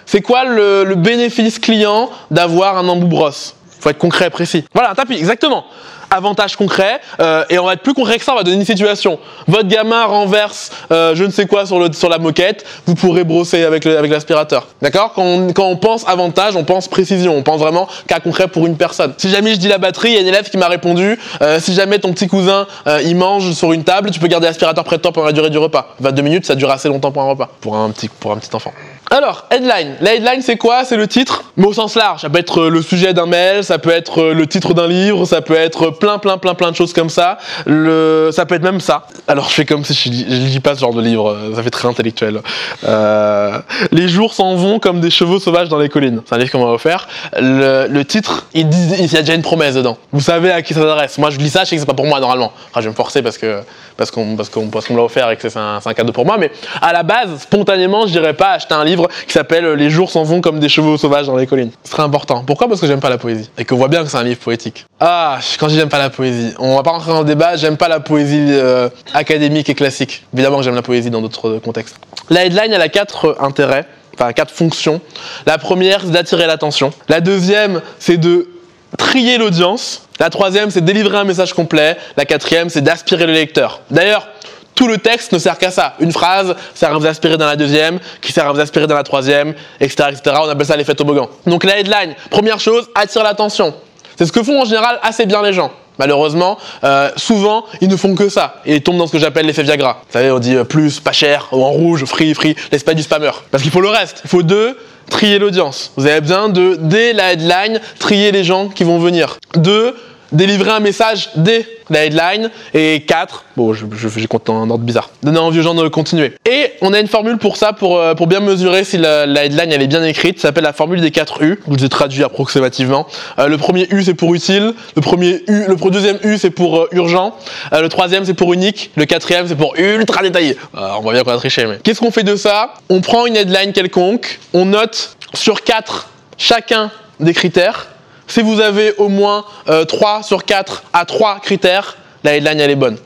C'est 0.04 0.20
quoi 0.20 0.44
le 0.44 0.94
bénéfice 0.94 1.58
client 1.58 2.10
d'avoir 2.30 2.76
un 2.78 2.88
embout 2.88 3.06
brosse? 3.08 3.54
Faut 3.86 3.90
être 3.90 3.98
concret, 3.98 4.30
précis. 4.30 4.64
Voilà, 4.74 4.90
un 4.90 4.94
tapis, 4.96 5.14
exactement. 5.14 5.64
Avantage 6.10 6.56
concret, 6.56 7.00
euh, 7.20 7.44
et 7.50 7.60
on 7.60 7.66
va 7.66 7.74
être 7.74 7.82
plus 7.82 7.94
concret 7.94 8.18
que 8.18 8.24
ça, 8.24 8.32
on 8.32 8.36
va 8.36 8.42
donner 8.42 8.56
une 8.56 8.64
situation. 8.64 9.20
Votre 9.46 9.68
gamin 9.68 10.06
renverse 10.06 10.72
euh, 10.90 11.14
je 11.14 11.22
ne 11.22 11.30
sais 11.30 11.46
quoi 11.46 11.66
sur, 11.66 11.78
le, 11.78 11.92
sur 11.92 12.08
la 12.08 12.18
moquette, 12.18 12.64
vous 12.86 12.96
pourrez 12.96 13.22
brosser 13.22 13.62
avec 13.62 13.86
avec 13.86 14.10
l'aspirateur. 14.10 14.66
D'accord? 14.82 15.12
Quand 15.14 15.22
on, 15.22 15.52
quand 15.52 15.66
on 15.66 15.76
pense 15.76 16.08
avantage, 16.08 16.56
on 16.56 16.64
pense 16.64 16.88
précision, 16.88 17.36
on 17.36 17.42
pense 17.42 17.60
vraiment 17.60 17.86
cas 18.08 18.18
concret 18.18 18.48
pour 18.48 18.66
une 18.66 18.76
personne. 18.76 19.14
Si 19.18 19.30
jamais 19.30 19.54
je 19.54 19.60
dis 19.60 19.68
la 19.68 19.78
batterie, 19.78 20.10
il 20.10 20.14
y 20.14 20.18
a 20.18 20.20
une 20.20 20.26
élève 20.26 20.50
qui 20.50 20.58
m'a 20.58 20.68
répondu, 20.68 21.16
euh, 21.42 21.60
si 21.60 21.72
jamais 21.72 22.00
ton 22.00 22.12
petit 22.12 22.26
cousin 22.26 22.66
il 23.04 23.14
mange 23.14 23.52
sur 23.52 23.72
une 23.72 23.84
table, 23.84 24.10
tu 24.10 24.18
peux 24.18 24.26
garder 24.26 24.48
l'aspirateur 24.48 24.82
près 24.82 24.96
de 24.96 25.02
toi 25.02 25.12
pendant 25.12 25.26
la 25.26 25.32
durée 25.32 25.50
du 25.50 25.58
repas. 25.58 25.94
22 26.00 26.22
minutes, 26.22 26.46
ça 26.46 26.56
dure 26.56 26.72
assez 26.72 26.88
longtemps 26.88 27.12
pour 27.12 27.22
un 27.22 27.28
repas, 27.28 27.50
pour 27.60 27.76
un 27.76 27.90
petit, 27.90 28.08
pour 28.08 28.32
un 28.32 28.36
petit 28.36 28.50
enfant. 28.52 28.72
Alors, 29.10 29.44
headline. 29.52 29.94
La 30.00 30.14
headline, 30.14 30.42
c'est 30.42 30.56
quoi? 30.56 30.84
C'est 30.84 30.96
le 30.96 31.06
titre, 31.06 31.44
mais 31.56 31.66
au 31.66 31.72
sens 31.72 31.94
large. 31.94 32.22
Ça 32.22 32.28
peut 32.28 32.40
être 32.40 32.62
euh, 32.62 32.70
le 32.70 32.82
sujet 32.82 33.14
d'un 33.14 33.26
mail, 33.26 33.62
ça 33.62 33.78
peut 33.78 33.90
être 33.90 34.20
euh, 34.20 34.34
le 34.34 34.48
titre 34.48 34.74
d'un 34.74 34.88
livre, 34.88 35.24
ça 35.26 35.40
peut 35.42 35.54
être 35.54 35.90
plein, 35.90 36.18
plein, 36.18 36.38
plein, 36.38 36.54
plein 36.54 36.72
de 36.72 36.76
choses 36.76 36.92
comme 36.92 37.08
ça. 37.08 37.38
Ça 37.66 38.46
peut 38.46 38.56
être 38.56 38.62
même 38.64 38.80
ça. 38.80 39.06
Alors, 39.28 39.48
je 39.48 39.54
fais 39.54 39.64
comme 39.64 39.84
si 39.84 39.94
je, 39.94 40.08
lis- 40.10 40.26
je 40.28 40.34
lis 40.54 40.60
pas 40.60 40.74
ce 40.74 40.80
genre 40.80 40.92
de 40.92 41.00
livre, 41.00 41.30
euh, 41.30 41.54
ça 41.54 41.62
fait 41.62 41.70
très 41.70 41.86
intellectuel. 41.86 42.40
Euh, 42.84 43.58
les 43.92 44.08
jours 44.08 44.34
s'en 44.34 44.56
vont 44.56 44.80
comme 44.80 45.00
des 45.00 45.10
chevaux 45.10 45.38
sauvages 45.38 45.68
dans 45.68 45.78
les 45.78 45.88
collines. 45.88 46.22
C'est 46.26 46.34
un 46.34 46.38
livre 46.38 46.50
qu'on 46.50 46.64
m'a 46.66 46.72
offert. 46.72 47.06
Le, 47.38 48.02
titre, 48.02 48.46
il, 48.54 48.62
y 48.62 49.16
a 49.16 49.20
déjà 49.20 49.34
une 49.34 49.42
promesse 49.42 49.76
dedans. 49.76 49.98
Vous 50.10 50.20
savez 50.20 50.50
à 50.50 50.62
qui 50.62 50.74
ça 50.74 50.80
s'adresse. 50.80 51.16
Moi, 51.18 51.30
je 51.30 51.38
lis 51.38 51.50
ça, 51.50 51.60
je 51.62 51.70
sais 51.70 51.76
que 51.76 51.80
c'est 51.80 51.86
pas 51.86 51.94
pour 51.94 52.06
moi 52.06 52.18
normalement. 52.18 52.52
Enfin, 52.70 52.80
je 52.80 52.86
vais 52.86 52.90
me 52.90 52.96
forcer 52.96 53.22
parce 53.22 53.38
que 53.38 53.60
parce 53.96 54.10
qu'on 54.10 54.36
parce 54.36 54.50
qu'on 54.50 54.66
me 54.66 54.96
l'a 54.98 55.04
offert 55.04 55.30
et 55.30 55.36
que 55.36 55.48
c'est 55.48 55.58
un, 55.58 55.78
un 55.84 55.94
cadeau 55.94 56.12
pour 56.12 56.26
moi. 56.26 56.36
Mais 56.38 56.50
à 56.82 56.92
la 56.92 57.02
base, 57.04 57.38
spontanément, 57.40 58.06
je 58.06 58.12
dirais 58.12 58.34
pas 58.34 58.50
acheter 58.50 58.74
un 58.74 58.84
livre 58.84 58.95
qui 59.26 59.32
s'appelle 59.32 59.66
Les 59.72 59.90
jours 59.90 60.10
s'en 60.10 60.24
vont 60.24 60.40
comme 60.40 60.60
des 60.60 60.68
chevaux 60.68 60.96
sauvages 60.96 61.26
dans 61.26 61.36
les 61.36 61.46
collines. 61.46 61.70
Ce 61.84 61.90
serait 61.90 62.02
important. 62.02 62.42
Pourquoi? 62.46 62.68
Parce 62.68 62.80
que 62.80 62.86
j'aime 62.86 63.00
pas 63.00 63.10
la 63.10 63.18
poésie 63.18 63.50
et 63.58 63.64
qu'on 63.64 63.76
voit 63.76 63.88
bien 63.88 64.02
que 64.04 64.10
c'est 64.10 64.16
un 64.16 64.24
livre 64.24 64.40
poétique. 64.40 64.86
Ah, 65.00 65.38
quand 65.58 65.68
j'aime 65.68 65.88
pas 65.88 65.98
la 65.98 66.10
poésie, 66.10 66.54
on 66.58 66.76
va 66.76 66.82
pas 66.82 66.90
rentrer 66.90 67.12
dans 67.12 67.20
le 67.20 67.26
débat. 67.26 67.56
J'aime 67.56 67.76
pas 67.76 67.88
la 67.88 68.00
poésie 68.00 68.46
euh, 68.50 68.88
académique 69.14 69.68
et 69.68 69.74
classique. 69.74 70.24
Évidemment 70.34 70.58
que 70.58 70.64
j'aime 70.64 70.74
la 70.74 70.82
poésie 70.82 71.10
dans 71.10 71.20
d'autres 71.20 71.48
euh, 71.48 71.60
contextes. 71.60 71.96
La 72.30 72.44
headline, 72.44 72.72
elle 72.72 72.82
a 72.82 72.88
quatre 72.88 73.26
euh, 73.26 73.44
intérêts. 73.44 73.86
Enfin, 74.14 74.32
quatre 74.32 74.52
fonctions. 74.52 75.00
La 75.44 75.58
première, 75.58 76.00
c'est 76.00 76.10
d'attirer 76.10 76.46
l'attention. 76.46 76.90
La 77.08 77.20
deuxième, 77.20 77.82
c'est 77.98 78.16
de 78.16 78.48
trier 78.96 79.36
l'audience. 79.36 80.02
La 80.18 80.30
troisième, 80.30 80.70
c'est 80.70 80.80
délivrer 80.80 81.18
un 81.18 81.24
message 81.24 81.52
complet. 81.52 81.98
La 82.16 82.24
quatrième, 82.24 82.70
c'est 82.70 82.80
d'aspirer 82.80 83.26
le 83.26 83.34
lecteur. 83.34 83.82
D'ailleurs, 83.90 84.28
tout 84.76 84.86
le 84.86 84.98
texte 84.98 85.32
ne 85.32 85.38
sert 85.38 85.58
qu'à 85.58 85.72
ça. 85.72 85.94
Une 85.98 86.12
phrase 86.12 86.54
sert 86.74 86.94
à 86.94 86.98
vous 86.98 87.06
aspirer 87.06 87.36
dans 87.36 87.46
la 87.46 87.56
deuxième, 87.56 87.98
qui 88.20 88.30
sert 88.30 88.46
à 88.46 88.52
vous 88.52 88.60
aspirer 88.60 88.86
dans 88.86 88.94
la 88.94 89.02
troisième, 89.02 89.54
etc., 89.80 90.10
etc. 90.12 90.36
On 90.44 90.48
appelle 90.48 90.66
ça 90.66 90.76
l'effet 90.76 90.94
toboggan. 90.94 91.28
Donc 91.46 91.64
la 91.64 91.80
headline, 91.80 92.14
première 92.30 92.60
chose, 92.60 92.88
attire 92.94 93.24
l'attention. 93.24 93.74
C'est 94.16 94.26
ce 94.26 94.32
que 94.32 94.42
font 94.42 94.62
en 94.62 94.64
général 94.64 95.00
assez 95.02 95.26
bien 95.26 95.42
les 95.42 95.52
gens. 95.52 95.72
Malheureusement, 95.98 96.58
euh, 96.84 97.10
souvent, 97.16 97.64
ils 97.80 97.88
ne 97.88 97.96
font 97.96 98.14
que 98.14 98.28
ça. 98.28 98.60
Et 98.66 98.76
ils 98.76 98.82
tombent 98.82 98.98
dans 98.98 99.06
ce 99.06 99.12
que 99.12 99.18
j'appelle 99.18 99.46
l'effet 99.46 99.62
Viagra. 99.62 100.02
Vous 100.06 100.12
savez, 100.12 100.30
on 100.30 100.38
dit 100.38 100.54
euh, 100.54 100.64
plus, 100.64 101.00
pas 101.00 101.12
cher, 101.12 101.48
en 101.52 101.70
rouge, 101.70 102.04
free, 102.04 102.34
free, 102.34 102.54
l'espèce 102.70 102.94
du 102.94 103.02
spammer. 103.02 103.30
Parce 103.50 103.62
qu'il 103.62 103.72
faut 103.72 103.80
le 103.80 103.88
reste. 103.88 104.20
Il 104.24 104.28
faut 104.28 104.42
deux, 104.42 104.76
trier 105.08 105.38
l'audience. 105.38 105.92
Vous 105.96 106.06
avez 106.06 106.20
besoin 106.20 106.50
de, 106.50 106.76
dès 106.78 107.14
la 107.14 107.32
headline, 107.32 107.80
trier 107.98 108.30
les 108.30 108.44
gens 108.44 108.68
qui 108.68 108.84
vont 108.84 108.98
venir. 108.98 109.38
Deux, 109.54 109.96
délivrer 110.36 110.70
un 110.70 110.80
message 110.80 111.30
dès 111.36 111.66
la 111.90 112.04
headline. 112.04 112.50
Et 112.74 113.04
4, 113.06 113.44
bon, 113.56 113.72
je, 113.72 113.86
j'ai 114.16 114.26
compté 114.26 114.52
en 114.52 114.68
ordre 114.70 114.84
bizarre, 114.84 115.10
donner 115.22 115.38
envie 115.38 115.60
aux 115.60 115.62
gens 115.62 115.74
de 115.74 115.88
continuer. 115.88 116.32
Et 116.48 116.72
on 116.82 116.92
a 116.92 117.00
une 117.00 117.06
formule 117.06 117.38
pour 117.38 117.56
ça, 117.56 117.72
pour, 117.72 117.98
euh, 117.98 118.14
pour 118.14 118.26
bien 118.26 118.40
mesurer 118.40 118.84
si 118.84 118.98
la, 118.98 119.24
headline 119.44 119.72
elle 119.72 119.82
est 119.82 119.86
bien 119.86 120.04
écrite. 120.04 120.38
Ça 120.40 120.48
s'appelle 120.48 120.64
la 120.64 120.72
formule 120.72 121.00
des 121.00 121.10
4 121.10 121.42
U. 121.42 121.60
Je 121.66 121.72
vous 121.72 121.84
ai 121.84 121.88
traduit 121.88 122.22
approximativement. 122.22 123.06
Euh, 123.38 123.48
le 123.48 123.56
premier 123.56 123.86
U 123.90 124.02
c'est 124.02 124.14
pour 124.14 124.34
utile, 124.34 124.74
le 124.94 125.02
premier 125.02 125.42
U, 125.48 125.64
le 125.68 125.90
deuxième 125.90 126.18
U 126.22 126.38
c'est 126.38 126.50
pour 126.50 126.78
euh, 126.78 126.88
urgent, 126.92 127.36
le 127.72 127.88
troisième 127.88 128.24
c'est 128.24 128.34
pour 128.34 128.52
unique, 128.52 128.90
le 128.96 129.04
quatrième 129.04 129.46
c'est 129.48 129.56
pour 129.56 129.74
ultra 129.76 130.22
détaillé. 130.22 130.56
On 130.74 131.00
voit 131.00 131.12
bien 131.12 131.22
qu'on 131.22 131.32
a 131.32 131.36
triché, 131.36 131.66
mais 131.66 131.78
qu'est-ce 131.82 132.00
qu'on 132.00 132.10
fait 132.10 132.24
de 132.24 132.36
ça? 132.36 132.74
On 132.88 133.00
prend 133.00 133.26
une 133.26 133.36
headline 133.36 133.72
quelconque, 133.72 134.40
on 134.52 134.66
note 134.66 135.16
sur 135.34 135.62
4 135.62 136.08
chacun 136.38 136.90
des 137.20 137.32
critères. 137.32 137.88
Si 138.28 138.42
vous 138.42 138.60
avez 138.60 138.94
au 138.98 139.08
moins 139.08 139.44
euh, 139.68 139.84
3 139.84 140.22
sur 140.22 140.44
4 140.44 140.84
à 140.92 141.04
3 141.04 141.40
critères, 141.40 141.96
la 142.24 142.36
headline 142.36 142.60
elle 142.60 142.70
est 142.70 142.76
bonne. 142.76 142.98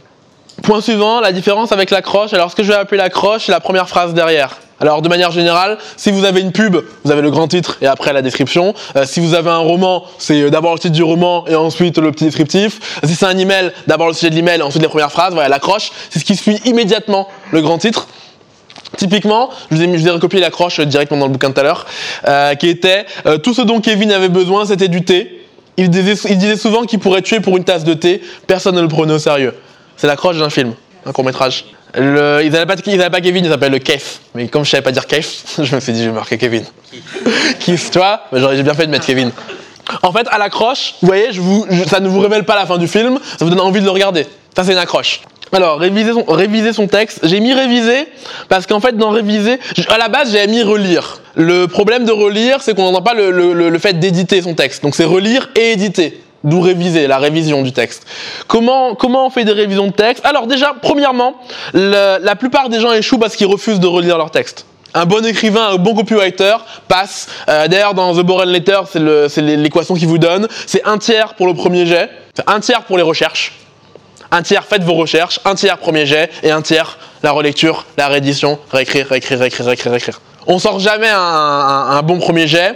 Point 0.63 0.81
suivant, 0.81 1.21
la 1.21 1.33
différence 1.33 1.73
avec 1.73 1.91
l'accroche. 1.91 2.33
Alors 2.33 2.51
ce 2.51 2.57
que 2.57 2.63
je 2.63 2.69
vais 2.69 2.75
appeler 2.75 2.99
l'accroche, 2.99 3.47
c'est 3.47 3.53
la 3.53 3.61
première 3.61 3.89
phrase 3.89 4.15
derrière. 4.15 4.57
Alors 4.81 5.03
de 5.03 5.09
manière 5.09 5.31
générale, 5.31 5.77
si 5.97 6.11
vous 6.11 6.25
avez 6.25 6.41
une 6.41 6.53
pub, 6.53 6.77
vous 7.05 7.11
avez 7.11 7.21
le 7.21 7.31
grand 7.31 7.49
titre 7.49 7.77
et 7.83 7.87
après 7.87 8.15
la 8.15 8.23
description. 8.23 8.75
Euh, 8.97 9.05
si 9.05 9.21
vous 9.21 9.35
avez 9.35 9.51
un 9.51 9.59
roman, 9.59 10.05
c'est 10.19 10.41
euh, 10.41 10.51
d'abord 10.51 10.73
le 10.73 10.79
titre 10.79 10.95
du 10.95 11.03
roman 11.03 11.47
et 11.47 11.55
ensuite 11.55 11.99
le 11.99 12.11
petit 12.13 12.25
descriptif. 12.25 13.01
Si 13.05 13.15
c'est 13.15 13.27
un 13.27 13.37
email, 13.37 13.73
d'abord 13.87 14.09
le 14.09 14.15
sujet 14.15 14.31
de 14.31 14.35
l'email, 14.35 14.63
ensuite 14.63 14.83
les 14.83 14.89
premières 14.89 15.13
phrases. 15.13 15.35
Voilà, 15.35 15.51
l'accroche, 15.51 15.93
c'est 16.09 16.19
ce 16.19 16.25
qui 16.25 16.35
suit 16.35 16.61
immédiatement 16.65 17.29
le 17.53 17.61
grand 17.61 17.77
titre. 17.77 18.09
Typiquement, 18.97 19.51
je 19.71 19.77
vous 19.77 19.83
ai, 19.83 19.87
mis- 19.87 19.97
je 19.99 20.03
vous 20.03 20.09
ai 20.09 20.13
recopié 20.13 20.41
l'accroche 20.41 20.81
directement 20.81 21.21
dans 21.21 21.27
le 21.27 21.33
bouquin 21.33 21.49
de 21.51 21.55
tout 21.55 21.61
à 21.61 21.63
l'heure, 21.65 21.87
euh, 22.29 22.55
qui 22.55 22.69
était 22.69 23.07
euh, 23.27 23.39
tout 23.39 23.55
ce 23.55 23.63
dont 23.63 23.81
Kevin 23.81 24.11
avait 24.13 24.29
besoin, 24.29 24.67
c'était 24.67 24.89
du 24.89 25.05
thé. 25.05 25.45
Il 25.77 25.89
disait, 25.91 26.15
il 26.29 26.37
disait 26.39 26.57
souvent 26.57 26.83
qu'il 26.85 26.99
pourrait 26.99 27.23
tuer 27.23 27.41
pour 27.41 27.57
une 27.57 27.65
tasse 27.65 27.85
de 27.85 27.95
thé. 27.95 28.21
Personne 28.47 28.75
ne 28.75 28.81
le 28.83 28.89
prenait 28.89 29.13
au 29.15 29.19
sérieux. 29.19 29.55
C'est 29.97 30.07
l'accroche 30.07 30.39
d'un 30.39 30.51
film, 30.51 30.75
un 31.07 31.13
court 31.13 31.25
métrage. 31.25 31.67
Le, 31.95 32.41
ils 32.45 32.51
n'avaient 32.53 32.67
pas, 32.67 33.21
Kevin, 33.21 33.45
ils 33.45 33.51
s'appellent 33.51 33.73
le 33.73 33.79
Kef. 33.79 34.21
Mais 34.35 34.49
comme 34.49 34.65
je 34.65 34.71
savais 34.71 34.83
pas 34.83 34.93
dire 34.93 35.07
Kef, 35.07 35.45
je 35.63 35.75
me 35.75 35.81
suis 35.81 35.93
dit 35.93 36.03
je 36.05 36.09
vais 36.11 36.15
marquer 36.15 36.37
Kevin. 36.39 36.65
Kiss, 37.61 37.91
tu 37.91 37.99
vois? 37.99 38.23
J'ai 38.33 38.63
bien 38.63 38.75
fait 38.75 38.87
de 38.87 38.91
mettre 38.91 39.07
Kevin. 39.07 39.31
En 40.03 40.13
fait, 40.13 40.27
à 40.31 40.39
l'accroche, 40.39 40.95
vous 41.01 41.07
voyez, 41.09 41.33
je 41.33 41.41
vous, 41.41 41.67
je- 41.71 41.85
ça 41.85 42.01
ne 42.01 42.09
vous 42.09 42.21
révèle 42.21 42.45
pas 42.45 42.55
la 42.57 42.67
fin 42.67 42.79
du 42.79 42.87
film, 42.87 43.19
ça 43.39 43.45
vous 43.45 43.51
donne 43.51 43.61
envie 43.61 43.81
de 43.81 43.85
le 43.85 43.91
regarder. 43.91 44.27
Ça, 44.55 44.63
c'est 44.65 44.73
une 44.73 44.79
accroche. 44.79 45.21
Alors, 45.53 45.79
réviser 45.79 46.13
son, 46.13 46.25
réviser 46.25 46.73
son 46.73 46.87
texte. 46.87 47.21
J'ai 47.25 47.41
mis 47.41 47.53
réviser 47.53 48.07
parce 48.49 48.67
qu'en 48.67 48.81
fait, 48.81 48.97
dans 48.97 49.11
réviser, 49.11 49.59
à 49.89 49.99
la 49.99 50.09
base, 50.09 50.33
j'avais 50.33 50.47
mis 50.47 50.63
relire. 50.63 51.21
Le 51.35 51.67
problème 51.67 52.05
de 52.05 52.13
relire, 52.13 52.63
c'est 52.63 52.75
qu'on 52.75 52.85
n'entend 52.85 53.03
pas 53.03 53.15
le, 53.15 53.31
le, 53.31 53.69
le 53.69 53.79
fait 53.79 53.99
d'éditer 53.99 54.43
son 54.43 54.55
texte. 54.55 54.83
Donc 54.83 54.95
c'est 54.95 55.05
relire 55.05 55.51
et 55.57 55.73
éditer. 55.73 56.21
D'où 56.43 56.63
réviser, 56.63 57.07
la 57.07 57.19
révision 57.19 57.61
du 57.61 57.73
texte. 57.73 58.07
Comment, 58.47 58.95
comment 58.95 59.27
on 59.27 59.31
fait 59.31 59.45
des 59.45 59.53
révisions 59.53 59.89
de 59.89 59.93
texte? 59.93 60.25
Alors 60.25 60.47
déjà, 60.47 60.75
premièrement, 60.81 61.35
le, 61.75 62.17
la 62.23 62.35
plupart 62.35 62.71
des 62.71 62.81
gens 62.81 62.93
échouent 62.93 63.19
parce 63.19 63.37
qu'ils 63.37 63.47
refusent 63.47 63.81
de 63.81 63.87
relire 63.87 64.17
leur 64.17 64.31
texte. 64.31 64.65
Un 64.95 65.05
bon 65.05 65.25
écrivain, 65.27 65.69
un 65.73 65.77
bon 65.77 65.95
copywriter 65.95 66.57
passe. 66.89 67.29
Euh, 67.49 67.69
D'ailleurs, 67.69 67.93
dans 67.93 68.15
The 68.15 68.23
Boren 68.23 68.49
Letter, 68.49 68.81
c'est 68.89 69.43
l'équation 69.43 69.95
qu'il 69.95 70.09
vous 70.09 70.17
donne. 70.19 70.49
C'est 70.67 70.83
un 70.87 70.97
tiers 70.97 71.35
pour 71.35 71.47
le 71.47 71.53
premier 71.53 71.85
jet, 71.85 72.09
un 72.47 72.59
tiers 72.61 72.85
pour 72.85 72.97
les 72.97 73.03
recherches, 73.03 73.53
un 74.31 74.43
tiers 74.43 74.65
faites 74.65 74.83
vos 74.83 74.95
recherches, 74.95 75.41
un 75.45 75.55
tiers 75.55 75.79
premier 75.79 76.07
jet 76.07 76.31
et 76.43 76.51
un 76.51 76.63
tiers 76.63 76.99
la 77.23 77.33
relecture, 77.33 77.85
la 77.97 78.09
réédition, 78.09 78.59
réécrire, 78.73 79.07
réécrire, 79.09 79.39
réécrire, 79.39 79.67
réécrire, 79.67 79.93
réécrire. 79.93 80.21
On 80.47 80.59
sort 80.59 80.81
jamais 80.81 81.09
un, 81.11 82.01
bon 82.03 82.19
premier 82.19 82.47
jet. 82.47 82.75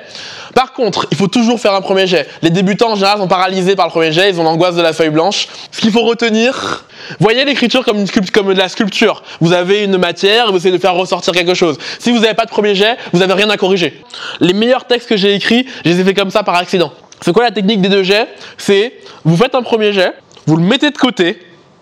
Par 0.55 0.73
contre, 0.73 1.07
il 1.11 1.17
faut 1.17 1.27
toujours 1.27 1.59
faire 1.59 1.73
un 1.75 1.81
premier 1.81 2.07
jet. 2.07 2.29
Les 2.43 2.51
débutants 2.51 2.93
en 2.93 2.95
général 2.95 3.19
sont 3.19 3.27
paralysés 3.27 3.75
par 3.75 3.87
le 3.87 3.91
premier 3.91 4.13
jet, 4.13 4.31
ils 4.31 4.39
ont 4.39 4.45
l'angoisse 4.45 4.77
de 4.77 4.83
la 4.83 4.93
feuille 4.93 5.11
blanche. 5.11 5.49
Ce 5.73 5.81
qu'il 5.81 5.91
faut 5.91 6.03
retenir, 6.03 6.85
voyez 7.19 7.45
l'écriture 7.45 7.85
comme, 7.85 8.05
comme 8.33 8.53
de 8.53 8.59
la 8.59 8.69
sculpture. 8.69 9.23
Vous 9.41 9.53
avez 9.53 9.83
une 9.83 9.97
matière, 9.97 10.53
vous 10.53 10.59
essayez 10.59 10.77
de 10.77 10.81
faire 10.81 10.95
ressortir 10.95 11.33
quelque 11.33 11.55
chose. 11.55 11.79
Si 11.99 12.13
vous 12.13 12.21
n'avez 12.21 12.35
pas 12.35 12.45
de 12.45 12.51
premier 12.51 12.75
jet, 12.75 12.97
vous 13.13 13.19
n'avez 13.19 13.33
rien 13.33 13.51
à 13.51 13.57
corriger. 13.57 14.01
Les 14.41 14.53
meilleurs 14.53 14.85
textes 14.85 15.09
que 15.09 15.17
j'ai 15.17 15.35
écrits, 15.35 15.67
je 15.85 15.91
les 15.91 16.01
ai 16.01 16.05
fait 16.05 16.15
comme 16.15 16.31
ça 16.31 16.45
par 16.45 16.55
accident. 16.55 16.93
C'est 17.21 17.33
quoi 17.33 17.43
la 17.43 17.51
technique 17.51 17.81
des 17.81 17.89
deux 17.89 18.03
jets? 18.03 18.29
C'est 18.59 18.93
vous 19.25 19.37
faites 19.37 19.55
un 19.55 19.63
premier 19.63 19.93
jet, 19.93 20.13
vous 20.47 20.57
le 20.57 20.63
mettez 20.63 20.91
de 20.91 20.99
côté, 20.99 21.39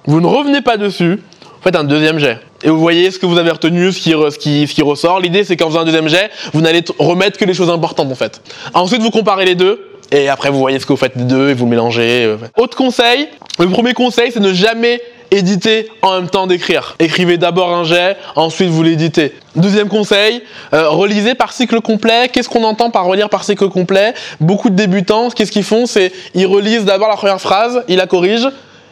vous 0.06 0.20
ne 0.20 0.26
revenez 0.26 0.62
pas 0.62 0.76
dessus, 0.76 1.16
vous 1.16 1.62
faites 1.62 1.76
un 1.76 1.84
deuxième 1.84 2.18
jet 2.18 2.38
et 2.62 2.70
vous 2.70 2.78
voyez 2.78 3.10
ce 3.10 3.18
que 3.18 3.26
vous 3.26 3.38
avez 3.38 3.50
retenu, 3.50 3.92
ce 3.92 4.00
qui, 4.00 4.82
ressort. 4.82 5.20
L'idée, 5.20 5.44
c'est 5.44 5.56
qu'en 5.56 5.68
faisant 5.68 5.80
un 5.80 5.84
deuxième 5.84 6.08
jet, 6.08 6.30
vous 6.52 6.60
n'allez 6.60 6.84
remettre 6.98 7.38
que 7.38 7.44
les 7.44 7.54
choses 7.54 7.70
importantes, 7.70 8.10
en 8.10 8.14
fait. 8.14 8.40
Ensuite, 8.74 9.02
vous 9.02 9.10
comparez 9.10 9.44
les 9.44 9.54
deux, 9.54 9.88
et 10.10 10.28
après, 10.28 10.50
vous 10.50 10.58
voyez 10.58 10.78
ce 10.78 10.86
que 10.86 10.92
vous 10.92 10.98
faites 10.98 11.16
des 11.16 11.24
deux, 11.24 11.50
et 11.50 11.54
vous 11.54 11.66
mélangez. 11.66 12.24
Euh, 12.24 12.36
Autre 12.56 12.76
conseil, 12.76 13.28
le 13.58 13.68
premier 13.68 13.94
conseil, 13.94 14.30
c'est 14.30 14.40
ne 14.40 14.52
jamais 14.52 15.00
éditer 15.32 15.88
en 16.02 16.20
même 16.20 16.28
temps 16.28 16.46
d'écrire. 16.46 16.94
Écrivez 16.98 17.38
d'abord 17.38 17.74
un 17.74 17.84
jet, 17.84 18.16
ensuite 18.36 18.68
vous 18.68 18.82
l'éditez. 18.82 19.34
Deuxième 19.56 19.88
conseil, 19.88 20.42
euh, 20.74 20.88
relisez 20.88 21.34
par 21.34 21.52
cycle 21.52 21.80
complet. 21.80 22.28
Qu'est-ce 22.32 22.48
qu'on 22.48 22.64
entend 22.64 22.90
par 22.90 23.06
relire 23.06 23.28
par 23.28 23.42
cycle 23.42 23.68
complet? 23.68 24.14
Beaucoup 24.40 24.70
de 24.70 24.76
débutants, 24.76 25.30
qu'est-ce 25.30 25.50
qu'ils 25.50 25.64
font? 25.64 25.86
C'est 25.86 26.12
ils 26.34 26.46
relisent 26.46 26.84
d'abord 26.84 27.08
la 27.08 27.16
première 27.16 27.40
phrase, 27.40 27.82
ils 27.88 27.96
la 27.96 28.06
corrigent, 28.06 28.50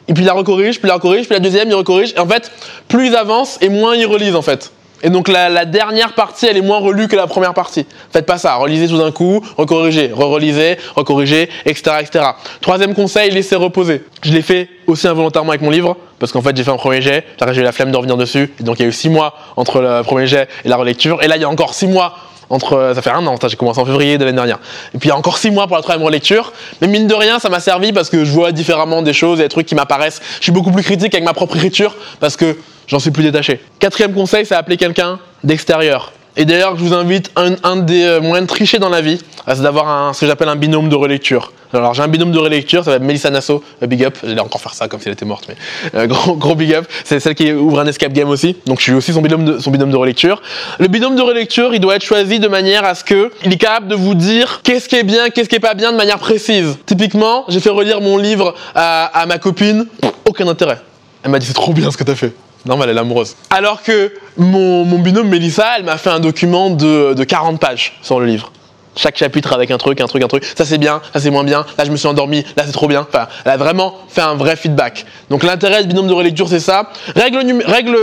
et 0.08 0.14
puis 0.14 0.22
il 0.22 0.26
la 0.26 0.32
recorrige, 0.32 0.78
puis 0.80 0.86
il 0.86 0.88
la 0.88 0.94
recorrige, 0.94 1.26
puis 1.26 1.34
la 1.34 1.40
deuxième, 1.40 1.68
il 1.68 1.74
recorrige. 1.74 2.14
Et 2.16 2.18
en 2.18 2.26
fait, 2.26 2.50
plus 2.88 3.08
ils 3.08 3.16
avancent 3.16 3.58
et 3.60 3.68
moins 3.68 3.94
ils 3.94 4.06
relisent 4.06 4.36
en 4.36 4.42
fait. 4.42 4.72
Et 5.02 5.10
donc 5.10 5.28
la, 5.28 5.48
la, 5.48 5.64
dernière 5.64 6.14
partie, 6.14 6.46
elle 6.46 6.56
est 6.56 6.62
moins 6.62 6.78
relue 6.78 7.08
que 7.08 7.16
la 7.16 7.26
première 7.26 7.54
partie. 7.54 7.86
Faites 8.12 8.26
pas 8.26 8.38
ça, 8.38 8.56
relisez 8.56 8.88
tout 8.88 8.98
d'un 8.98 9.12
coup, 9.12 9.42
recorrigez, 9.56 10.10
re-relisez, 10.12 10.76
recorrigez, 10.94 11.48
etc., 11.64 11.96
etc. 12.00 12.24
Troisième 12.60 12.94
conseil, 12.94 13.30
laissez 13.30 13.56
reposer. 13.56 14.04
Je 14.22 14.32
l'ai 14.32 14.42
fait 14.42 14.68
aussi 14.86 15.08
involontairement 15.08 15.50
avec 15.50 15.62
mon 15.62 15.70
livre, 15.70 15.96
parce 16.18 16.32
qu'en 16.32 16.42
fait 16.42 16.56
j'ai 16.56 16.64
fait 16.64 16.70
un 16.70 16.76
premier 16.76 17.00
jet, 17.00 17.24
j'ai 17.52 17.60
eu 17.60 17.64
la 17.64 17.72
flemme 17.72 17.90
de 17.90 17.96
revenir 17.96 18.16
dessus, 18.16 18.52
et 18.60 18.62
donc 18.62 18.78
il 18.78 18.82
y 18.82 18.84
a 18.84 18.88
eu 18.88 18.92
six 18.92 19.08
mois 19.08 19.34
entre 19.56 19.80
le 19.80 20.02
premier 20.02 20.26
jet 20.26 20.48
et 20.64 20.68
la 20.68 20.76
relecture, 20.76 21.22
et 21.22 21.28
là 21.28 21.36
il 21.36 21.42
y 21.42 21.44
a 21.44 21.48
encore 21.48 21.74
six 21.74 21.86
mois 21.86 22.16
entre, 22.50 22.92
ça 22.94 23.00
fait 23.00 23.10
un 23.10 23.24
an, 23.26 23.36
j'ai 23.46 23.56
commencé 23.56 23.80
en 23.80 23.84
février 23.84 24.18
de 24.18 24.24
l'année 24.24 24.36
dernière. 24.36 24.58
Et 24.94 24.98
puis 24.98 25.08
il 25.08 25.10
y 25.10 25.12
a 25.12 25.16
encore 25.16 25.38
six 25.38 25.50
mois 25.50 25.66
pour 25.66 25.76
la 25.76 25.82
troisième 25.82 26.04
relecture. 26.04 26.52
Mais 26.80 26.88
mine 26.88 27.06
de 27.06 27.14
rien, 27.14 27.38
ça 27.38 27.48
m'a 27.48 27.60
servi 27.60 27.92
parce 27.92 28.10
que 28.10 28.24
je 28.24 28.32
vois 28.32 28.52
différemment 28.52 29.02
des 29.02 29.12
choses 29.12 29.40
et 29.40 29.44
des 29.44 29.48
trucs 29.48 29.66
qui 29.66 29.76
m'apparaissent. 29.76 30.20
Je 30.38 30.44
suis 30.44 30.52
beaucoup 30.52 30.72
plus 30.72 30.82
critique 30.82 31.14
avec 31.14 31.24
ma 31.24 31.32
propre 31.32 31.56
écriture 31.56 31.96
parce 32.18 32.36
que 32.36 32.58
j'en 32.88 32.98
suis 32.98 33.12
plus 33.12 33.22
détaché. 33.22 33.60
Quatrième 33.78 34.12
conseil, 34.12 34.44
c'est 34.44 34.56
appeler 34.56 34.76
quelqu'un 34.76 35.20
d'extérieur. 35.44 36.12
Et 36.36 36.44
d'ailleurs, 36.44 36.76
je 36.76 36.84
vous 36.84 36.94
invite, 36.94 37.30
un, 37.36 37.54
un 37.64 37.76
des 37.76 38.04
euh, 38.04 38.20
moyens 38.20 38.42
de 38.42 38.46
tricher 38.46 38.78
dans 38.78 38.88
la 38.88 39.00
vie, 39.00 39.18
c'est 39.48 39.62
d'avoir 39.62 40.14
ce 40.14 40.20
que 40.20 40.26
j'appelle 40.26 40.48
un 40.48 40.56
binôme 40.56 40.88
de 40.88 40.94
relecture. 40.94 41.52
Alors 41.72 41.94
j'ai 41.94 42.02
un 42.02 42.08
binôme 42.08 42.32
de 42.32 42.38
relecture, 42.38 42.84
ça 42.84 42.90
va 42.90 42.96
être 42.96 43.02
Melissa 43.02 43.30
Nassau, 43.30 43.62
euh, 43.82 43.86
big 43.86 44.04
up, 44.04 44.18
j'allais 44.24 44.40
encore 44.40 44.60
faire 44.60 44.74
ça 44.74 44.88
comme 44.88 45.00
si 45.00 45.06
elle 45.06 45.12
était 45.12 45.24
morte, 45.24 45.44
mais 45.48 45.54
euh, 45.94 46.06
gros, 46.06 46.34
gros 46.34 46.54
big 46.54 46.74
up. 46.74 46.86
C'est 47.04 47.20
celle 47.20 47.34
qui 47.34 47.52
ouvre 47.52 47.80
un 47.80 47.86
escape 47.86 48.12
game 48.12 48.28
aussi, 48.28 48.56
donc 48.66 48.78
je 48.78 48.84
suis 48.84 48.92
aussi 48.92 49.12
son 49.12 49.22
binôme 49.22 49.44
de, 49.44 49.58
son 49.58 49.70
binôme 49.70 49.90
de 49.90 49.96
relecture. 49.96 50.42
Le 50.80 50.88
binôme 50.88 51.14
de 51.14 51.22
relecture, 51.22 51.72
il 51.74 51.80
doit 51.80 51.96
être 51.96 52.04
choisi 52.04 52.40
de 52.40 52.48
manière 52.48 52.84
à 52.84 52.94
ce 52.94 53.04
que 53.04 53.30
il 53.44 53.52
est 53.52 53.56
capable 53.56 53.88
de 53.88 53.94
vous 53.94 54.14
dire 54.14 54.60
qu'est-ce 54.64 54.88
qui 54.88 54.96
est 54.96 55.04
bien, 55.04 55.30
qu'est-ce 55.30 55.48
qui 55.48 55.56
est 55.56 55.60
pas 55.60 55.74
bien 55.74 55.92
de 55.92 55.96
manière 55.96 56.18
précise. 56.18 56.76
Typiquement, 56.86 57.44
j'ai 57.48 57.60
fait 57.60 57.70
relire 57.70 58.00
mon 58.00 58.18
livre 58.18 58.54
à, 58.74 59.04
à 59.04 59.26
ma 59.26 59.38
copine, 59.38 59.86
aucun 60.24 60.48
intérêt. 60.48 60.78
Elle 61.22 61.30
m'a 61.30 61.38
dit 61.38 61.46
c'est 61.46 61.52
trop 61.52 61.72
bien 61.72 61.90
ce 61.90 61.96
que 61.96 62.04
t'as 62.04 62.16
fait. 62.16 62.32
Non, 62.66 62.78
elle 62.82 62.96
est 62.96 62.98
amoureuse. 62.98 63.36
Alors 63.50 63.82
que 63.82 64.12
mon, 64.36 64.84
mon 64.84 64.98
binôme 64.98 65.28
Mélissa, 65.28 65.66
elle 65.78 65.84
m'a 65.84 65.96
fait 65.96 66.10
un 66.10 66.20
document 66.20 66.70
de, 66.70 67.14
de 67.14 67.24
40 67.24 67.58
pages 67.58 67.98
sur 68.02 68.20
le 68.20 68.26
livre. 68.26 68.52
Chaque 68.96 69.16
chapitre 69.16 69.52
avec 69.52 69.70
un 69.70 69.78
truc, 69.78 70.00
un 70.00 70.06
truc, 70.06 70.22
un 70.22 70.28
truc. 70.28 70.44
Ça 70.44 70.64
c'est 70.64 70.76
bien, 70.76 71.00
ça 71.12 71.20
c'est 71.20 71.30
moins 71.30 71.44
bien. 71.44 71.64
Là 71.78 71.84
je 71.84 71.90
me 71.90 71.96
suis 71.96 72.08
endormi, 72.08 72.44
là 72.56 72.64
c'est 72.66 72.72
trop 72.72 72.88
bien. 72.88 73.06
Enfin, 73.08 73.28
elle 73.44 73.52
a 73.52 73.56
vraiment 73.56 73.94
fait 74.08 74.20
un 74.20 74.34
vrai 74.34 74.56
feedback. 74.56 75.06
Donc 75.30 75.42
l'intérêt 75.42 75.82
du 75.82 75.88
binôme 75.88 76.08
de 76.08 76.12
relecture 76.12 76.48
c'est 76.48 76.60
ça. 76.60 76.90
Règle, 77.14 77.62
règle 77.64 77.96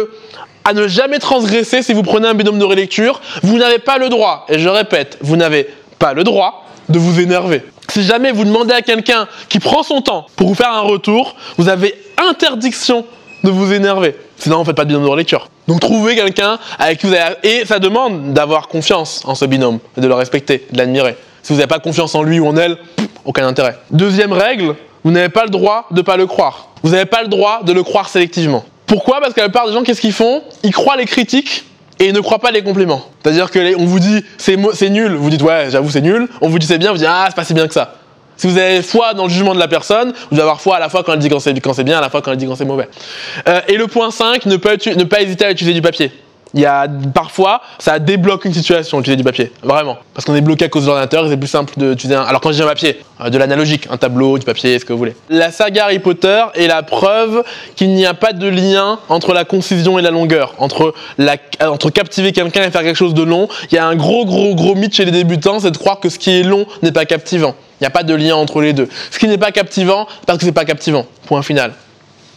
à 0.63 0.73
ne 0.73 0.87
jamais 0.87 1.19
transgresser 1.19 1.83
si 1.83 1.93
vous 1.93 2.03
prenez 2.03 2.27
un 2.27 2.33
binôme 2.33 2.57
de 2.57 2.65
relecture. 2.65 3.21
Vous 3.43 3.57
n'avez 3.57 3.79
pas 3.79 3.97
le 3.97 4.09
droit, 4.09 4.45
et 4.49 4.59
je 4.59 4.69
répète, 4.69 5.17
vous 5.21 5.35
n'avez 5.35 5.67
pas 5.99 6.13
le 6.13 6.23
droit 6.23 6.65
de 6.89 6.99
vous 6.99 7.19
énerver. 7.19 7.63
Si 7.89 8.03
jamais 8.03 8.31
vous 8.31 8.43
demandez 8.43 8.73
à 8.73 8.81
quelqu'un 8.81 9.27
qui 9.49 9.59
prend 9.59 9.83
son 9.83 10.01
temps 10.01 10.25
pour 10.35 10.47
vous 10.47 10.55
faire 10.55 10.71
un 10.71 10.81
retour, 10.81 11.35
vous 11.57 11.69
avez 11.69 11.95
interdiction 12.17 13.05
de 13.47 13.55
vous 13.55 13.73
énerver. 13.73 14.15
Sinon, 14.37 14.59
vous 14.59 14.65
faites 14.65 14.75
pas 14.75 14.83
de 14.83 14.89
binôme 14.89 15.03
de 15.03 15.09
relecture. 15.09 15.49
Donc, 15.67 15.79
trouvez 15.79 16.15
quelqu'un 16.15 16.59
avec 16.79 16.99
qui 16.99 17.07
vous 17.07 17.13
avez... 17.13 17.35
Et 17.43 17.65
ça 17.65 17.79
demande 17.79 18.33
d'avoir 18.33 18.67
confiance 18.67 19.21
en 19.25 19.35
ce 19.35 19.45
binôme, 19.45 19.79
de 19.97 20.07
le 20.07 20.13
respecter, 20.13 20.65
de 20.71 20.77
l'admirer. 20.77 21.17
Si 21.43 21.53
vous 21.53 21.59
n'avez 21.59 21.67
pas 21.67 21.79
confiance 21.79 22.13
en 22.15 22.23
lui 22.23 22.39
ou 22.39 22.47
en 22.47 22.55
elle, 22.57 22.77
aucun 23.25 23.47
intérêt. 23.47 23.77
Deuxième 23.91 24.33
règle, 24.33 24.75
vous 25.03 25.11
n'avez 25.11 25.29
pas 25.29 25.43
le 25.43 25.49
droit 25.49 25.87
de 25.91 26.01
pas 26.01 26.17
le 26.17 26.25
croire. 26.25 26.69
Vous 26.83 26.91
n'avez 26.91 27.05
pas 27.05 27.21
le 27.21 27.27
droit 27.27 27.61
de 27.63 27.73
le 27.73 27.83
croire 27.83 28.09
sélectivement. 28.09 28.65
Pourquoi? 28.85 29.19
Parce 29.19 29.33
que 29.33 29.41
la 29.41 29.47
plupart 29.47 29.67
des 29.67 29.73
gens, 29.73 29.83
qu'est-ce 29.83 30.01
qu'ils 30.01 30.13
font? 30.13 30.43
Ils 30.63 30.73
croient 30.73 30.95
les 30.95 31.05
critiques 31.05 31.65
et 31.99 32.07
ils 32.07 32.13
ne 32.13 32.19
croient 32.19 32.39
pas 32.39 32.51
les 32.51 32.61
compléments. 32.61 33.03
C'est-à-dire 33.21 33.51
que 33.51 33.75
on 33.77 33.85
vous 33.85 33.99
dit 33.99 34.23
c'est 34.37 34.89
nul, 34.89 35.13
vous 35.15 35.29
dites 35.29 35.41
ouais, 35.41 35.67
j'avoue 35.69 35.89
c'est 35.89 36.01
nul. 36.01 36.27
On 36.41 36.47
vous 36.47 36.59
dit 36.59 36.67
c'est 36.67 36.77
bien, 36.77 36.91
vous 36.91 36.97
dites 36.97 37.07
ah 37.09 37.25
c'est 37.27 37.35
pas 37.35 37.43
si 37.43 37.53
bien 37.53 37.67
que 37.67 37.73
ça. 37.73 37.95
Si 38.37 38.47
vous 38.47 38.57
avez 38.57 38.81
foi 38.83 39.13
dans 39.13 39.23
le 39.23 39.29
jugement 39.29 39.55
de 39.55 39.59
la 39.59 39.67
personne, 39.67 40.13
vous 40.29 40.31
devez 40.31 40.41
avoir 40.41 40.61
foi 40.61 40.77
à 40.77 40.79
la 40.79 40.89
fois 40.89 41.03
quand 41.03 41.13
elle 41.13 41.19
dit 41.19 41.29
quand 41.29 41.39
c'est, 41.39 41.83
bien, 41.83 41.97
à 41.97 42.01
la 42.01 42.09
fois 42.09 42.21
quand 42.21 42.31
elle 42.31 42.37
dit 42.37 42.45
quand 42.45 42.55
c'est 42.55 42.65
mauvais. 42.65 42.87
Euh, 43.47 43.61
et 43.67 43.77
le 43.77 43.87
point 43.87 44.11
5, 44.11 44.45
ne 44.45 44.57
pas, 44.57 44.73
ne 44.73 45.03
pas 45.03 45.21
hésiter 45.21 45.45
à 45.45 45.51
utiliser 45.51 45.73
du 45.73 45.81
papier. 45.81 46.11
Il 46.53 46.61
y 46.61 46.65
a 46.65 46.87
parfois, 47.13 47.61
ça 47.77 47.99
débloque 47.99 48.45
une 48.45 48.53
situation 48.53 48.97
d'utiliser 48.97 49.17
du 49.17 49.23
papier, 49.23 49.51
vraiment. 49.63 49.97
Parce 50.13 50.25
qu'on 50.25 50.35
est 50.35 50.41
bloqué 50.41 50.65
à 50.65 50.69
cause 50.69 50.83
de 50.83 50.87
l'ordinateur 50.87 51.27
c'est 51.27 51.37
plus 51.37 51.47
simple 51.47 51.73
d'utiliser 51.77 52.15
un. 52.15 52.23
Alors 52.23 52.39
quand 52.41 52.51
je 52.51 52.55
dis 52.55 52.63
un 52.63 52.67
papier, 52.67 52.99
euh, 53.21 53.29
de 53.29 53.37
l'analogique, 53.37 53.87
un 53.89 53.97
tableau, 53.97 54.37
du 54.37 54.45
papier, 54.45 54.79
ce 54.79 54.85
que 54.85 54.93
vous 54.93 54.99
voulez. 54.99 55.15
La 55.29 55.51
saga 55.51 55.85
Harry 55.85 55.99
Potter 55.99 56.43
est 56.55 56.67
la 56.67 56.83
preuve 56.83 57.43
qu'il 57.75 57.89
n'y 57.89 58.05
a 58.05 58.13
pas 58.13 58.33
de 58.33 58.47
lien 58.47 58.99
entre 59.09 59.33
la 59.33 59.45
concision 59.45 59.99
et 59.99 60.01
la 60.01 60.11
longueur, 60.11 60.53
entre, 60.59 60.93
la, 61.17 61.35
entre 61.61 61.89
captiver 61.89 62.31
quelqu'un 62.31 62.63
et 62.63 62.71
faire 62.71 62.83
quelque 62.83 62.95
chose 62.95 63.13
de 63.13 63.23
long. 63.23 63.49
Il 63.71 63.75
y 63.75 63.77
a 63.77 63.85
un 63.85 63.95
gros, 63.95 64.25
gros, 64.25 64.55
gros 64.55 64.75
mythe 64.75 64.95
chez 64.95 65.05
les 65.05 65.11
débutants, 65.11 65.59
c'est 65.59 65.71
de 65.71 65.77
croire 65.77 65.99
que 65.99 66.09
ce 66.09 66.17
qui 66.17 66.31
est 66.31 66.43
long 66.43 66.65
n'est 66.81 66.91
pas 66.91 67.05
captivant. 67.05 67.55
Il 67.79 67.83
n'y 67.83 67.87
a 67.87 67.91
pas 67.91 68.03
de 68.03 68.13
lien 68.13 68.35
entre 68.35 68.61
les 68.61 68.73
deux. 68.73 68.89
Ce 69.11 69.19
qui 69.19 69.27
n'est 69.27 69.37
pas 69.37 69.51
captivant, 69.51 70.07
parce 70.25 70.39
que 70.39 70.45
c'est 70.45 70.51
pas 70.51 70.65
captivant. 70.65 71.05
Point 71.27 71.43
final. 71.43 71.73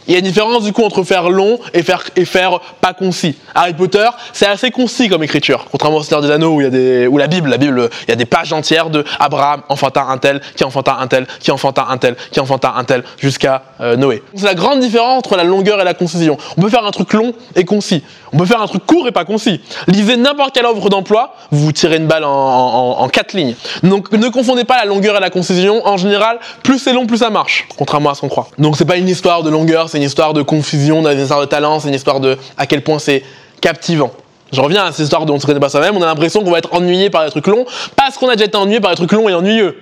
Il 0.07 0.13
y 0.13 0.15
a 0.15 0.19
une 0.19 0.25
différence 0.25 0.63
du 0.63 0.73
coup 0.73 0.83
entre 0.83 1.03
faire 1.03 1.29
long 1.29 1.59
et 1.73 1.83
faire, 1.83 2.03
et 2.15 2.25
faire 2.25 2.59
pas 2.81 2.93
concis. 2.93 3.37
Harry 3.55 3.73
Potter, 3.73 4.07
c'est 4.33 4.47
assez 4.47 4.71
concis 4.71 5.09
comme 5.09 5.23
écriture, 5.23 5.65
contrairement 5.71 5.97
au 5.97 6.03
Seigneur 6.03 6.21
des 6.21 6.31
Anneaux 6.31 6.55
où 6.55 6.61
il 6.61 6.63
y 6.65 6.67
a 6.67 6.69
des, 6.69 7.07
ou 7.07 7.17
la 7.17 7.27
Bible, 7.27 7.49
la 7.49 7.57
Bible, 7.57 7.89
il 8.07 8.09
y 8.09 8.13
a 8.13 8.15
des 8.15 8.25
pages 8.25 8.53
entières 8.53 8.89
de 8.89 9.03
Abraham 9.19 9.61
enfanta 9.69 10.05
un 10.09 10.17
tel, 10.17 10.41
qui 10.55 10.63
enfanta 10.63 10.97
un 10.99 11.07
tel, 11.07 11.25
qui 11.39 11.51
enfanta 11.51 11.87
un 11.89 11.97
tel, 11.97 12.15
qui 12.31 12.39
enfanta 12.39 12.73
un 12.75 12.83
tel, 12.83 13.03
jusqu'à 13.17 13.63
euh, 13.79 13.95
Noé. 13.95 14.23
C'est 14.35 14.45
la 14.45 14.55
grande 14.55 14.79
différence 14.79 15.19
entre 15.19 15.35
la 15.35 15.43
longueur 15.43 15.79
et 15.79 15.83
la 15.83 15.93
concision. 15.93 16.37
On 16.57 16.61
peut 16.61 16.69
faire 16.69 16.85
un 16.85 16.91
truc 16.91 17.13
long 17.13 17.33
et 17.55 17.65
concis. 17.65 18.03
On 18.33 18.37
peut 18.37 18.45
faire 18.45 18.61
un 18.61 18.67
truc 18.67 18.85
court 18.85 19.07
et 19.07 19.11
pas 19.11 19.25
concis. 19.25 19.61
Lisez 19.87 20.17
n'importe 20.17 20.55
quelle 20.55 20.65
offre 20.65 20.89
d'emploi, 20.89 21.35
vous 21.51 21.65
vous 21.65 21.71
tirez 21.71 21.97
une 21.97 22.07
balle 22.07 22.23
en, 22.23 22.29
en, 22.29 23.01
en, 23.01 23.09
quatre 23.09 23.33
lignes. 23.33 23.55
Donc 23.83 24.11
ne 24.11 24.29
confondez 24.29 24.63
pas 24.63 24.77
la 24.77 24.85
longueur 24.85 25.17
et 25.17 25.19
la 25.19 25.29
concision. 25.29 25.85
En 25.85 25.97
général, 25.97 26.39
plus 26.63 26.79
c'est 26.79 26.93
long, 26.93 27.05
plus 27.05 27.17
ça 27.17 27.29
marche, 27.29 27.67
contrairement 27.77 28.11
à 28.11 28.15
ce 28.15 28.21
qu'on 28.21 28.29
croit. 28.29 28.47
Donc 28.57 28.77
c'est 28.77 28.85
pas 28.85 28.97
une 28.97 29.09
histoire 29.09 29.43
de 29.43 29.49
longueur, 29.49 29.89
c'est 29.91 29.97
une 29.97 30.03
histoire 30.03 30.33
de 30.33 30.41
confusion, 30.41 31.05
une 31.05 31.19
histoire 31.19 31.41
de 31.41 31.45
talent, 31.45 31.79
c'est 31.79 31.89
une 31.89 31.93
histoire 31.93 32.19
de 32.19 32.37
à 32.57 32.65
quel 32.65 32.81
point 32.81 32.97
c'est 32.97 33.23
captivant. 33.59 34.11
Je 34.51 34.59
reviens 34.59 34.85
à 34.85 34.91
cette 34.91 35.03
histoire 35.03 35.25
dont 35.25 35.33
on 35.33 35.37
ne 35.37 35.41
se 35.41 35.45
connaît 35.45 35.59
pas 35.59 35.69
soi-même, 35.69 35.95
on 35.95 36.01
a 36.01 36.05
l'impression 36.05 36.43
qu'on 36.43 36.51
va 36.51 36.57
être 36.57 36.73
ennuyé 36.73 37.09
par 37.09 37.23
des 37.23 37.31
trucs 37.31 37.47
longs, 37.47 37.65
parce 37.95 38.17
qu'on 38.17 38.29
a 38.29 38.35
déjà 38.35 38.45
été 38.45 38.57
ennuyé 38.57 38.79
par 38.79 38.91
des 38.91 38.97
trucs 38.97 39.11
longs 39.11 39.29
et 39.29 39.33
ennuyeux. 39.33 39.77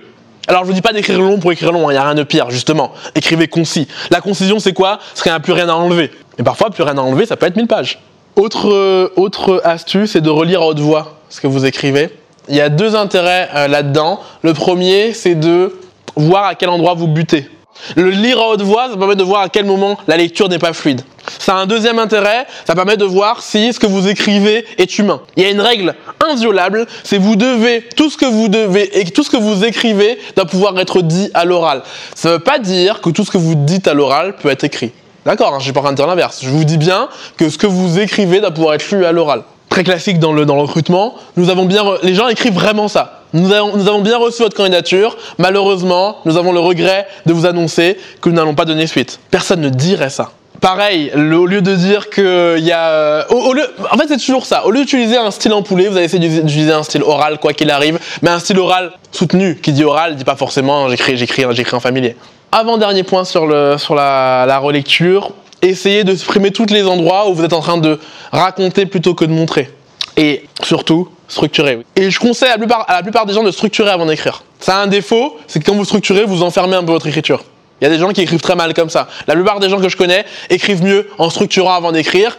Alors 0.48 0.62
je 0.62 0.68
vous 0.68 0.72
dis 0.72 0.82
pas 0.82 0.92
d'écrire 0.92 1.20
long 1.20 1.38
pour 1.38 1.52
écrire 1.52 1.72
long, 1.72 1.90
il 1.90 1.90
hein, 1.90 1.92
n'y 1.92 1.98
a 1.98 2.04
rien 2.04 2.14
de 2.14 2.22
pire, 2.22 2.50
justement. 2.50 2.92
Écrivez 3.14 3.46
concis. 3.46 3.86
La 4.10 4.20
concision 4.20 4.58
c'est 4.58 4.72
quoi? 4.72 4.98
C'est 5.14 5.22
qu'il 5.22 5.32
n'y 5.32 5.36
a 5.36 5.40
plus 5.40 5.52
rien 5.52 5.68
à 5.68 5.74
enlever. 5.74 6.10
Et 6.38 6.42
parfois, 6.42 6.70
plus 6.70 6.82
rien 6.82 6.98
à 6.98 7.00
enlever, 7.00 7.26
ça 7.26 7.36
peut 7.36 7.46
être 7.46 7.56
1000 7.56 7.66
pages. 7.66 8.00
Autre, 8.36 8.72
euh, 8.72 9.12
autre 9.16 9.60
astuce, 9.64 10.12
c'est 10.12 10.20
de 10.20 10.30
relire 10.30 10.62
à 10.62 10.66
haute 10.66 10.80
voix 10.80 11.18
ce 11.28 11.40
que 11.40 11.46
vous 11.46 11.66
écrivez. 11.66 12.10
Il 12.48 12.56
y 12.56 12.60
a 12.60 12.68
deux 12.68 12.96
intérêts 12.96 13.48
euh, 13.54 13.68
là-dedans. 13.68 14.20
Le 14.42 14.54
premier, 14.54 15.12
c'est 15.12 15.34
de 15.34 15.76
voir 16.16 16.46
à 16.46 16.54
quel 16.54 16.68
endroit 16.68 16.94
vous 16.94 17.06
butez. 17.06 17.48
Le 17.96 18.10
lire 18.10 18.40
à 18.40 18.48
haute 18.48 18.62
voix, 18.62 18.88
ça 18.90 18.96
permet 18.96 19.16
de 19.16 19.22
voir 19.22 19.42
à 19.42 19.48
quel 19.48 19.64
moment 19.64 19.98
la 20.06 20.16
lecture 20.16 20.48
n'est 20.48 20.58
pas 20.58 20.72
fluide. 20.72 21.02
Ça 21.38 21.54
a 21.54 21.58
un 21.58 21.66
deuxième 21.66 21.98
intérêt, 21.98 22.46
ça 22.66 22.74
permet 22.74 22.96
de 22.96 23.04
voir 23.04 23.42
si 23.42 23.72
ce 23.72 23.78
que 23.78 23.86
vous 23.86 24.08
écrivez 24.08 24.64
est 24.78 24.98
humain. 24.98 25.20
Il 25.36 25.42
y 25.42 25.46
a 25.46 25.50
une 25.50 25.60
règle 25.60 25.94
inviolable, 26.28 26.86
c'est 27.04 27.18
vous 27.18 27.36
devez, 27.36 27.82
tout 27.96 28.10
ce 28.10 28.16
que 28.16 28.26
vous 28.26 28.48
devez 28.48 29.00
et 29.00 29.04
tout 29.04 29.22
ce 29.22 29.30
que 29.30 29.36
vous 29.36 29.64
écrivez 29.64 30.18
doit 30.36 30.46
pouvoir 30.46 30.78
être 30.78 31.02
dit 31.02 31.30
à 31.34 31.44
l'oral. 31.44 31.82
Ça 32.14 32.30
ne 32.30 32.34
veut 32.34 32.40
pas 32.40 32.58
dire 32.58 33.00
que 33.00 33.10
tout 33.10 33.24
ce 33.24 33.30
que 33.30 33.38
vous 33.38 33.54
dites 33.54 33.86
à 33.88 33.94
l'oral 33.94 34.36
peut 34.36 34.50
être 34.50 34.64
écrit. 34.64 34.92
D'accord, 35.24 35.54
hein, 35.54 35.58
je 35.58 35.64
suis 35.64 35.72
pas 35.72 35.82
en 35.82 35.92
dire 35.92 36.06
l'inverse. 36.06 36.40
Je 36.42 36.48
vous 36.48 36.64
dis 36.64 36.78
bien 36.78 37.08
que 37.36 37.50
ce 37.50 37.58
que 37.58 37.66
vous 37.66 37.98
écrivez 37.98 38.40
doit 38.40 38.50
pouvoir 38.50 38.74
être 38.74 38.90
lu 38.94 39.04
à 39.04 39.12
l'oral. 39.12 39.42
Très 39.70 39.84
classique 39.84 40.18
dans 40.18 40.32
le, 40.32 40.44
dans 40.44 40.56
le 40.56 40.62
recrutement, 40.62 41.14
nous 41.36 41.48
avons 41.48 41.64
bien, 41.64 41.84
les 42.02 42.14
gens 42.14 42.26
écrivent 42.26 42.54
vraiment 42.54 42.88
ça. 42.88 43.20
Nous 43.32 43.52
avons, 43.52 44.00
bien 44.00 44.18
reçu 44.18 44.42
votre 44.42 44.56
candidature. 44.56 45.16
Malheureusement, 45.38 46.16
nous 46.24 46.36
avons 46.36 46.52
le 46.52 46.58
regret 46.58 47.06
de 47.26 47.32
vous 47.32 47.46
annoncer 47.46 47.96
que 48.20 48.28
nous 48.28 48.34
n'allons 48.34 48.56
pas 48.56 48.64
donner 48.64 48.88
suite. 48.88 49.20
Personne 49.30 49.60
ne 49.60 49.68
dirait 49.68 50.10
ça. 50.10 50.32
Pareil, 50.60 51.12
au 51.14 51.46
lieu 51.46 51.62
de 51.62 51.74
dire 51.74 52.10
que 52.10 52.56
il 52.58 52.64
y 52.64 52.72
a, 52.72 52.88
euh, 52.88 53.22
en 53.30 53.96
fait 53.96 54.08
c'est 54.08 54.18
toujours 54.18 54.44
ça. 54.44 54.66
Au 54.66 54.72
lieu 54.72 54.80
d'utiliser 54.80 55.16
un 55.16 55.30
style 55.30 55.54
empoulé, 55.54 55.86
vous 55.88 55.96
allez 55.96 56.04
essayer 56.04 56.28
d'utiliser 56.28 56.72
un 56.72 56.82
style 56.82 57.02
oral 57.02 57.38
quoi 57.38 57.54
qu'il 57.54 57.70
arrive, 57.70 57.98
mais 58.20 58.28
un 58.28 58.40
style 58.40 58.58
oral 58.58 58.90
soutenu. 59.10 59.54
Qui 59.62 59.72
dit 59.72 59.84
oral 59.84 60.16
dit 60.16 60.24
pas 60.24 60.36
forcément 60.36 60.88
j'écris 60.88 61.16
j'écris 61.16 61.44
j'écris 61.52 61.76
en 61.76 61.80
familier. 61.80 62.14
Avant 62.52 62.76
dernier 62.76 63.04
point 63.04 63.24
sur 63.24 63.46
le 63.46 63.78
sur 63.78 63.94
la 63.94 64.58
relecture, 64.58 65.32
essayez 65.62 66.04
de 66.04 66.14
supprimer 66.14 66.50
tous 66.50 66.66
les 66.66 66.86
endroits 66.86 67.28
où 67.28 67.34
vous 67.34 67.44
êtes 67.44 67.52
en 67.52 67.60
train 67.60 67.78
de 67.78 67.98
raconter 68.32 68.86
plutôt 68.86 69.14
que 69.14 69.24
de 69.24 69.32
montrer. 69.32 69.70
Et 70.16 70.44
surtout, 70.62 71.08
structurer. 71.28 71.84
Et 71.96 72.10
je 72.10 72.18
conseille 72.18 72.48
à 72.48 72.52
la 72.52 72.58
plupart, 72.58 72.84
à 72.88 72.94
la 72.94 73.02
plupart 73.02 73.26
des 73.26 73.32
gens 73.32 73.42
de 73.42 73.50
structurer 73.50 73.90
avant 73.90 74.06
d'écrire. 74.06 74.42
Ça 74.58 74.76
a 74.76 74.82
un 74.82 74.86
défaut, 74.86 75.38
c'est 75.46 75.60
que 75.60 75.64
quand 75.64 75.74
vous 75.74 75.84
structurez, 75.84 76.24
vous 76.24 76.42
enfermez 76.42 76.76
un 76.76 76.84
peu 76.84 76.92
votre 76.92 77.06
écriture. 77.06 77.44
Il 77.80 77.84
y 77.84 77.86
a 77.86 77.90
des 77.90 77.98
gens 77.98 78.10
qui 78.10 78.20
écrivent 78.20 78.40
très 78.40 78.56
mal 78.56 78.74
comme 78.74 78.90
ça. 78.90 79.08
La 79.26 79.34
plupart 79.34 79.58
des 79.58 79.70
gens 79.70 79.80
que 79.80 79.88
je 79.88 79.96
connais 79.96 80.26
écrivent 80.50 80.82
mieux 80.82 81.08
en 81.18 81.30
structurant 81.30 81.72
avant 81.72 81.92
d'écrire. 81.92 82.36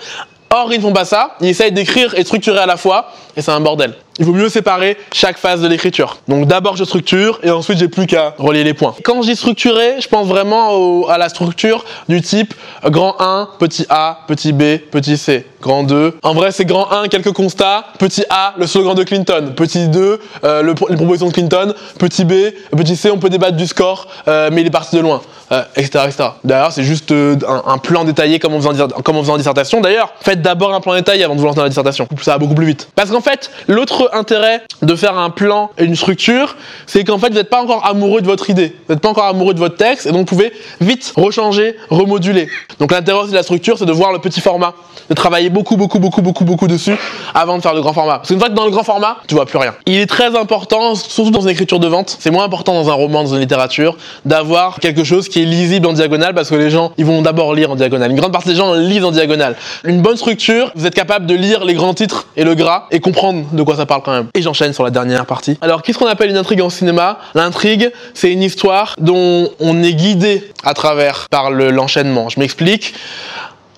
Or, 0.51 0.71
ils 0.71 0.77
ne 0.77 0.81
font 0.81 0.93
pas 0.93 1.05
ça. 1.05 1.35
Ils 1.41 1.47
essayent 1.47 1.71
d'écrire 1.71 2.13
et 2.13 2.21
de 2.21 2.25
structurer 2.25 2.59
à 2.59 2.65
la 2.65 2.77
fois. 2.77 3.11
Et 3.35 3.41
c'est 3.41 3.51
un 3.51 3.59
bordel. 3.59 3.95
Il 4.21 4.27
vaut 4.27 4.33
mieux 4.33 4.49
séparer 4.49 4.97
chaque 5.11 5.39
phase 5.39 5.61
de 5.61 5.67
l'écriture. 5.67 6.17
Donc 6.27 6.45
d'abord 6.45 6.77
je 6.77 6.83
structure 6.83 7.39
et 7.41 7.49
ensuite 7.49 7.79
j'ai 7.79 7.87
plus 7.87 8.05
qu'à 8.05 8.35
relier 8.37 8.63
les 8.63 8.75
points. 8.75 8.93
Quand 9.03 9.19
je 9.23 9.29
dis 9.29 9.35
structurer, 9.35 9.99
je 9.99 10.07
pense 10.07 10.27
vraiment 10.27 11.07
à 11.07 11.17
la 11.17 11.27
structure 11.27 11.83
du 12.07 12.21
type 12.21 12.53
grand 12.85 13.15
1, 13.19 13.49
petit 13.57 13.87
a, 13.89 14.19
petit 14.27 14.53
b, 14.53 14.77
petit 14.91 15.17
c, 15.17 15.47
grand 15.59 15.81
2. 15.81 16.19
En 16.21 16.35
vrai 16.35 16.51
c'est 16.51 16.65
grand 16.65 16.91
1, 16.91 17.07
quelques 17.07 17.31
constats, 17.31 17.85
petit 17.97 18.23
a, 18.29 18.53
le 18.59 18.67
slogan 18.67 18.93
de 18.93 19.01
Clinton, 19.01 19.53
petit 19.55 19.87
2, 19.87 20.19
euh, 20.43 20.61
le, 20.61 20.75
les 20.89 20.97
propositions 20.97 21.29
de 21.29 21.33
Clinton, 21.33 21.73
petit 21.97 22.23
b, 22.23 22.33
petit 22.77 22.95
c, 22.95 23.09
on 23.09 23.17
peut 23.17 23.29
débattre 23.29 23.57
du 23.57 23.65
score, 23.65 24.05
euh, 24.27 24.51
mais 24.53 24.61
il 24.61 24.67
est 24.67 24.69
parti 24.69 24.97
de 24.97 25.01
loin, 25.01 25.21
euh, 25.51 25.63
etc. 25.75 26.05
etc. 26.05 26.29
D'ailleurs 26.43 26.71
c'est 26.71 26.83
juste 26.83 27.11
un, 27.11 27.77
plan 27.79 28.03
détaillé 28.03 28.37
comme 28.37 28.53
on 28.53 28.61
faisait 28.61 28.83
en, 28.83 28.87
comme 28.87 29.17
en 29.17 29.37
dissertation. 29.37 29.81
D'ailleurs 29.81 30.13
faites 30.21 30.43
d'abord 30.43 30.75
un 30.75 30.79
plan 30.79 30.93
détaillé 30.93 31.23
avant 31.23 31.33
de 31.33 31.39
vous 31.39 31.47
lancer 31.47 31.57
dans 31.57 31.63
la 31.63 31.69
dissertation. 31.69 32.07
Ça 32.21 32.33
va 32.33 32.37
beaucoup 32.37 32.53
plus 32.53 32.67
vite. 32.67 32.87
Parce 32.93 33.09
qu'en 33.09 33.21
fait 33.21 33.49
l'autre 33.67 34.10
intérêt 34.13 34.63
de 34.81 34.95
faire 34.95 35.17
un 35.17 35.29
plan 35.29 35.71
et 35.77 35.83
une 35.83 35.95
structure, 35.95 36.55
c'est 36.85 37.03
qu'en 37.03 37.17
fait, 37.17 37.29
vous 37.29 37.35
n'êtes 37.35 37.49
pas 37.49 37.61
encore 37.61 37.85
amoureux 37.85 38.21
de 38.21 38.27
votre 38.27 38.49
idée. 38.49 38.75
Vous 38.87 38.93
n'êtes 38.93 39.01
pas 39.01 39.09
encore 39.09 39.25
amoureux 39.25 39.53
de 39.53 39.59
votre 39.59 39.77
texte 39.77 40.05
et 40.05 40.09
donc 40.11 40.19
vous 40.19 40.25
pouvez 40.25 40.51
vite 40.79 41.13
rechanger, 41.15 41.75
remoduler. 41.89 42.47
Donc 42.79 42.91
l'intérêt 42.91 43.27
de 43.27 43.33
la 43.33 43.43
structure, 43.43 43.77
c'est 43.77 43.85
de 43.85 43.91
voir 43.91 44.11
le 44.11 44.19
petit 44.19 44.41
format, 44.41 44.73
de 45.09 45.13
travailler 45.13 45.49
beaucoup, 45.49 45.77
beaucoup, 45.77 45.99
beaucoup, 45.99 46.21
beaucoup, 46.21 46.45
beaucoup 46.45 46.67
dessus 46.67 46.95
avant 47.33 47.57
de 47.57 47.61
faire 47.61 47.73
le 47.73 47.81
grand 47.81 47.93
format. 47.93 48.17
Parce 48.17 48.29
qu'une 48.29 48.39
fois 48.39 48.49
que 48.49 48.53
dans 48.53 48.65
le 48.65 48.71
grand 48.71 48.83
format, 48.83 49.17
tu 49.27 49.35
vois 49.35 49.45
plus 49.45 49.57
rien. 49.57 49.73
Il 49.85 49.99
est 49.99 50.07
très 50.07 50.35
important, 50.37 50.95
surtout 50.95 51.31
dans 51.31 51.41
une 51.41 51.49
écriture 51.49 51.79
de 51.79 51.87
vente, 51.87 52.17
c'est 52.19 52.31
moins 52.31 52.43
important 52.43 52.73
dans 52.73 52.89
un 52.89 52.93
roman, 52.93 53.23
dans 53.23 53.33
une 53.33 53.39
littérature, 53.39 53.97
d'avoir 54.25 54.79
quelque 54.79 55.03
chose 55.03 55.29
qui 55.29 55.41
est 55.41 55.45
lisible 55.45 55.87
en 55.87 55.93
diagonale 55.93 56.33
parce 56.33 56.49
que 56.49 56.55
les 56.55 56.69
gens, 56.69 56.91
ils 56.97 57.05
vont 57.05 57.21
d'abord 57.21 57.53
lire 57.53 57.71
en 57.71 57.75
diagonale. 57.75 58.11
Une 58.11 58.17
grande 58.17 58.31
partie 58.31 58.49
des 58.49 58.55
gens 58.55 58.73
lisent 58.73 59.03
en 59.03 59.11
diagonale. 59.11 59.55
Une 59.83 60.01
bonne 60.01 60.17
structure, 60.17 60.71
vous 60.75 60.85
êtes 60.85 60.95
capable 60.95 61.25
de 61.25 61.35
lire 61.35 61.65
les 61.65 61.73
grands 61.73 61.93
titres 61.93 62.27
et 62.35 62.43
le 62.43 62.55
gras 62.55 62.87
et 62.91 62.99
comprendre 62.99 63.45
de 63.51 63.63
quoi 63.63 63.75
ça 63.75 63.85
parle 63.85 64.00
Et 64.33 64.41
j'enchaîne 64.41 64.73
sur 64.73 64.83
la 64.83 64.89
dernière 64.89 65.25
partie. 65.25 65.57
Alors, 65.61 65.81
qu'est-ce 65.81 65.97
qu'on 65.97 66.07
appelle 66.07 66.29
une 66.29 66.37
intrigue 66.37 66.61
en 66.61 66.69
cinéma? 66.69 67.19
L'intrigue, 67.33 67.91
c'est 68.13 68.31
une 68.31 68.43
histoire 68.43 68.95
dont 68.99 69.49
on 69.59 69.83
est 69.83 69.93
guidé 69.93 70.51
à 70.63 70.73
travers 70.73 71.27
par 71.29 71.51
l'enchaînement. 71.51 72.29
Je 72.29 72.39
m'explique. 72.39 72.93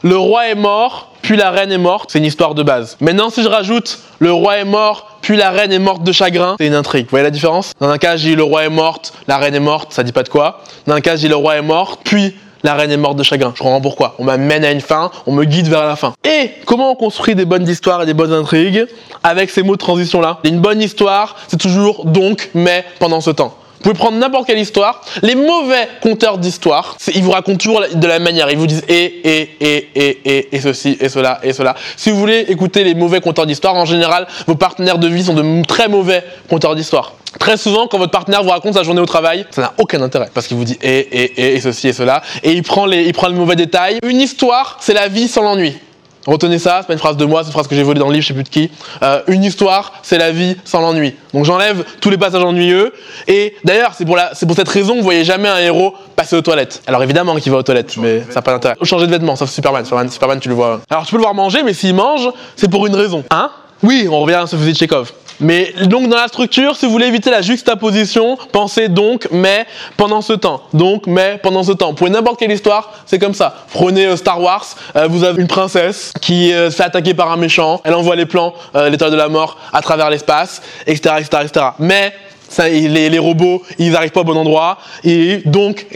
Le 0.04 0.18
roi 0.18 0.50
est 0.50 0.56
mort, 0.56 1.14
puis 1.22 1.38
la 1.38 1.50
reine 1.50 1.72
est 1.72 1.78
morte, 1.78 2.10
c'est 2.12 2.20
une 2.20 2.26
histoire 2.26 2.56
de 2.56 2.64
base. 2.64 2.98
Maintenant, 3.00 3.30
si 3.30 3.42
je 3.42 3.48
rajoute 3.48 4.00
le 4.20 4.34
roi 4.34 4.58
est 4.58 4.66
mort, 4.66 5.18
puis 5.22 5.38
la 5.38 5.50
reine 5.50 5.72
est 5.72 5.80
morte 5.80 6.04
de 6.04 6.12
chagrin, 6.12 6.56
c'est 6.60 6.68
une 6.68 6.74
intrigue. 6.74 7.06
Vous 7.06 7.12
voyez 7.12 7.24
la 7.24 7.32
différence? 7.32 7.72
Dans 7.80 7.88
un 7.88 7.98
cas, 7.98 8.18
j'ai 8.18 8.36
le 8.36 8.44
roi 8.44 8.66
est 8.66 8.70
morte, 8.70 9.14
la 9.30 9.38
reine 9.38 9.56
est 9.56 9.62
morte, 9.62 9.94
ça 9.94 10.04
dit 10.04 10.12
pas 10.12 10.24
de 10.24 10.30
quoi. 10.30 10.62
Dans 10.88 10.96
un 10.96 11.00
cas, 11.00 11.16
j'ai 11.16 11.30
le 11.30 11.38
roi 11.38 11.56
est 11.56 11.62
mort, 11.62 12.00
puis 12.04 12.36
la 12.64 12.74
reine 12.74 12.92
est 12.92 12.98
morte 12.98 13.18
de 13.18 13.24
chagrin. 13.24 13.52
Je 13.56 13.62
comprends 13.62 13.82
pourquoi. 13.82 14.16
On 14.20 14.24
m'amène 14.24 14.64
à 14.64 14.72
une 14.72 14.82
fin, 14.82 15.12
on 15.28 15.34
me 15.34 15.46
guide 15.46 15.68
vers 15.68 15.86
la 15.86 15.96
fin. 15.96 16.14
Et 16.24 16.52
comment 16.66 16.92
on 16.92 16.96
construit 16.96 17.36
des 17.36 17.46
bonnes 17.46 17.68
histoires 17.68 18.02
et 18.04 18.06
des 18.06 18.14
bonnes 18.14 18.34
intrigues 18.34 18.86
avec 19.24 19.50
ces 19.50 19.64
mots 19.64 19.76
de 19.76 19.80
transition 19.80 20.22
là 20.22 20.40
Une 20.44 20.60
bonne 20.60 20.82
histoire, 20.82 21.36
c'est 21.48 21.60
toujours 21.60 22.06
donc, 22.06 22.50
mais 22.54 22.86
pendant 23.00 23.22
ce 23.22 23.32
temps. 23.32 23.56
Vous 23.84 23.90
pouvez 23.92 24.00
prendre 24.00 24.18
n'importe 24.18 24.48
quelle 24.48 24.60
histoire. 24.60 25.02
Les 25.24 25.36
mauvais 25.36 25.90
conteurs 26.02 26.38
d'histoire, 26.38 26.96
ils 27.14 27.22
vous 27.22 27.32
racontent 27.32 27.58
toujours 27.58 27.82
de 27.94 28.08
la 28.08 28.14
même 28.14 28.24
manière. 28.24 28.50
Ils 28.50 28.58
vous 28.58 28.66
disent 28.66 28.86
et, 28.88 29.04
et, 29.04 29.50
et, 29.60 29.90
et, 29.94 30.20
et, 30.24 30.56
et 30.56 30.62
ceci, 30.62 30.98
et 31.02 31.10
cela, 31.10 31.42
et 31.44 31.52
cela. 31.52 31.76
Si 31.98 32.10
vous 32.10 32.18
voulez 32.18 32.46
écouter 32.48 32.86
les 32.86 32.96
mauvais 32.96 33.20
conteurs 33.20 33.46
d'histoire, 33.46 33.76
en 33.76 33.84
général, 33.84 34.26
vos 34.48 34.56
partenaires 34.56 35.00
de 35.00 35.10
vie 35.10 35.26
sont 35.26 35.34
de 35.34 35.66
très 35.66 35.90
mauvais 35.90 36.24
conteurs 36.50 36.76
d'histoire. 36.76 37.16
Très 37.40 37.58
souvent, 37.58 37.88
quand 37.88 37.98
votre 37.98 38.12
partenaire 38.12 38.42
vous 38.42 38.52
raconte 38.52 38.76
sa 38.76 38.84
journée 38.84 39.02
au 39.02 39.06
travail, 39.06 39.46
ça 39.52 39.62
n'a 39.62 39.74
aucun 39.78 40.02
intérêt 40.02 40.30
parce 40.34 40.48
qu'il 40.48 40.56
vous 40.56 40.64
dit 40.64 40.78
et, 40.82 41.00
et, 41.00 41.42
et, 41.42 41.56
et 41.56 41.60
ceci 41.60 41.90
et 41.90 41.94
cela, 41.94 42.22
et 42.42 42.54
il 42.54 42.64
prend 42.64 42.86
les, 42.86 43.04
il 43.04 43.12
prend 43.12 43.28
les 43.28 43.36
mauvais 43.36 43.58
détails. 43.58 44.00
Une 44.06 44.22
histoire, 44.22 44.78
c'est 44.80 44.94
la 44.94 45.10
vie 45.10 45.28
sans 45.28 45.42
l'ennui. 45.42 45.76
Retenez 46.26 46.60
ça, 46.60 46.80
c'est 46.82 46.88
pas 46.88 46.94
une 46.94 47.00
phrase 47.00 47.18
de 47.18 47.26
moi, 47.26 47.42
c'est 47.42 47.48
une 47.48 47.54
phrase 47.54 47.68
que 47.68 47.76
j'ai 47.76 47.84
volée 47.84 48.00
dans 48.00 48.08
le 48.08 48.14
livre, 48.14 48.24
je 48.24 48.30
sais 48.30 48.34
plus 48.34 48.44
de 48.44 48.50
qui. 48.50 48.72
Euh, 49.02 49.22
une 49.28 49.44
histoire, 49.44 49.94
c'est 50.04 50.18
la 50.18 50.32
vie 50.32 50.56
sans 50.64 50.80
l'ennui. 50.82 51.16
Donc 51.34 51.46
j'enlève 51.46 51.84
tous 52.00 52.10
les 52.10 52.18
passages 52.18 52.44
ennuyeux. 52.44 52.94
Et 53.28 53.56
d'ailleurs, 53.64 53.92
c'est 53.98 54.06
pour, 54.06 54.18
pour 54.48 54.56
cette 54.56 54.70
raison 54.70 54.94
que 54.94 55.00
vous 55.00 55.04
voyez 55.04 55.26
jamais 55.26 55.50
un 55.50 55.58
héros 55.58 55.94
passer 56.16 56.36
aux 56.36 56.42
toilettes. 56.42 56.82
Alors 56.88 57.04
évidemment 57.04 57.36
qu'il 57.36 57.52
va 57.52 57.58
aux 57.58 57.64
toilettes, 57.64 57.98
mais 57.98 58.22
ça 58.30 58.36
n'a 58.36 58.42
pas 58.42 58.52
d'intérêt. 58.52 58.76
Changer 58.84 59.08
de 59.08 59.12
vêtements, 59.12 59.36
sauf 59.36 59.50
Superman. 59.50 59.84
Superman. 59.84 60.10
Superman, 60.10 60.40
tu 60.40 60.50
le 60.50 60.56
vois. 60.56 60.82
Alors 60.90 61.06
tu 61.06 61.12
peux 61.12 61.18
le 61.18 61.24
voir 61.24 61.34
manger, 61.34 61.64
mais 61.64 61.74
s'il 61.74 61.96
mange, 61.96 62.30
c'est 62.56 62.70
pour 62.70 62.88
une 62.88 62.96
raison. 62.96 63.24
Hein? 63.30 63.50
Oui, 63.82 64.08
on 64.10 64.22
revient 64.22 64.36
à 64.36 64.48
ce 64.48 64.56
que 64.56 64.62
faisait 64.62 64.74
Tchekhov. 64.74 65.12
Mais 65.40 65.74
donc 65.86 66.08
dans 66.08 66.18
la 66.18 66.28
structure, 66.28 66.76
si 66.76 66.86
vous 66.86 66.92
voulez 66.92 67.08
éviter 67.08 67.30
la 67.30 67.42
juxtaposition, 67.42 68.38
pensez 68.52 68.88
donc 68.88 69.28
mais 69.32 69.66
pendant 69.98 70.22
ce 70.22 70.34
temps. 70.34 70.64
Donc 70.74 71.08
mais 71.08 71.40
pendant 71.42 71.64
ce 71.64 71.72
temps. 71.72 71.94
Pouvez 71.94 72.10
n'importe 72.10 72.40
quelle 72.40 72.52
histoire, 72.52 72.94
c'est 73.06 73.20
comme 73.20 73.34
ça. 73.34 73.56
Prenez 73.74 74.06
euh, 74.06 74.16
Star 74.16 74.42
Wars, 74.42 74.66
euh, 74.96 75.08
vous 75.08 75.24
avez 75.24 75.42
une 75.42 75.48
princesse 75.48 76.14
qui 76.22 76.54
euh, 76.54 76.70
se 76.70 76.76
fait 76.76 77.14
par 77.14 77.32
un 77.32 77.38
méchant, 77.38 77.82
elle 77.84 77.96
envoie 77.96 78.16
les 78.16 78.26
plans, 78.26 78.54
euh, 78.76 78.90
l'étoile 78.90 79.12
de 79.12 79.16
la 79.16 79.30
mort 79.30 79.58
à 79.72 79.82
travers 79.82 80.10
l'espace, 80.10 80.62
etc., 80.88 81.16
etc., 81.20 81.44
etc. 81.46 81.66
Mais 81.80 82.14
les, 82.60 83.10
les 83.10 83.20
robots, 83.20 83.64
ils 83.80 83.92
n'arrivent 83.92 84.12
pas 84.12 84.22
au 84.22 84.26
bon 84.26 84.38
endroit, 84.38 84.78
et 85.04 85.38
donc 85.46 85.88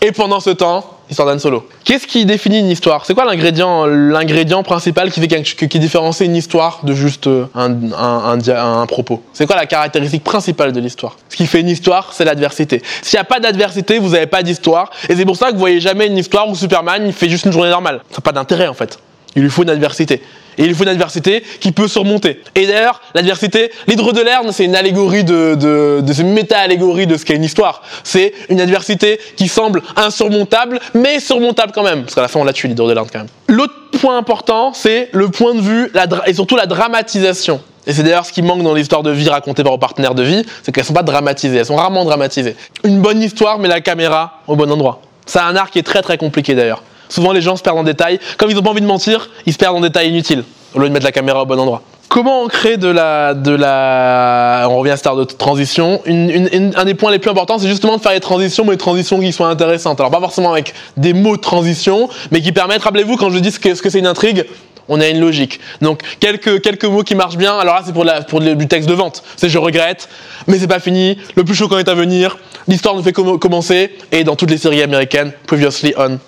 et 0.00 0.12
pendant 0.12 0.40
ce 0.40 0.50
temps, 0.50 0.99
histoire 1.10 1.26
d'Anne 1.26 1.38
Solo. 1.38 1.68
Qu'est-ce 1.84 2.06
qui 2.06 2.24
définit 2.24 2.60
une 2.60 2.70
histoire? 2.70 3.04
C'est 3.04 3.14
quoi 3.14 3.24
l'ingrédient, 3.24 3.86
l'ingrédient 3.86 4.62
principal 4.62 5.10
qui 5.10 5.20
fait 5.20 5.42
qui, 5.42 5.78
différencie 5.78 6.26
une 6.26 6.36
histoire 6.36 6.80
de 6.84 6.94
juste 6.94 7.26
euh, 7.26 7.46
un, 7.54 8.38
un 8.38 8.86
propos? 8.86 9.22
C'est 9.32 9.46
quoi 9.46 9.56
la 9.56 9.66
caractéristique 9.66 10.24
principale 10.24 10.72
de 10.72 10.80
l'histoire? 10.80 11.16
Ce 11.28 11.36
qui 11.36 11.46
fait 11.46 11.60
une 11.60 11.68
histoire, 11.68 12.12
c'est 12.12 12.24
l'adversité. 12.24 12.82
S'il 13.02 13.16
n'y 13.16 13.20
a 13.20 13.24
pas 13.24 13.40
d'adversité, 13.40 13.98
vous 13.98 14.10
n'avez 14.10 14.26
pas 14.26 14.42
d'histoire, 14.42 14.90
et 15.08 15.16
c'est 15.16 15.24
pour 15.24 15.36
ça 15.36 15.48
que 15.48 15.52
vous 15.52 15.58
voyez 15.58 15.80
jamais 15.80 16.06
une 16.06 16.18
histoire 16.18 16.48
où 16.48 16.54
Superman 16.54 17.02
il 17.06 17.12
fait 17.12 17.28
juste 17.28 17.46
une 17.46 17.52
journée 17.52 17.70
normale. 17.70 18.00
Ça 18.10 18.18
n'a 18.18 18.22
pas 18.22 18.32
d'intérêt 18.32 18.68
en 18.68 18.74
fait. 18.74 18.98
Il 19.36 19.42
lui 19.42 19.50
faut 19.50 19.62
une 19.62 19.70
adversité. 19.70 20.22
Et 20.58 20.64
il 20.64 20.74
faut 20.74 20.82
une 20.82 20.90
adversité 20.90 21.42
qui 21.60 21.72
peut 21.72 21.88
surmonter. 21.88 22.40
Et 22.54 22.66
d'ailleurs, 22.66 23.00
l'adversité, 23.14 23.70
l'hydre 23.86 24.12
de 24.12 24.20
Lerne, 24.20 24.50
c'est 24.52 24.64
une 24.64 24.76
allégorie 24.76 25.24
de, 25.24 25.54
de, 25.54 26.00
de, 26.02 26.20
une 26.20 26.32
méta-allégorie 26.32 27.06
de 27.06 27.16
ce 27.16 27.24
qu'est 27.24 27.36
une 27.36 27.44
histoire. 27.44 27.82
C'est 28.04 28.32
une 28.48 28.60
adversité 28.60 29.20
qui 29.36 29.48
semble 29.48 29.82
insurmontable, 29.96 30.80
mais 30.94 31.20
surmontable 31.20 31.72
quand 31.74 31.82
même. 31.82 32.02
Parce 32.02 32.14
qu'à 32.14 32.22
la 32.22 32.28
fin, 32.28 32.40
on 32.40 32.44
l'a 32.44 32.52
tué, 32.52 32.68
l'hydre 32.68 32.88
de 32.88 32.92
Lerne 32.92 33.08
quand 33.12 33.20
même. 33.20 33.28
L'autre 33.48 33.74
point 34.00 34.16
important, 34.16 34.72
c'est 34.72 35.08
le 35.12 35.28
point 35.28 35.54
de 35.54 35.60
vue 35.60 35.92
et 36.26 36.34
surtout 36.34 36.56
la 36.56 36.66
dramatisation. 36.66 37.60
Et 37.86 37.92
c'est 37.92 38.02
d'ailleurs 38.02 38.26
ce 38.26 38.32
qui 38.32 38.42
manque 38.42 38.62
dans 38.62 38.74
l'histoire 38.74 39.02
de 39.02 39.10
vie 39.10 39.28
racontée 39.28 39.62
par 39.62 39.72
vos 39.72 39.78
partenaires 39.78 40.14
de 40.14 40.22
vie, 40.22 40.44
c'est 40.62 40.72
qu'elles 40.72 40.84
sont 40.84 40.92
pas 40.92 41.02
dramatisées, 41.02 41.56
elles 41.56 41.66
sont 41.66 41.76
rarement 41.76 42.04
dramatisées. 42.04 42.56
Une 42.84 43.00
bonne 43.00 43.22
histoire 43.22 43.58
met 43.58 43.68
la 43.68 43.80
caméra 43.80 44.40
au 44.46 44.54
bon 44.54 44.70
endroit. 44.70 45.00
C'est 45.26 45.38
un 45.38 45.56
art 45.56 45.70
qui 45.70 45.78
est 45.78 45.82
très 45.82 46.02
très 46.02 46.18
compliqué 46.18 46.54
d'ailleurs. 46.54 46.82
Souvent, 47.10 47.32
les 47.32 47.42
gens 47.42 47.56
se 47.56 47.62
perdent 47.62 47.78
en 47.78 47.82
détails. 47.84 48.18
Comme 48.38 48.50
ils 48.50 48.56
n'ont 48.56 48.62
pas 48.62 48.70
envie 48.70 48.80
de 48.80 48.86
mentir, 48.86 49.28
ils 49.44 49.52
se 49.52 49.58
perdent 49.58 49.76
en 49.76 49.80
détails 49.80 50.08
inutiles, 50.08 50.44
au 50.74 50.78
lieu 50.78 50.88
de 50.88 50.92
mettre 50.94 51.04
la 51.04 51.12
caméra 51.12 51.42
au 51.42 51.46
bon 51.46 51.60
endroit. 51.60 51.82
Comment 52.10 52.42
on 52.42 52.48
crée 52.48 52.76
de 52.76 52.88
la, 52.88 53.34
de 53.34 53.52
la, 53.52 54.66
on 54.68 54.78
revient 54.78 54.90
à 54.90 54.96
cette 54.96 55.14
de 55.14 55.24
transition. 55.24 56.02
Un 56.06 56.84
des 56.84 56.94
points 56.94 57.12
les 57.12 57.20
plus 57.20 57.30
importants, 57.30 57.56
c'est 57.60 57.68
justement 57.68 57.98
de 57.98 58.02
faire 58.02 58.10
des 58.10 58.18
transitions, 58.18 58.64
mais 58.64 58.72
des 58.72 58.78
transitions 58.78 59.20
qui 59.20 59.32
soient 59.32 59.46
intéressantes. 59.46 60.00
Alors 60.00 60.10
pas 60.10 60.18
forcément 60.18 60.50
avec 60.52 60.74
des 60.96 61.12
mots 61.12 61.36
de 61.36 61.40
transition, 61.40 62.08
mais 62.32 62.40
qui 62.40 62.50
permettent. 62.50 62.82
Rappelez-vous 62.82 63.16
quand 63.16 63.30
je 63.30 63.38
dis 63.38 63.52
ce 63.52 63.60
que, 63.60 63.76
ce 63.76 63.80
que 63.80 63.90
c'est 63.90 64.00
une 64.00 64.08
intrigue, 64.08 64.44
on 64.88 65.00
a 65.00 65.06
une 65.06 65.20
logique. 65.20 65.60
Donc 65.82 66.02
quelques 66.18 66.60
quelques 66.62 66.84
mots 66.84 67.04
qui 67.04 67.14
marchent 67.14 67.36
bien. 67.36 67.56
Alors 67.56 67.76
là, 67.76 67.82
c'est 67.86 67.92
pour 67.92 68.02
la, 68.02 68.22
pour 68.22 68.40
le, 68.40 68.56
du 68.56 68.66
texte 68.66 68.88
de 68.88 68.94
vente. 68.94 69.22
C'est 69.36 69.48
je 69.48 69.58
regrette, 69.58 70.08
mais 70.48 70.58
c'est 70.58 70.66
pas 70.66 70.80
fini. 70.80 71.16
Le 71.36 71.44
plus 71.44 71.54
choquant 71.54 71.78
est 71.78 71.88
à 71.88 71.94
venir. 71.94 72.38
L'histoire 72.66 72.96
nous 72.96 73.04
fait 73.04 73.12
com 73.12 73.38
commencer. 73.38 73.96
Et 74.10 74.24
dans 74.24 74.34
toutes 74.34 74.50
les 74.50 74.58
séries 74.58 74.82
américaines, 74.82 75.30
previously 75.46 75.94
on 75.96 76.18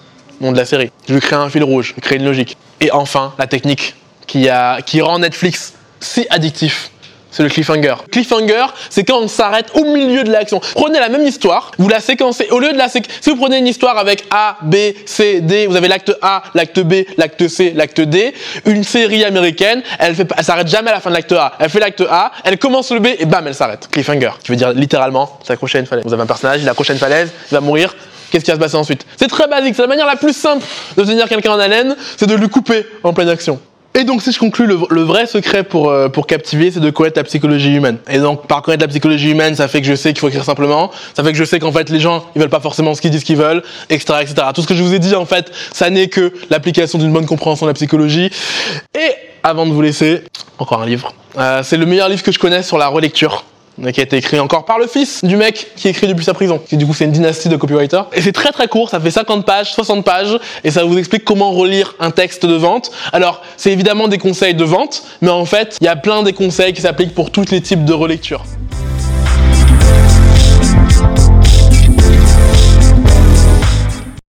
de 0.51 0.57
la 0.57 0.65
série. 0.65 0.91
Je 1.07 1.15
veux 1.15 1.21
créer 1.21 1.39
un 1.39 1.49
fil 1.49 1.63
rouge, 1.63 1.95
créer 2.01 2.19
une 2.19 2.25
logique. 2.25 2.57
Et 2.81 2.91
enfin, 2.91 3.35
la 3.39 3.47
technique 3.47 3.95
qui, 4.27 4.49
a, 4.49 4.83
qui 4.83 5.01
rend 5.01 5.21
Netflix 5.21 5.75
si 6.01 6.27
addictif 6.31 6.91
c'est 7.33 7.43
le 7.43 7.49
cliffhanger. 7.49 7.95
Cliffhanger, 8.11 8.67
c'est 8.91 9.05
quand 9.05 9.19
on 9.19 9.27
s'arrête 9.27 9.67
au 9.75 9.85
milieu 9.85 10.23
de 10.23 10.31
l'action. 10.31 10.61
Prenez 10.75 11.01
la 11.01 11.09
même 11.09 11.27
histoire, 11.27 11.73
vous 11.79 11.89
la 11.89 11.99
séquencez. 11.99 12.49
Au 12.51 12.61
lieu 12.61 12.73
de 12.73 12.79
la 12.79 12.89
séquencer, 12.89 13.17
si 13.23 13.31
vous 13.31 13.37
prenez 13.37 13.57
une 13.59 13.67
histoire 13.67 13.97
avec 13.99 14.25
A, 14.31 14.59
B, 14.63 14.77
C, 15.07 15.41
D, 15.41 15.67
vous 15.67 15.75
avez 15.75 15.89
l'acte 15.89 16.15
A, 16.21 16.43
l'acte 16.55 16.81
B, 16.81 17.05
l'acte 17.17 17.49
C, 17.49 17.73
l'acte 17.75 18.03
D. 18.03 18.35
Une 18.67 18.85
série 18.85 19.25
américaine, 19.25 19.83
elle 19.99 20.15
fait, 20.15 20.29
elle 20.37 20.45
s'arrête 20.45 20.69
jamais 20.69 20.91
à 20.91 20.95
la 20.95 21.01
fin 21.01 21.09
de 21.09 21.15
l'acte 21.15 21.33
A. 21.33 21.55
Elle 21.59 21.71
fait 21.71 21.81
l'acte 21.81 22.03
A, 22.09 22.33
elle 22.45 22.59
commence 22.59 22.93
le 22.93 23.01
B 23.01 23.09
et 23.19 23.25
bam, 23.25 23.47
elle 23.47 23.55
s'arrête. 23.55 23.89
Cliffhanger, 23.91 24.33
qui 24.45 24.51
veut 24.51 24.57
dire 24.57 24.73
littéralement 24.73 25.39
s'accrocher 25.43 25.79
à 25.79 25.81
une 25.81 25.87
falaise. 25.87 26.05
Vous 26.05 26.13
avez 26.13 26.23
un 26.23 26.27
personnage, 26.27 26.61
il 26.63 26.69
accroche 26.69 26.91
à 26.91 26.93
une 26.93 26.99
falaise, 26.99 27.31
il 27.51 27.55
va 27.55 27.61
mourir. 27.61 27.95
Qu'est-ce 28.33 28.45
qui 28.47 28.51
va 28.51 28.57
se 28.57 28.61
passer 28.61 28.77
ensuite 28.77 29.05
C'est 29.19 29.29
très 29.29 29.47
basique, 29.47 29.75
c'est 29.77 29.83
la 29.83 29.89
manière 29.89 30.07
la 30.07 30.17
plus 30.17 30.33
simple 30.33 30.65
de 30.97 31.05
tenir 31.05 31.29
quelqu'un 31.29 31.53
en 31.53 31.59
haleine, 31.59 31.95
c'est 32.17 32.27
de 32.27 32.35
lui 32.35 32.49
couper 32.49 32.87
en 33.03 33.13
pleine 33.13 33.29
action. 33.29 33.61
Et 33.95 34.05
donc, 34.05 34.23
si 34.23 34.33
je 34.33 34.39
conclue, 34.39 34.67
le, 34.67 35.03
vrai 35.03 35.27
secret 35.27 35.65
pour, 35.65 35.91
euh, 35.91 36.09
pour 36.09 36.27
captiver, 36.27 36.71
c'est 36.71 36.81
de 36.81 36.89
connaître 36.89 37.19
la 37.19 37.25
psychologie 37.25 37.75
humaine. 37.75 37.99
Et 38.09 38.19
donc, 38.19 38.47
par 38.47 38.63
connaître 38.63 38.81
la 38.81 38.89
psychologie 38.89 39.33
humaine, 39.33 39.55
ça 39.55 39.69
fait 39.69 39.83
que 39.83 39.87
je 39.87 39.95
sais 39.95 40.15
qu'il 40.15 40.21
faut 40.21 40.29
écrire 40.29 40.45
simplement. 40.45 40.91
Ça 41.15 41.23
fait 41.23 41.33
que 41.33 41.37
je 41.37 41.45
sais 41.45 41.59
qu'en 41.59 41.73
fait, 41.73 41.91
les 41.91 42.01
gens, 42.01 42.25
ils 42.35 42.41
veulent 42.41 42.49
pas 42.49 42.61
forcément 42.61 42.95
ce 42.95 43.03
qu'ils 43.03 43.11
disent 43.11 43.23
qu'ils 43.23 43.37
veulent, 43.37 43.63
etc., 43.91 44.21
etc. 44.23 44.47
Tout 44.55 44.63
ce 44.63 44.67
que 44.67 44.75
je 44.75 44.83
vous 44.83 44.95
ai 44.95 44.99
dit, 44.99 45.15
en 45.15 45.27
fait, 45.27 45.53
ça 45.75 45.91
n'est 45.91 46.09
que 46.09 46.33
l'application 46.49 46.99
d'une 46.99 47.13
bonne 47.13 47.27
compréhension 47.27 47.67
de 47.67 47.71
la 47.71 47.75
psychologie. 47.75 48.31
Et 48.99 49.13
avant 49.43 49.67
de 49.67 49.73
vous 49.73 49.83
laisser, 49.83 50.23
encore 50.59 50.81
un 50.81 50.87
livre. 50.87 51.13
Euh, 51.37 51.63
c'est 51.63 51.77
le 51.77 51.85
meilleur 51.85 52.09
livre 52.09 52.23
que 52.23 52.33
je 52.33 52.39
connais 52.39 52.63
sur 52.63 52.79
la 52.79 52.87
relecture 52.87 53.45
qui 53.93 54.01
a 54.01 54.03
été 54.03 54.17
écrit 54.17 54.39
encore 54.39 54.65
par 54.65 54.79
le 54.79 54.87
fils 54.87 55.25
du 55.25 55.37
mec 55.37 55.73
qui 55.77 55.89
écrit 55.89 56.07
depuis 56.07 56.25
sa 56.25 56.35
prison. 56.35 56.61
Du 56.73 56.87
coup, 56.87 56.95
c'est 56.95 57.05
une 57.05 57.13
dynastie 57.13 57.49
de 57.49 57.57
copywriters. 57.57 58.07
Et 58.13 58.23
c'est 58.23 58.33
très 58.33 58.53
très 58.53 58.69
court, 58.69 58.91
ça 58.91 59.01
fait 59.01 59.11
50 59.11 59.45
pages, 59.45 59.73
60 59.73 60.05
pages, 60.05 60.39
et 60.65 60.71
ça 60.71 60.85
vous 60.85 60.99
explique 60.99 61.25
comment 61.25 61.53
relire 61.53 61.95
un 62.01 62.11
texte 62.11 62.47
de 62.47 62.55
vente. 62.55 62.91
Alors, 63.13 63.43
c'est 63.57 63.73
évidemment 63.73 64.09
des 64.09 64.19
conseils 64.19 64.55
de 64.55 64.65
vente, 64.65 65.03
mais 65.21 65.31
en 65.31 65.45
fait, 65.45 65.79
il 65.81 65.85
y 65.85 65.89
a 65.89 65.97
plein 65.97 66.23
des 66.23 66.33
conseils 66.33 66.73
qui 66.73 66.83
s'appliquent 66.83 67.15
pour 67.15 67.31
tous 67.31 67.51
les 67.51 67.61
types 67.61 67.85
de 67.85 67.93
relecture. 67.93 68.45